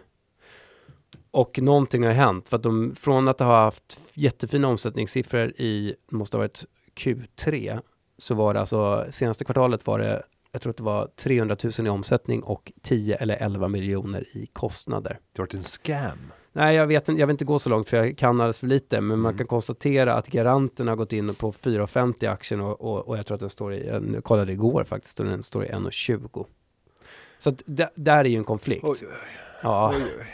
Och 1.31 1.59
någonting 1.61 2.03
har 2.03 2.11
hänt 2.11 2.49
för 2.49 2.57
att 2.57 2.63
de 2.63 2.95
från 2.95 3.27
att 3.27 3.39
ha 3.39 3.63
haft 3.63 3.99
jättefina 4.13 4.67
omsättningssiffror 4.67 5.49
i, 5.49 5.95
måste 6.11 6.37
ha 6.37 6.39
varit 6.39 6.65
Q3, 6.95 7.81
så 8.17 8.35
var 8.35 8.53
det 8.53 8.59
alltså 8.59 9.05
senaste 9.09 9.45
kvartalet 9.45 9.87
var 9.87 9.99
det, 9.99 10.23
jag 10.51 10.61
tror 10.61 10.69
att 10.69 10.77
det 10.77 10.83
var 10.83 11.09
300 11.15 11.57
000 11.63 11.87
i 11.87 11.89
omsättning 11.89 12.43
och 12.43 12.71
10 12.81 13.15
eller 13.15 13.35
11 13.35 13.67
miljoner 13.67 14.37
i 14.37 14.45
kostnader. 14.53 15.19
Det 15.33 15.41
har 15.41 15.45
varit 15.45 15.53
en 15.53 15.63
scam. 15.63 16.19
Nej, 16.53 16.75
jag 16.75 16.87
vet 16.87 17.09
inte, 17.09 17.19
jag 17.19 17.27
vill 17.27 17.33
inte 17.33 17.45
gå 17.45 17.59
så 17.59 17.69
långt 17.69 17.89
för 17.89 17.97
jag 17.97 18.17
kan 18.17 18.29
alldeles 18.41 18.57
för 18.59 18.67
lite, 18.67 19.01
men 19.01 19.19
man 19.19 19.29
Mm. 19.29 19.37
kan 19.37 19.47
konstatera 19.47 20.13
att 20.13 20.27
garanterna 20.27 20.91
har 20.91 20.95
gått 20.95 21.13
in 21.13 21.35
på 21.35 21.51
4,50 21.51 22.23
i 22.23 22.27
aktien 22.27 22.61
och, 22.61 22.81
och, 22.81 23.07
och 23.07 23.17
jag 23.17 23.25
tror 23.25 23.35
att 23.35 23.41
den 23.41 23.49
står 23.49 23.73
i, 23.73 23.87
jag 23.87 24.23
kollade 24.23 24.51
igår 24.51 24.83
faktiskt, 24.83 25.19
och 25.19 25.25
den 25.25 25.43
står 25.43 25.65
i 25.65 25.69
1,20. 25.69 26.45
Så 27.39 27.49
att 27.49 27.63
där 27.95 28.17
är 28.17 28.25
ju 28.25 28.37
en 28.37 28.43
konflikt. 28.43 28.83
Oj, 28.83 28.97
oj, 29.01 29.07
Ja, 29.63 29.93
oj, 29.95 30.03
oj. 30.19 30.25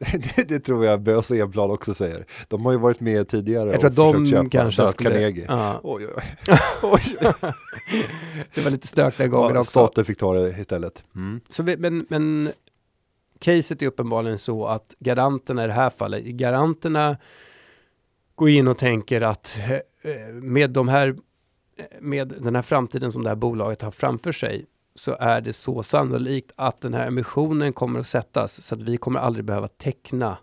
Det, 0.36 0.48
det 0.48 0.60
tror 0.60 0.84
jag 0.86 1.00
Bös 1.00 1.30
och 1.30 1.36
Enblad 1.36 1.70
också 1.70 1.94
säger. 1.94 2.24
De 2.48 2.64
har 2.64 2.72
ju 2.72 2.78
varit 2.78 3.00
med 3.00 3.28
tidigare 3.28 3.70
jag 3.70 3.80
tror 3.80 3.90
och 3.90 4.14
att 4.14 4.20
försökt 4.20 4.24
de 4.24 4.26
köpa 4.30 4.48
kanske 4.50 4.86
skulle... 4.86 5.10
Carnegie. 5.10 5.44
Ja, 5.48 5.80
oj, 5.84 6.06
oj. 6.16 6.22
oj. 6.82 7.02
det 8.54 8.60
var 8.60 8.70
lite 8.70 8.86
stök 8.86 9.18
den 9.18 9.30
gången 9.30 9.54
Ja, 9.54 9.60
också. 9.60 9.70
staten 9.70 10.04
fick 10.04 10.18
ta 10.18 10.34
det 10.34 10.58
istället. 10.60 11.04
Mm. 11.14 11.40
Så 11.48 11.62
vi, 11.62 11.76
men, 11.76 12.06
men 12.08 12.50
caset 13.38 13.82
är 13.82 13.86
uppenbarligen 13.86 14.38
så 14.38 14.66
att 14.66 14.94
garanterna 14.98 15.64
i 15.64 15.66
det 15.66 15.72
här 15.72 15.90
fallet, 15.90 16.24
garanterna 16.24 17.16
går 18.34 18.48
in 18.48 18.68
och 18.68 18.78
tänker 18.78 19.20
att 19.20 19.58
eh, 19.58 19.72
eh, 20.12 20.32
med 20.32 20.70
de 20.70 20.88
här 20.88 21.08
eh, 21.76 21.84
med 22.00 22.28
den 22.28 22.54
här 22.54 22.62
framtiden 22.62 23.12
som 23.12 23.22
det 23.22 23.30
här 23.30 23.36
bolaget 23.36 23.82
har 23.82 23.90
framför 23.90 24.32
sig 24.32 24.66
så 24.94 25.16
är 25.20 25.40
det 25.40 25.52
så 25.52 25.82
sannolikt 25.82 26.52
att 26.56 26.80
den 26.80 26.94
här 26.94 27.06
emissionen 27.06 27.72
kommer 27.72 28.00
att 28.00 28.06
sättas 28.06 28.62
så 28.62 28.74
att 28.74 28.82
vi 28.82 28.96
kommer 28.96 29.20
aldrig 29.20 29.44
behöva 29.44 29.68
teckna 29.68 30.38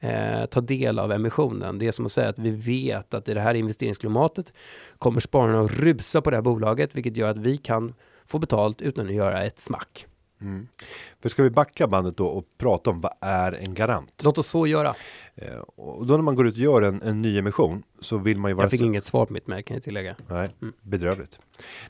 eh, 0.00 0.46
ta 0.46 0.60
del 0.60 0.98
av 0.98 1.12
emissionen. 1.12 1.78
Det 1.78 1.86
är 1.86 1.92
som 1.92 2.06
att 2.06 2.12
säga 2.12 2.28
att 2.28 2.38
vi 2.38 2.50
vet 2.50 3.14
att 3.14 3.28
i 3.28 3.34
det 3.34 3.40
här 3.40 3.54
investeringsklimatet 3.54 4.52
kommer 4.98 5.20
spararna 5.20 5.60
att 5.60 5.72
rusa 5.72 6.22
på 6.22 6.30
det 6.30 6.36
här 6.36 6.42
bolaget, 6.42 6.94
vilket 6.94 7.16
gör 7.16 7.30
att 7.30 7.38
vi 7.38 7.56
kan 7.56 7.94
få 8.26 8.38
betalt 8.38 8.82
utan 8.82 9.06
att 9.06 9.14
göra 9.14 9.44
ett 9.44 9.58
smack. 9.58 10.06
Mm. 10.40 10.68
För 11.20 11.28
ska 11.28 11.42
vi 11.42 11.50
backa 11.50 11.86
bandet 11.86 12.16
då 12.16 12.26
och 12.26 12.44
prata 12.58 12.90
om 12.90 13.00
vad 13.00 13.12
är 13.20 13.52
en 13.52 13.74
garant? 13.74 14.12
Låt 14.22 14.38
oss 14.38 14.46
så 14.46 14.66
göra. 14.66 14.94
Eh, 15.34 15.58
och 15.76 16.06
då 16.06 16.14
när 16.14 16.22
man 16.22 16.34
går 16.34 16.46
ut 16.46 16.54
och 16.54 16.58
gör 16.60 16.82
en, 16.82 17.02
en 17.02 17.22
ny 17.22 17.38
emission 17.38 17.82
så 18.00 18.18
vill 18.18 18.38
man 18.38 18.50
ju 18.50 18.54
vara 18.54 18.64
Jag 18.64 18.70
fick 18.70 18.80
inget 18.80 19.04
svar 19.04 19.26
på 19.26 19.32
mitt 19.32 19.46
mejl 19.46 19.64
kan 19.64 19.74
jag 19.74 19.82
tillägga. 19.84 20.16
Nej, 20.28 20.48
Mm. 20.62 20.74
bedrövligt. 20.82 21.40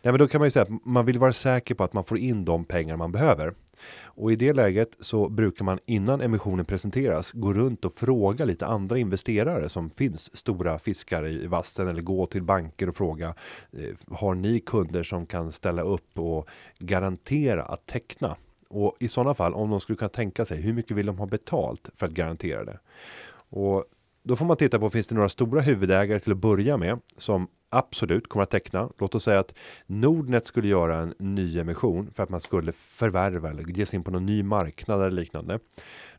Nej, 0.03 0.13
men 0.13 0.19
då 0.19 0.29
kan 0.29 0.39
man 0.39 0.47
ju 0.47 0.51
säga 0.51 0.63
att 0.63 0.85
man 0.85 1.07
vill 1.07 1.19
vara 1.19 1.33
säker 1.33 1.75
på 1.75 1.85
att 1.85 1.93
man 1.93 2.05
får 2.05 2.19
in 2.19 2.45
de 2.45 2.65
pengar 2.65 2.97
man 2.97 3.13
behöver. 3.13 3.55
Och 4.05 4.33
i 4.33 4.37
det 4.37 4.53
läget 4.53 4.97
så 5.01 5.29
brukar 5.29 5.65
man 5.65 5.79
innan 5.87 6.21
emissionen 6.21 6.65
presenteras 6.65 7.33
gå 7.33 7.53
runt 7.53 7.85
och 7.85 7.93
fråga 7.93 8.45
lite 8.45 8.67
andra 8.67 8.99
investerare 8.99 9.69
som 9.69 9.91
finns 9.91 10.37
stora 10.37 10.79
fiskar 10.79 11.27
i 11.27 11.47
vassen 11.47 11.89
eller 11.89 12.03
gå 12.03 12.27
till 12.27 12.43
banker 12.43 12.89
och 12.89 12.97
fråga 12.97 13.35
eh, 13.73 14.17
har 14.17 14.35
ni 14.35 14.61
kunder 14.61 15.03
som 15.03 15.27
kan 15.27 15.53
ställa 15.53 15.83
upp 15.83 16.19
och 16.19 16.49
garantera 16.79 17.63
att 17.63 17.87
teckna? 17.87 18.37
Och 18.69 18.97
i 19.01 19.09
sådana 19.09 19.35
fall 19.35 19.55
om 19.55 19.71
de 19.71 19.81
skulle 19.81 19.97
kunna 19.97 20.09
tänka 20.09 20.45
sig 20.45 20.61
hur 20.61 20.73
mycket 20.73 20.97
vill 20.97 21.07
de 21.07 21.19
ha 21.19 21.27
betalt 21.27 21.91
för 21.95 22.07
att 22.07 22.13
garantera 22.13 22.65
det? 22.65 22.79
Och 23.51 23.85
då 24.23 24.37
får 24.37 24.45
man 24.45 24.57
titta 24.57 24.79
på 24.79 24.91
finns 24.91 25.09
det 25.09 25.15
några 25.15 25.29
stora 25.29 25.61
huvudägare 25.61 26.21
till 26.21 26.33
att 26.33 26.39
börja 26.39 26.77
med 26.77 27.01
som 27.17 27.49
absolut 27.71 28.29
kommer 28.29 28.43
att 28.43 28.51
teckna. 28.51 28.91
Låt 28.99 29.15
oss 29.15 29.25
säga 29.25 29.39
att 29.39 29.55
Nordnet 29.87 30.47
skulle 30.47 30.69
göra 30.69 30.97
en 30.99 31.15
ny 31.19 31.59
emission 31.59 32.11
för 32.13 32.23
att 32.23 32.29
man 32.29 32.41
skulle 32.41 32.73
förvärva 32.73 33.51
eller 33.51 33.63
ge 33.63 33.87
sig 33.87 33.97
in 33.97 34.05
på 34.05 34.11
någon 34.11 34.27
ny 34.27 34.43
marknad 34.43 35.01
eller 35.01 35.11
liknande. 35.11 35.59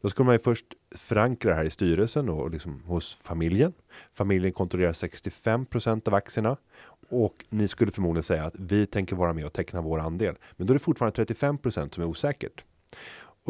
Då 0.01 0.09
skulle 0.09 0.25
man 0.25 0.35
ju 0.35 0.39
först 0.39 0.65
förankra 0.95 1.49
det 1.49 1.55
här 1.55 1.65
i 1.65 1.69
styrelsen 1.69 2.29
och 2.29 2.51
liksom 2.51 2.83
hos 2.83 3.15
familjen. 3.15 3.73
Familjen 4.13 4.53
kontrollerar 4.53 4.93
65% 4.93 6.07
av 6.07 6.13
aktierna 6.13 6.57
och 7.09 7.45
ni 7.49 7.67
skulle 7.67 7.91
förmodligen 7.91 8.23
säga 8.23 8.45
att 8.45 8.55
vi 8.57 8.85
tänker 8.85 9.15
vara 9.15 9.33
med 9.33 9.45
och 9.45 9.53
teckna 9.53 9.81
vår 9.81 9.99
andel. 9.99 10.35
Men 10.57 10.67
då 10.67 10.71
är 10.71 10.75
det 10.75 10.83
fortfarande 10.83 11.23
35% 11.23 11.93
som 11.93 12.03
är 12.03 12.07
osäkert. 12.07 12.63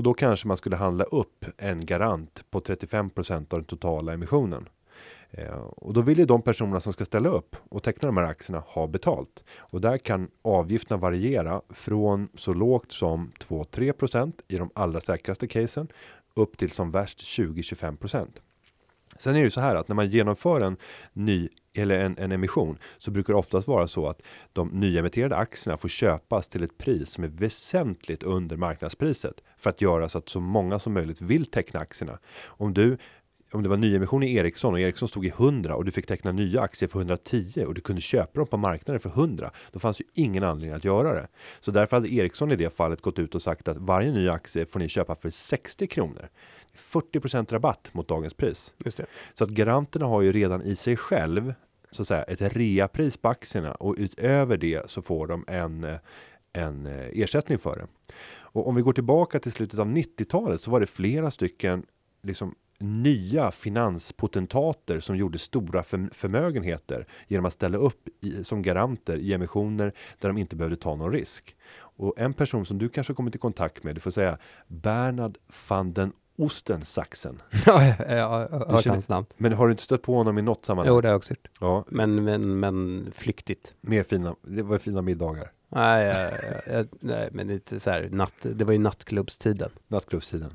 Och 0.02 0.06
då 0.06 0.14
kanske 0.14 0.48
man 0.48 0.58
skulle 0.58 0.76
handla 0.76 1.04
upp 1.04 1.46
en 1.58 1.86
garant 1.86 2.46
på 2.52 2.60
35% 2.60 3.36
av 3.36 3.46
den 3.50 3.64
totala 3.64 4.14
emissionen. 4.14 4.70
Eh, 5.32 5.54
och 5.56 5.94
då 5.94 6.02
vill 6.02 6.20
ju 6.20 6.26
de 6.26 6.42
personerna 6.42 6.80
som 6.80 6.94
ska 6.94 7.06
ställa 7.06 7.30
upp 7.30 7.56
och 7.70 7.84
teckna 7.84 8.08
de 8.08 8.18
här 8.18 8.24
aktierna 8.24 8.64
ha 8.68 8.88
betalt. 8.88 9.44
Och 9.58 9.82
där 9.82 9.98
kan 9.98 10.28
avgifterna 10.42 10.98
variera 10.98 11.62
från 11.70 12.30
så 12.36 12.54
lågt 12.54 12.92
som 12.92 13.32
2-3% 13.40 14.34
i 14.48 14.58
de 14.58 14.70
allra 14.76 15.02
säkraste 15.02 15.48
casen 15.48 15.88
upp 16.34 16.58
till 16.58 16.72
som 16.72 16.92
värst 16.92 17.20
20-25 17.20 17.96
Sen 19.18 19.36
är 19.36 19.40
det 19.40 19.44
ju 19.44 19.50
så 19.50 19.62
här 19.62 19.76
att 19.76 19.88
när 19.88 19.96
man 19.96 20.10
genomför 20.10 20.62
en 20.62 20.78
ny 21.14 21.50
eller 21.74 22.00
en, 22.00 22.18
en 22.18 22.32
emission 22.32 22.78
så 22.98 23.12
brukar 23.12 23.34
det 23.34 23.40
oftast 23.40 23.68
vara 23.68 23.88
så 23.88 24.08
att 24.08 24.22
de 24.54 24.68
nyemitterade 24.68 25.36
aktierna 25.36 25.78
får 25.78 25.90
köpas 25.90 26.48
till 26.48 26.64
ett 26.64 26.78
pris 26.78 27.10
som 27.10 27.24
är 27.24 27.28
väsentligt 27.28 28.24
under 28.24 28.58
marknadspriset 28.58 29.44
för 29.58 29.70
att 29.70 29.82
göra 29.82 30.10
så 30.10 30.18
att 30.18 30.30
så 30.30 30.40
många 30.40 30.80
som 30.80 30.94
möjligt 30.94 31.22
vill 31.22 31.46
teckna 31.46 31.80
aktierna. 31.80 32.20
Om 32.46 32.74
du 32.74 32.98
om 33.54 33.64
det 33.64 33.70
var 33.70 33.78
nyemission 33.78 34.24
i 34.24 34.36
Ericsson 34.36 34.74
och 34.74 34.80
Ericsson 34.80 35.08
stod 35.08 35.26
i 35.26 35.30
100 35.30 35.76
och 35.76 35.86
du 35.86 35.92
fick 35.92 36.08
teckna 36.08 36.32
nya 36.32 36.62
aktier 36.62 36.90
för 36.90 37.00
110 37.00 37.66
och 37.68 37.74
du 37.74 37.82
kunde 37.82 38.02
köpa 38.02 38.40
dem 38.40 38.48
på 38.48 38.58
marknaden 38.58 39.00
för 39.00 39.10
100. 39.10 39.52
Då 39.72 39.80
fanns 39.80 40.02
ju 40.02 40.06
ingen 40.14 40.44
anledning 40.44 40.76
att 40.76 40.86
göra 40.86 41.14
det. 41.14 41.28
Så 41.60 41.72
därför 41.72 41.98
hade 41.98 42.14
Ericsson 42.14 42.52
i 42.52 42.56
det 42.56 42.76
fallet 42.76 43.02
gått 43.02 43.20
ut 43.20 43.36
och 43.36 43.42
sagt 43.42 43.68
att 43.68 43.78
varje 43.78 44.12
ny 44.12 44.30
aktie 44.30 44.66
får 44.66 44.80
ni 44.80 44.88
köpa 44.88 45.16
för 45.16 45.30
60 45.30 45.88
kronor. 45.88 46.30
40% 46.78 47.52
rabatt 47.52 47.94
mot 47.94 48.08
dagens 48.08 48.34
pris. 48.34 48.74
Så 49.34 49.44
att 49.44 49.50
garanterna 49.50 50.06
har 50.06 50.22
ju 50.22 50.32
redan 50.32 50.62
i 50.62 50.76
sig 50.76 50.98
själv 50.98 51.54
så 51.92 52.02
att 52.02 52.08
säga 52.08 52.24
ett 52.24 52.42
reapris 52.42 53.18
på 53.18 53.30
aktierna 53.30 53.72
och 53.72 53.96
utöver 53.98 54.58
det 54.58 54.90
så 54.90 55.02
får 55.02 55.28
de 55.28 55.46
en 55.48 56.00
en 56.54 56.86
eh, 56.86 57.22
ersättning 57.22 57.58
för 57.58 57.76
det. 57.76 58.14
Och 58.34 58.68
om 58.68 58.76
vi 58.76 58.82
går 58.82 58.94
tillbaka 58.94 59.40
till 59.40 59.52
slutet 59.52 59.80
av 59.80 59.88
90-talet 59.88 60.62
så 60.62 60.72
var 60.72 60.80
det 60.80 60.86
flera 60.86 61.32
stycken 61.32 61.86
liksom 62.24 62.56
nya 62.80 63.52
finanspotentater 63.52 65.00
som 65.00 65.18
gjorde 65.18 65.38
stora 65.38 65.82
förm- 65.82 66.14
förmögenheter 66.14 67.08
genom 67.28 67.46
att 67.46 67.54
ställa 67.54 67.78
upp 67.78 68.08
i, 68.22 68.44
som 68.44 68.62
garanter 68.62 69.18
i 69.18 69.34
emissioner 69.34 69.94
där 70.20 70.30
de 70.30 70.38
inte 70.38 70.56
behövde 70.56 70.78
ta 70.78 70.96
någon 70.96 71.12
risk. 71.12 71.56
Och 71.74 72.14
en 72.18 72.34
person 72.34 72.66
som 72.66 72.78
du 72.78 72.90
kanske 72.90 73.14
kommit 73.14 73.36
i 73.36 73.38
kontakt 73.38 73.84
med, 73.84 73.96
du 73.96 74.02
får 74.02 74.12
säga 74.12 74.38
Bernard 74.68 75.38
van 75.70 75.94
den 75.94 76.14
Ostensaxen. 76.42 77.42
Ja, 77.66 77.86
jag, 77.86 77.96
jag, 78.00 78.18
jag 78.18 78.28
har 78.30 78.72
hört 78.72 78.86
hans 78.86 79.10
namn. 79.10 79.26
Men 79.38 79.54
har 79.54 79.68
du 79.68 79.72
inte 79.72 79.84
stött 79.84 80.02
på 80.02 80.16
honom 80.16 80.38
i 80.38 80.42
något 80.42 80.66
sammanhang? 80.66 80.96
Jo, 80.96 81.02
det 81.02 81.08
har 81.08 81.12
jag 81.12 81.18
också 81.18 81.32
gjort. 81.34 81.48
Ja, 81.60 81.86
Men, 81.88 82.24
men, 82.24 82.60
men 82.60 83.12
flyktigt. 83.16 83.74
mer 83.82 84.04
fina, 84.04 84.36
det 84.42 84.62
var 84.64 84.78
fina 84.78 85.02
middagar. 85.02 85.52
Nej, 85.70 86.32
nej 87.00 87.30
men 87.32 87.48
lite 87.48 87.80
så 87.80 87.90
här, 87.90 88.10
natt, 88.12 88.34
det 88.42 88.66
var 88.66 88.74
ju 88.74 88.80
nattklubbstiden. 88.80 89.70
Nattklubbstiden. 89.88 90.52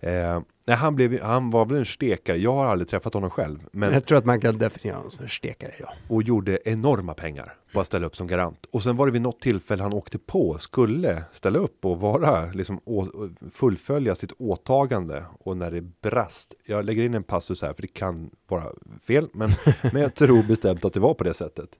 Eh, 0.00 0.40
nej, 0.66 0.76
han, 0.76 0.94
blev, 0.94 1.22
han 1.22 1.50
var 1.50 1.64
väl 1.64 1.78
en 1.78 1.84
stekare. 1.84 2.36
Jag 2.36 2.52
har 2.52 2.66
aldrig 2.66 2.88
träffat 2.88 3.14
honom 3.14 3.30
själv. 3.30 3.58
Men, 3.72 3.92
Jag 3.92 4.06
tror 4.06 4.18
att 4.18 4.24
man 4.24 4.40
kan 4.40 4.58
definiera 4.58 4.96
honom 4.96 5.10
som 5.10 5.22
en 5.22 5.28
stekare, 5.28 5.72
ja. 5.78 5.92
och 6.08 6.22
gjorde 6.22 6.58
enorma 6.64 7.14
pengar 7.14 7.54
på 7.72 7.80
att 7.80 7.86
ställa 7.86 8.06
upp 8.06 8.16
som 8.16 8.26
garant. 8.26 8.66
Och 8.70 8.82
sen 8.82 8.96
var 8.96 9.06
det 9.06 9.12
vid 9.12 9.22
något 9.22 9.40
tillfälle 9.40 9.82
han 9.82 9.92
åkte 9.92 10.18
på 10.18 10.58
skulle 10.58 11.24
ställa 11.32 11.58
upp 11.58 11.84
och 11.84 12.00
vara 12.00 12.46
liksom 12.46 12.80
å, 12.84 13.06
fullfölja 13.50 14.14
sitt 14.14 14.32
åtagande 14.32 15.24
och 15.40 15.56
när 15.56 15.70
det 15.70 15.80
brast. 15.80 16.54
Jag 16.64 16.84
lägger 16.84 17.02
in 17.02 17.14
en 17.14 17.22
passus 17.22 17.62
här 17.62 17.72
för 17.72 17.82
det 17.82 17.88
kan 17.88 18.30
vara 18.48 18.64
fel, 19.06 19.28
men, 19.32 19.50
men 19.92 20.02
jag 20.02 20.14
tror 20.14 20.42
bestämt 20.42 20.84
att 20.84 20.92
det 20.92 21.00
var 21.00 21.14
på 21.14 21.24
det 21.24 21.34
sättet. 21.34 21.78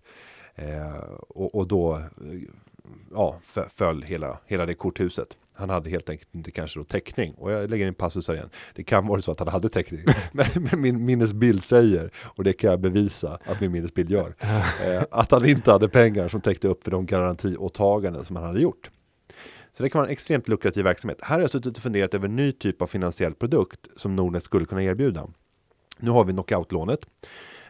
Eh, 0.54 0.96
och, 1.28 1.54
och 1.54 1.68
då 1.68 2.02
ja, 3.12 3.40
föll 3.68 4.02
hela, 4.02 4.38
hela 4.46 4.66
det 4.66 4.74
korthuset. 4.74 5.36
Han 5.56 5.70
hade 5.70 5.90
helt 5.90 6.10
enkelt 6.10 6.34
inte 6.34 6.50
kanske 6.50 6.80
då 6.80 6.84
täckning. 6.84 7.34
Och 7.34 7.52
jag 7.52 7.70
lägger 7.70 7.86
in 7.86 7.94
passusar 7.94 8.34
igen. 8.34 8.50
Det 8.74 8.84
kan 8.84 9.06
vara 9.06 9.20
så 9.20 9.32
att 9.32 9.38
han 9.38 9.48
hade 9.48 9.68
täckning. 9.68 10.04
men, 10.32 10.46
men 10.54 10.80
min 10.80 11.04
minnesbild 11.04 11.64
säger, 11.64 12.10
och 12.16 12.44
det 12.44 12.52
kan 12.52 12.70
jag 12.70 12.80
bevisa 12.80 13.38
att 13.44 13.60
min 13.60 13.72
minnesbild 13.72 14.10
gör, 14.10 14.34
eh, 14.84 15.02
att 15.10 15.30
han 15.30 15.46
inte 15.46 15.72
hade 15.72 15.88
pengar 15.88 16.28
som 16.28 16.40
täckte 16.40 16.68
upp 16.68 16.84
för 16.84 16.90
de 16.90 17.06
garantiåtaganden 17.06 18.24
som 18.24 18.36
han 18.36 18.44
hade 18.44 18.60
gjort. 18.60 18.90
Så 19.72 19.82
det 19.82 19.90
kan 19.90 19.98
vara 19.98 20.06
en 20.08 20.12
extremt 20.12 20.48
lukrativ 20.48 20.84
verksamhet. 20.84 21.18
Här 21.22 21.34
har 21.34 21.40
jag 21.40 21.50
suttit 21.50 21.76
och 21.76 21.82
funderat 21.82 22.14
över 22.14 22.28
en 22.28 22.36
ny 22.36 22.52
typ 22.52 22.82
av 22.82 22.86
finansiell 22.86 23.34
produkt 23.34 23.88
som 23.96 24.16
Nordnet 24.16 24.42
skulle 24.42 24.66
kunna 24.66 24.82
erbjuda. 24.82 25.28
Nu 25.98 26.10
har 26.10 26.24
vi 26.24 26.32
knockoutlånet. 26.32 27.06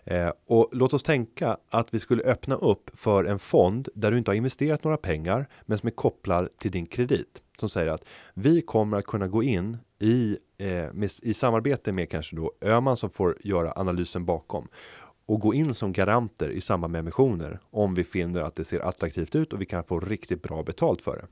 Eh, 0.05 0.33
och 0.47 0.69
låt 0.73 0.95
oss 0.95 1.03
tänka 1.03 1.57
att 1.71 1.95
vi 1.95 1.99
skulle 1.99 2.23
öppna 2.23 2.55
upp 2.55 2.91
för 2.95 3.25
en 3.25 3.39
fond 3.39 3.89
där 3.95 4.11
du 4.11 4.19
inte 4.19 4.31
har 4.31 4.37
investerat 4.37 4.85
några 4.85 4.97
pengar 4.97 5.49
men 5.67 5.79
som 5.79 5.87
är 5.87 5.91
kopplad 5.91 6.49
till 6.59 6.71
din 6.71 6.87
kredit. 6.87 7.43
Som 7.59 7.69
säger 7.69 7.93
att 7.93 8.05
vi 8.35 8.63
kommer 8.63 8.99
att 8.99 9.07
kunna 9.07 9.29
gå 9.29 9.43
in 9.43 9.77
i, 9.99 10.39
eh, 10.59 10.93
med, 10.93 11.11
i 11.23 11.35
samarbete 11.35 11.93
med 11.93 12.11
kanske 12.11 12.37
då 12.37 12.53
Öman 12.61 12.97
som 12.97 13.11
får 13.11 13.39
göra 13.41 13.73
analysen 13.77 14.25
bakom 14.25 14.69
och 15.27 15.41
gå 15.41 15.55
in 15.55 15.75
som 15.75 15.93
garanter 15.93 16.49
i 16.49 16.61
samband 16.61 16.93
med 16.93 16.99
emissioner 16.99 17.61
om 17.71 17.95
vi 17.95 18.05
finner 18.05 18.41
att 18.41 18.57
det 18.57 18.65
ser 18.65 18.81
attraktivt 18.81 19.35
ut 19.35 19.53
och 19.53 19.61
vi 19.61 19.67
kan 19.67 19.85
få 19.85 20.01
riktigt 20.01 20.43
bra 20.43 20.63
betalt 20.63 21.03
för 21.03 21.17
det. 21.17 21.27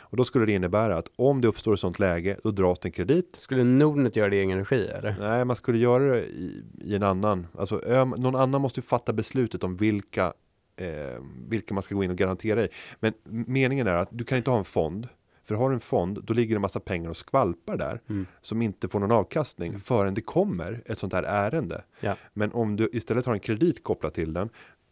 Och 0.00 0.16
då 0.16 0.24
skulle 0.24 0.46
det 0.46 0.52
innebära 0.52 0.96
att 0.98 1.10
om 1.16 1.40
det 1.40 1.48
uppstår 1.48 1.74
ett 1.74 1.80
sådant 1.80 1.98
läge, 1.98 2.36
då 2.42 2.50
dras 2.50 2.78
en 2.82 2.92
kredit 2.92 3.34
Skulle 3.36 3.64
Nordnet 3.64 4.16
göra 4.16 4.28
det 4.30 4.36
i 4.36 4.40
egen 4.40 4.58
regi, 4.58 4.86
eller? 4.86 5.16
Nej, 5.20 5.44
man 5.44 5.56
skulle 5.56 5.78
göra 5.78 6.04
det 6.14 6.24
i, 6.24 6.64
i 6.80 6.94
en 6.94 7.02
annan. 7.02 7.46
Alltså, 7.58 8.04
någon 8.16 8.36
annan 8.36 8.60
måste 8.60 8.80
ju 8.80 8.84
fatta 8.84 9.12
beslutet 9.12 9.64
om 9.64 9.76
vilka, 9.76 10.32
eh, 10.76 11.22
vilka 11.48 11.74
man 11.74 11.82
ska 11.82 11.94
gå 11.94 12.04
in 12.04 12.10
och 12.10 12.16
garantera 12.16 12.64
i. 12.64 12.68
Men 13.00 13.12
meningen 13.24 13.86
är 13.86 13.94
att 13.94 14.08
du 14.12 14.24
kan 14.24 14.38
inte 14.38 14.50
ha 14.50 14.58
en 14.58 14.64
fond. 14.64 15.08
För 15.42 15.54
har 15.54 15.68
du 15.68 15.74
en 15.74 15.80
fond, 15.80 16.18
då 16.24 16.34
ligger 16.34 16.54
det 16.54 16.58
en 16.58 16.62
massa 16.62 16.80
pengar 16.80 17.10
och 17.10 17.16
skvalpar 17.16 17.76
där 17.76 18.00
Mm. 18.08 18.26
som 18.40 18.62
inte 18.62 18.88
får 18.88 19.00
någon 19.00 19.12
avkastning 19.12 19.78
förrän 19.78 20.14
det 20.14 20.20
kommer 20.20 20.82
ett 20.86 20.98
sånt 20.98 21.12
här 21.12 21.22
ärende. 21.22 21.84
Ja. 22.00 22.16
Men 22.34 22.52
om 22.52 22.76
du 22.76 22.88
istället 22.92 23.26
har 23.26 23.34
en 23.34 23.40
kredit 23.40 23.84
kopplat 23.84 24.14
till 24.14 24.32
den, 24.32 24.48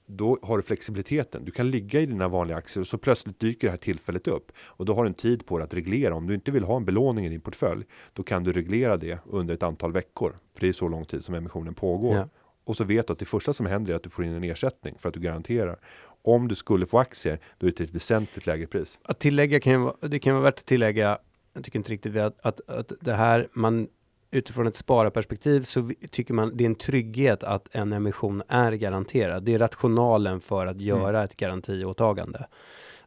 då 0.07 0.39
har 0.43 0.57
du 0.57 0.63
flexibiliteten. 0.63 1.45
Du 1.45 1.51
kan 1.51 1.71
ligga 1.71 2.01
i 2.01 2.07
dina 2.07 2.29
vanliga 2.29 2.57
aktier 2.57 2.81
och 2.81 2.87
så 2.87 2.99
plötsligt 2.99 3.41
dyker 3.41 3.67
det 3.67 3.71
här 3.71 3.79
tillfället 3.79 4.29
upp 4.29 4.53
och 4.59 4.85
då 4.85 4.95
har 4.95 5.05
du 5.05 5.09
en 5.09 5.15
tid 5.15 5.47
på 5.47 5.59
dig 5.59 5.65
att 5.65 5.75
reglera. 5.75 6.15
Om 6.15 6.27
du 6.27 6.35
inte 6.35 6.51
vill 6.51 6.65
ha 6.65 6.77
en 6.77 6.85
belåning 6.85 7.27
i 7.27 7.29
din 7.29 7.41
portfölj, 7.41 7.85
då 8.13 8.23
kan 8.23 8.45
du 8.45 8.53
reglera 8.53 8.97
det 8.97 9.19
under 9.27 9.55
ett 9.55 9.63
antal 9.63 9.93
veckor. 9.93 10.35
För 10.55 10.61
det 10.61 10.69
är 10.69 10.73
så 10.73 10.89
lång 10.89 11.05
tid 11.05 11.25
som 11.25 11.35
emissionen 11.35 11.75
pågår. 11.75 12.17
Ja. 12.17 12.29
Och 12.65 12.77
så 12.77 12.85
vet 12.85 13.07
du 13.07 13.13
att 13.13 13.19
det 13.19 13.25
första 13.25 13.53
som 13.53 13.67
händer 13.67 13.93
är 13.93 13.97
att 13.97 14.03
du 14.03 14.11
får 14.11 14.25
in 14.25 14.33
en 14.33 14.45
ersättning 14.45 14.95
för 14.99 15.09
att 15.09 15.15
du 15.15 15.21
garanterar. 15.21 15.79
Om 16.23 16.49
du 16.49 16.55
skulle 16.55 16.87
få 16.87 16.99
aktier, 16.99 17.41
då 17.59 17.67
är 17.67 17.71
det 17.71 17.77
till 17.77 17.87
ett 17.87 17.95
väsentligt 17.95 18.47
lägre 18.47 18.67
pris. 18.67 18.99
Att 19.03 19.19
tillägga 19.19 19.61
kan 19.61 19.73
ju 19.73 19.79
vara, 19.79 20.09
det 20.09 20.19
kan 20.19 20.35
vara 20.35 20.45
värt 20.45 20.59
att 20.59 20.67
tillägga, 20.67 21.19
jag 21.53 21.65
tycker 21.65 21.79
inte 21.79 21.93
riktigt 21.93 22.17
att, 22.17 22.47
att, 22.47 22.71
att 22.71 22.93
det 23.01 23.15
här, 23.15 23.49
man 23.53 23.89
utifrån 24.37 24.67
ett 24.67 24.77
spararperspektiv 24.77 25.63
så 25.63 25.91
tycker 26.11 26.35
man 26.35 26.57
det 26.57 26.65
är 26.65 26.67
en 26.67 26.75
trygghet 26.75 27.45
att 27.45 27.69
en 27.73 27.93
emission 27.93 28.43
är 28.49 28.73
garanterad. 28.73 29.43
Det 29.43 29.55
är 29.55 29.59
rationalen 29.59 30.41
för 30.41 30.67
att 30.67 30.81
göra 30.81 31.25
ett 31.25 31.37
garantiåtagande. 31.37 32.47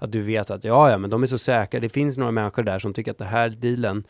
Att 0.02 0.12
du 0.12 0.22
vet 0.22 0.52
att 0.52 0.64
ja, 0.64 0.92
ja, 0.92 0.98
men 0.98 1.10
de 1.10 1.24
är 1.24 1.28
så 1.28 1.38
säkra. 1.38 1.80
Det 1.80 1.90
finns 1.90 2.18
några 2.18 2.32
människor 2.32 2.64
där 2.64 2.80
som 2.80 2.94
tycker 2.94 3.12
att 3.12 3.18
det 3.18 3.26
här 3.26 3.50
dealen, 3.50 4.04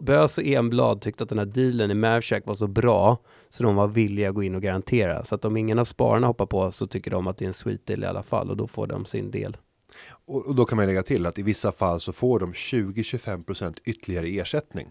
Bös 0.00 0.38
och 0.38 0.44
Enblad 0.44 1.00
tyckte 1.00 1.24
att 1.24 1.28
den 1.28 1.38
här 1.38 1.46
dealen 1.46 1.90
i 1.90 1.94
Mavcheck 1.94 2.46
var 2.46 2.54
så 2.54 2.66
bra 2.66 3.18
så 3.50 3.62
de 3.62 3.76
var 3.76 3.86
villiga 3.86 4.28
att 4.28 4.34
gå 4.34 4.42
in 4.42 4.54
och 4.54 4.62
garantera. 4.62 5.24
Så 5.24 5.34
att 5.34 5.44
om 5.44 5.56
ingen 5.56 5.78
av 5.78 5.84
spararna 5.84 6.26
hoppar 6.26 6.46
på 6.46 6.72
så 6.72 6.86
tycker 6.86 7.10
de 7.10 7.26
att 7.26 7.38
det 7.38 7.44
är 7.44 7.46
en 7.46 7.54
sweet 7.54 7.86
deal 7.86 8.02
i 8.02 8.06
alla 8.06 8.22
fall 8.22 8.50
och 8.50 8.56
då 8.56 8.66
får 8.66 8.86
de 8.86 9.04
sin 9.04 9.30
del. 9.30 9.56
Och, 10.08 10.46
och 10.46 10.54
då 10.54 10.64
kan 10.64 10.76
man 10.76 10.86
lägga 10.86 11.02
till 11.02 11.26
att 11.26 11.38
i 11.38 11.42
vissa 11.42 11.72
fall 11.72 12.00
så 12.00 12.12
får 12.12 12.40
de 12.40 12.52
20-25% 12.52 13.78
ytterligare 13.84 14.26
ersättning. 14.26 14.88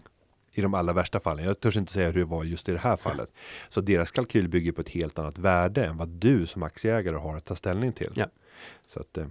I 0.58 0.62
de 0.62 0.74
allra 0.74 0.92
värsta 0.92 1.20
fallen. 1.20 1.44
Jag 1.44 1.60
törs 1.60 1.76
inte 1.76 1.92
säga 1.92 2.06
hur 2.10 2.20
det 2.20 2.24
var 2.24 2.44
just 2.44 2.68
i 2.68 2.72
det 2.72 2.78
här 2.78 2.96
fallet. 2.96 3.30
Så 3.68 3.80
deras 3.80 4.10
kalkyl 4.10 4.48
bygger 4.48 4.72
på 4.72 4.80
ett 4.80 4.88
helt 4.88 5.18
annat 5.18 5.38
värde 5.38 5.86
än 5.86 5.96
vad 5.96 6.08
du 6.08 6.46
som 6.46 6.62
aktieägare 6.62 7.16
har 7.16 7.36
att 7.36 7.44
ta 7.44 7.56
ställning 7.56 7.92
till. 7.92 8.12
Ja. 8.14 8.26
Så 8.86 9.00
att 9.00 9.18
eh, 9.18 9.26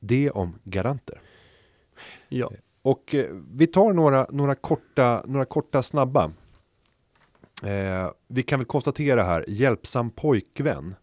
det 0.00 0.30
om 0.30 0.58
garanter. 0.64 1.20
Ja. 2.28 2.50
Och 2.82 3.14
eh, 3.14 3.36
vi 3.52 3.66
tar 3.66 3.92
några, 3.92 4.26
några 4.30 4.54
korta, 4.54 5.24
några 5.26 5.44
korta 5.44 5.82
snabba. 5.82 6.32
Eh, 7.62 8.10
vi 8.28 8.42
kan 8.42 8.58
väl 8.58 8.66
konstatera 8.66 9.22
här, 9.22 9.44
hjälpsam 9.48 10.10
pojkvän. 10.10 10.94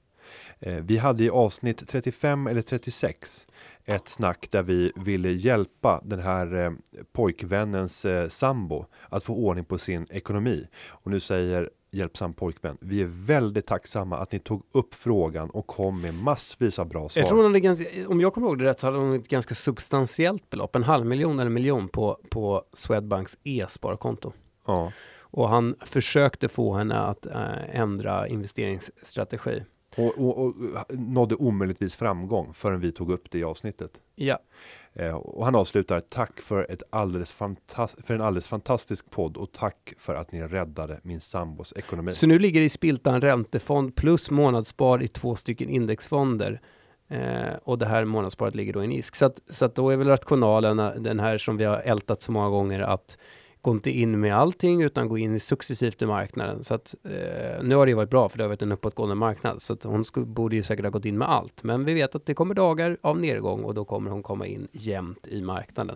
Eh, 0.60 0.76
vi 0.76 0.98
hade 0.98 1.24
i 1.24 1.30
avsnitt 1.30 1.88
35 1.88 2.48
eller 2.48 2.62
36 2.62 3.48
ett 3.86 4.08
snack 4.08 4.48
där 4.52 4.64
vi 4.64 4.92
ville 4.96 5.32
hjälpa 5.32 6.02
den 6.04 6.20
här 6.20 6.66
eh, 6.66 6.72
pojkvännens 7.12 8.06
eh, 8.06 8.28
sambo 8.28 8.86
att 9.10 9.24
få 9.24 9.34
ordning 9.34 9.66
på 9.66 9.78
sin 9.78 10.08
ekonomi. 10.10 10.68
Och 10.90 11.12
nu 11.12 11.20
säger 11.20 11.70
hjälpsam 11.92 12.34
pojkvän, 12.34 12.78
vi 12.82 13.02
är 13.02 13.10
väldigt 13.26 13.68
tacksamma 13.68 14.18
att 14.18 14.32
ni 14.32 14.40
tog 14.40 14.64
upp 14.72 14.96
frågan 14.96 15.50
och 15.50 15.68
kom 15.68 16.02
med 16.02 16.14
massvis 16.14 16.80
av 16.80 16.88
bra 16.88 17.10
svar. 17.10 17.22
Jag 17.22 17.30
tror 17.30 17.44
hon 17.44 17.62
ganska, 17.62 17.86
om 18.08 18.22
jag 18.22 18.34
kommer 18.34 18.48
ihåg 18.48 18.60
det 18.60 18.66
rätt 18.66 18.80
så 18.80 18.88
hade 18.88 18.98
hon 18.98 19.16
ett 19.16 19.28
ganska 19.28 19.56
substantiellt 19.56 20.50
belopp, 20.50 20.76
en 20.76 20.84
halv 20.84 21.06
miljon 21.06 21.40
eller 21.40 21.46
en 21.46 21.54
miljon 21.54 21.88
på, 21.88 22.20
på 22.30 22.64
Swedbanks 22.74 23.38
e-sparkonto. 23.44 24.34
ja. 24.68 24.92
Och 25.36 25.50
han 25.50 25.76
försökte 25.80 26.50
få 26.50 26.74
henne 26.74 26.96
att 26.96 27.26
äh, 27.26 27.80
ändra 27.80 28.28
investeringsstrategi. 28.28 29.64
Och, 29.98 30.18
och, 30.18 30.46
och 30.46 30.54
nådde 30.90 31.36
omöjligtvis 31.36 31.96
framgång 31.96 32.54
förrän 32.54 32.80
vi 32.80 32.92
tog 32.92 33.12
upp 33.12 33.32
det 33.32 33.40
i 33.40 33.44
avsnittet. 33.44 33.92
Ja, 34.16 34.40
Eh, 34.96 35.16
och 35.16 35.46
han 35.46 35.56
avslutar 35.56 36.00
tack 36.00 36.42
för, 36.42 36.72
ett 36.72 36.84
alldeles 36.90 37.32
för 38.04 38.14
en 38.14 38.22
alldeles 38.22 38.48
fantastisk 38.48 39.10
podd 39.10 39.38
och 39.38 39.52
tack 39.52 39.94
för 39.98 40.16
att 40.16 40.32
ni 40.32 40.42
räddade 40.42 41.00
min 41.04 41.22
sambos 41.22 41.74
ekonomi. 41.76 42.14
så 42.14 42.28
nu 42.28 42.40
ligger 42.40 42.60
det 42.60 42.66
i 42.66 42.70
spiltan 42.70 43.22
räntefond 43.22 43.96
plus 43.96 44.32
månadsspar 44.32 45.04
i 45.04 45.08
två 45.08 45.36
stycken 45.36 45.70
indexfonder. 45.70 46.62
Eh, 47.08 47.54
och 47.64 47.78
det 47.78 47.86
här 47.86 48.06
månadssparet 48.06 48.56
ligger 48.56 48.74
då 48.74 48.82
i 48.82 48.86
en 48.86 48.92
ISK. 48.92 49.16
Så 49.16 49.26
att, 49.26 49.40
så 49.50 49.66
att 49.66 49.76
då 49.76 49.90
är 49.90 49.98
väl 49.98 50.08
rationalen 50.08 50.80
eh, 50.80 50.92
den 50.92 51.20
här 51.20 51.38
som 51.38 51.58
vi 51.58 51.64
har 51.64 51.78
ältat 51.78 52.22
så 52.22 52.32
många 52.32 52.50
gånger 52.50 52.80
att 52.80 53.18
gå 53.64 53.72
inte 53.72 53.92
in 53.92 54.20
med 54.20 54.36
allting 54.36 54.82
utan 54.82 55.08
gå 55.10 55.18
in 55.18 55.40
successivt 55.40 56.02
i 56.02 56.06
marknaden. 56.06 56.64
Så 56.64 56.74
att 56.74 56.96
eh, 57.04 57.64
nu 57.64 57.76
har 57.76 57.86
det 57.86 57.94
varit 57.94 58.10
bra 58.10 58.30
för 58.30 58.38
det 58.38 58.44
har 58.44 58.50
varit 58.50 58.62
en 58.62 58.72
uppåtgående 58.72 59.16
marknad. 59.16 59.62
Så 59.62 59.74
att 59.74 59.84
hon 59.84 60.06
skulle, 60.06 60.26
borde 60.26 60.56
ju 60.56 60.64
säkert 60.64 60.86
ha 60.86 60.90
gått 60.90 61.06
in 61.06 61.18
med 61.18 61.30
allt. 61.30 61.64
Men 61.64 61.86
vi 61.86 61.94
vet 61.94 62.16
att 62.16 62.26
det 62.26 62.34
kommer 62.34 62.56
dagar 62.56 62.98
av 63.02 63.20
nedgång 63.20 63.64
och 63.64 63.74
då 63.74 63.86
kommer 63.86 64.12
hon 64.12 64.24
komma 64.24 64.48
in 64.48 64.68
jämnt 64.72 65.28
i 65.28 65.42
marknaden. 65.42 65.96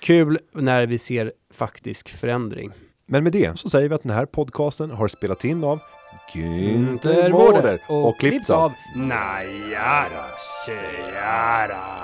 Kul 0.00 0.38
när 0.52 0.86
vi 0.86 0.98
ser 0.98 1.32
faktisk 1.50 2.08
förändring. 2.08 2.72
Men 3.06 3.24
med 3.24 3.32
det 3.32 3.58
så 3.58 3.70
säger 3.70 3.88
vi 3.88 3.94
att 3.94 4.02
den 4.02 4.12
här 4.12 4.26
podcasten 4.26 4.90
har 4.90 5.08
spelats 5.08 5.44
in 5.44 5.64
av 5.64 5.80
Günther 6.34 7.30
Mårder 7.30 7.52
Mårder 7.52 7.80
och 7.88 8.18
klippts 8.18 8.50
av 8.50 8.72
Najara 8.96 10.24
Seara. 10.66 12.03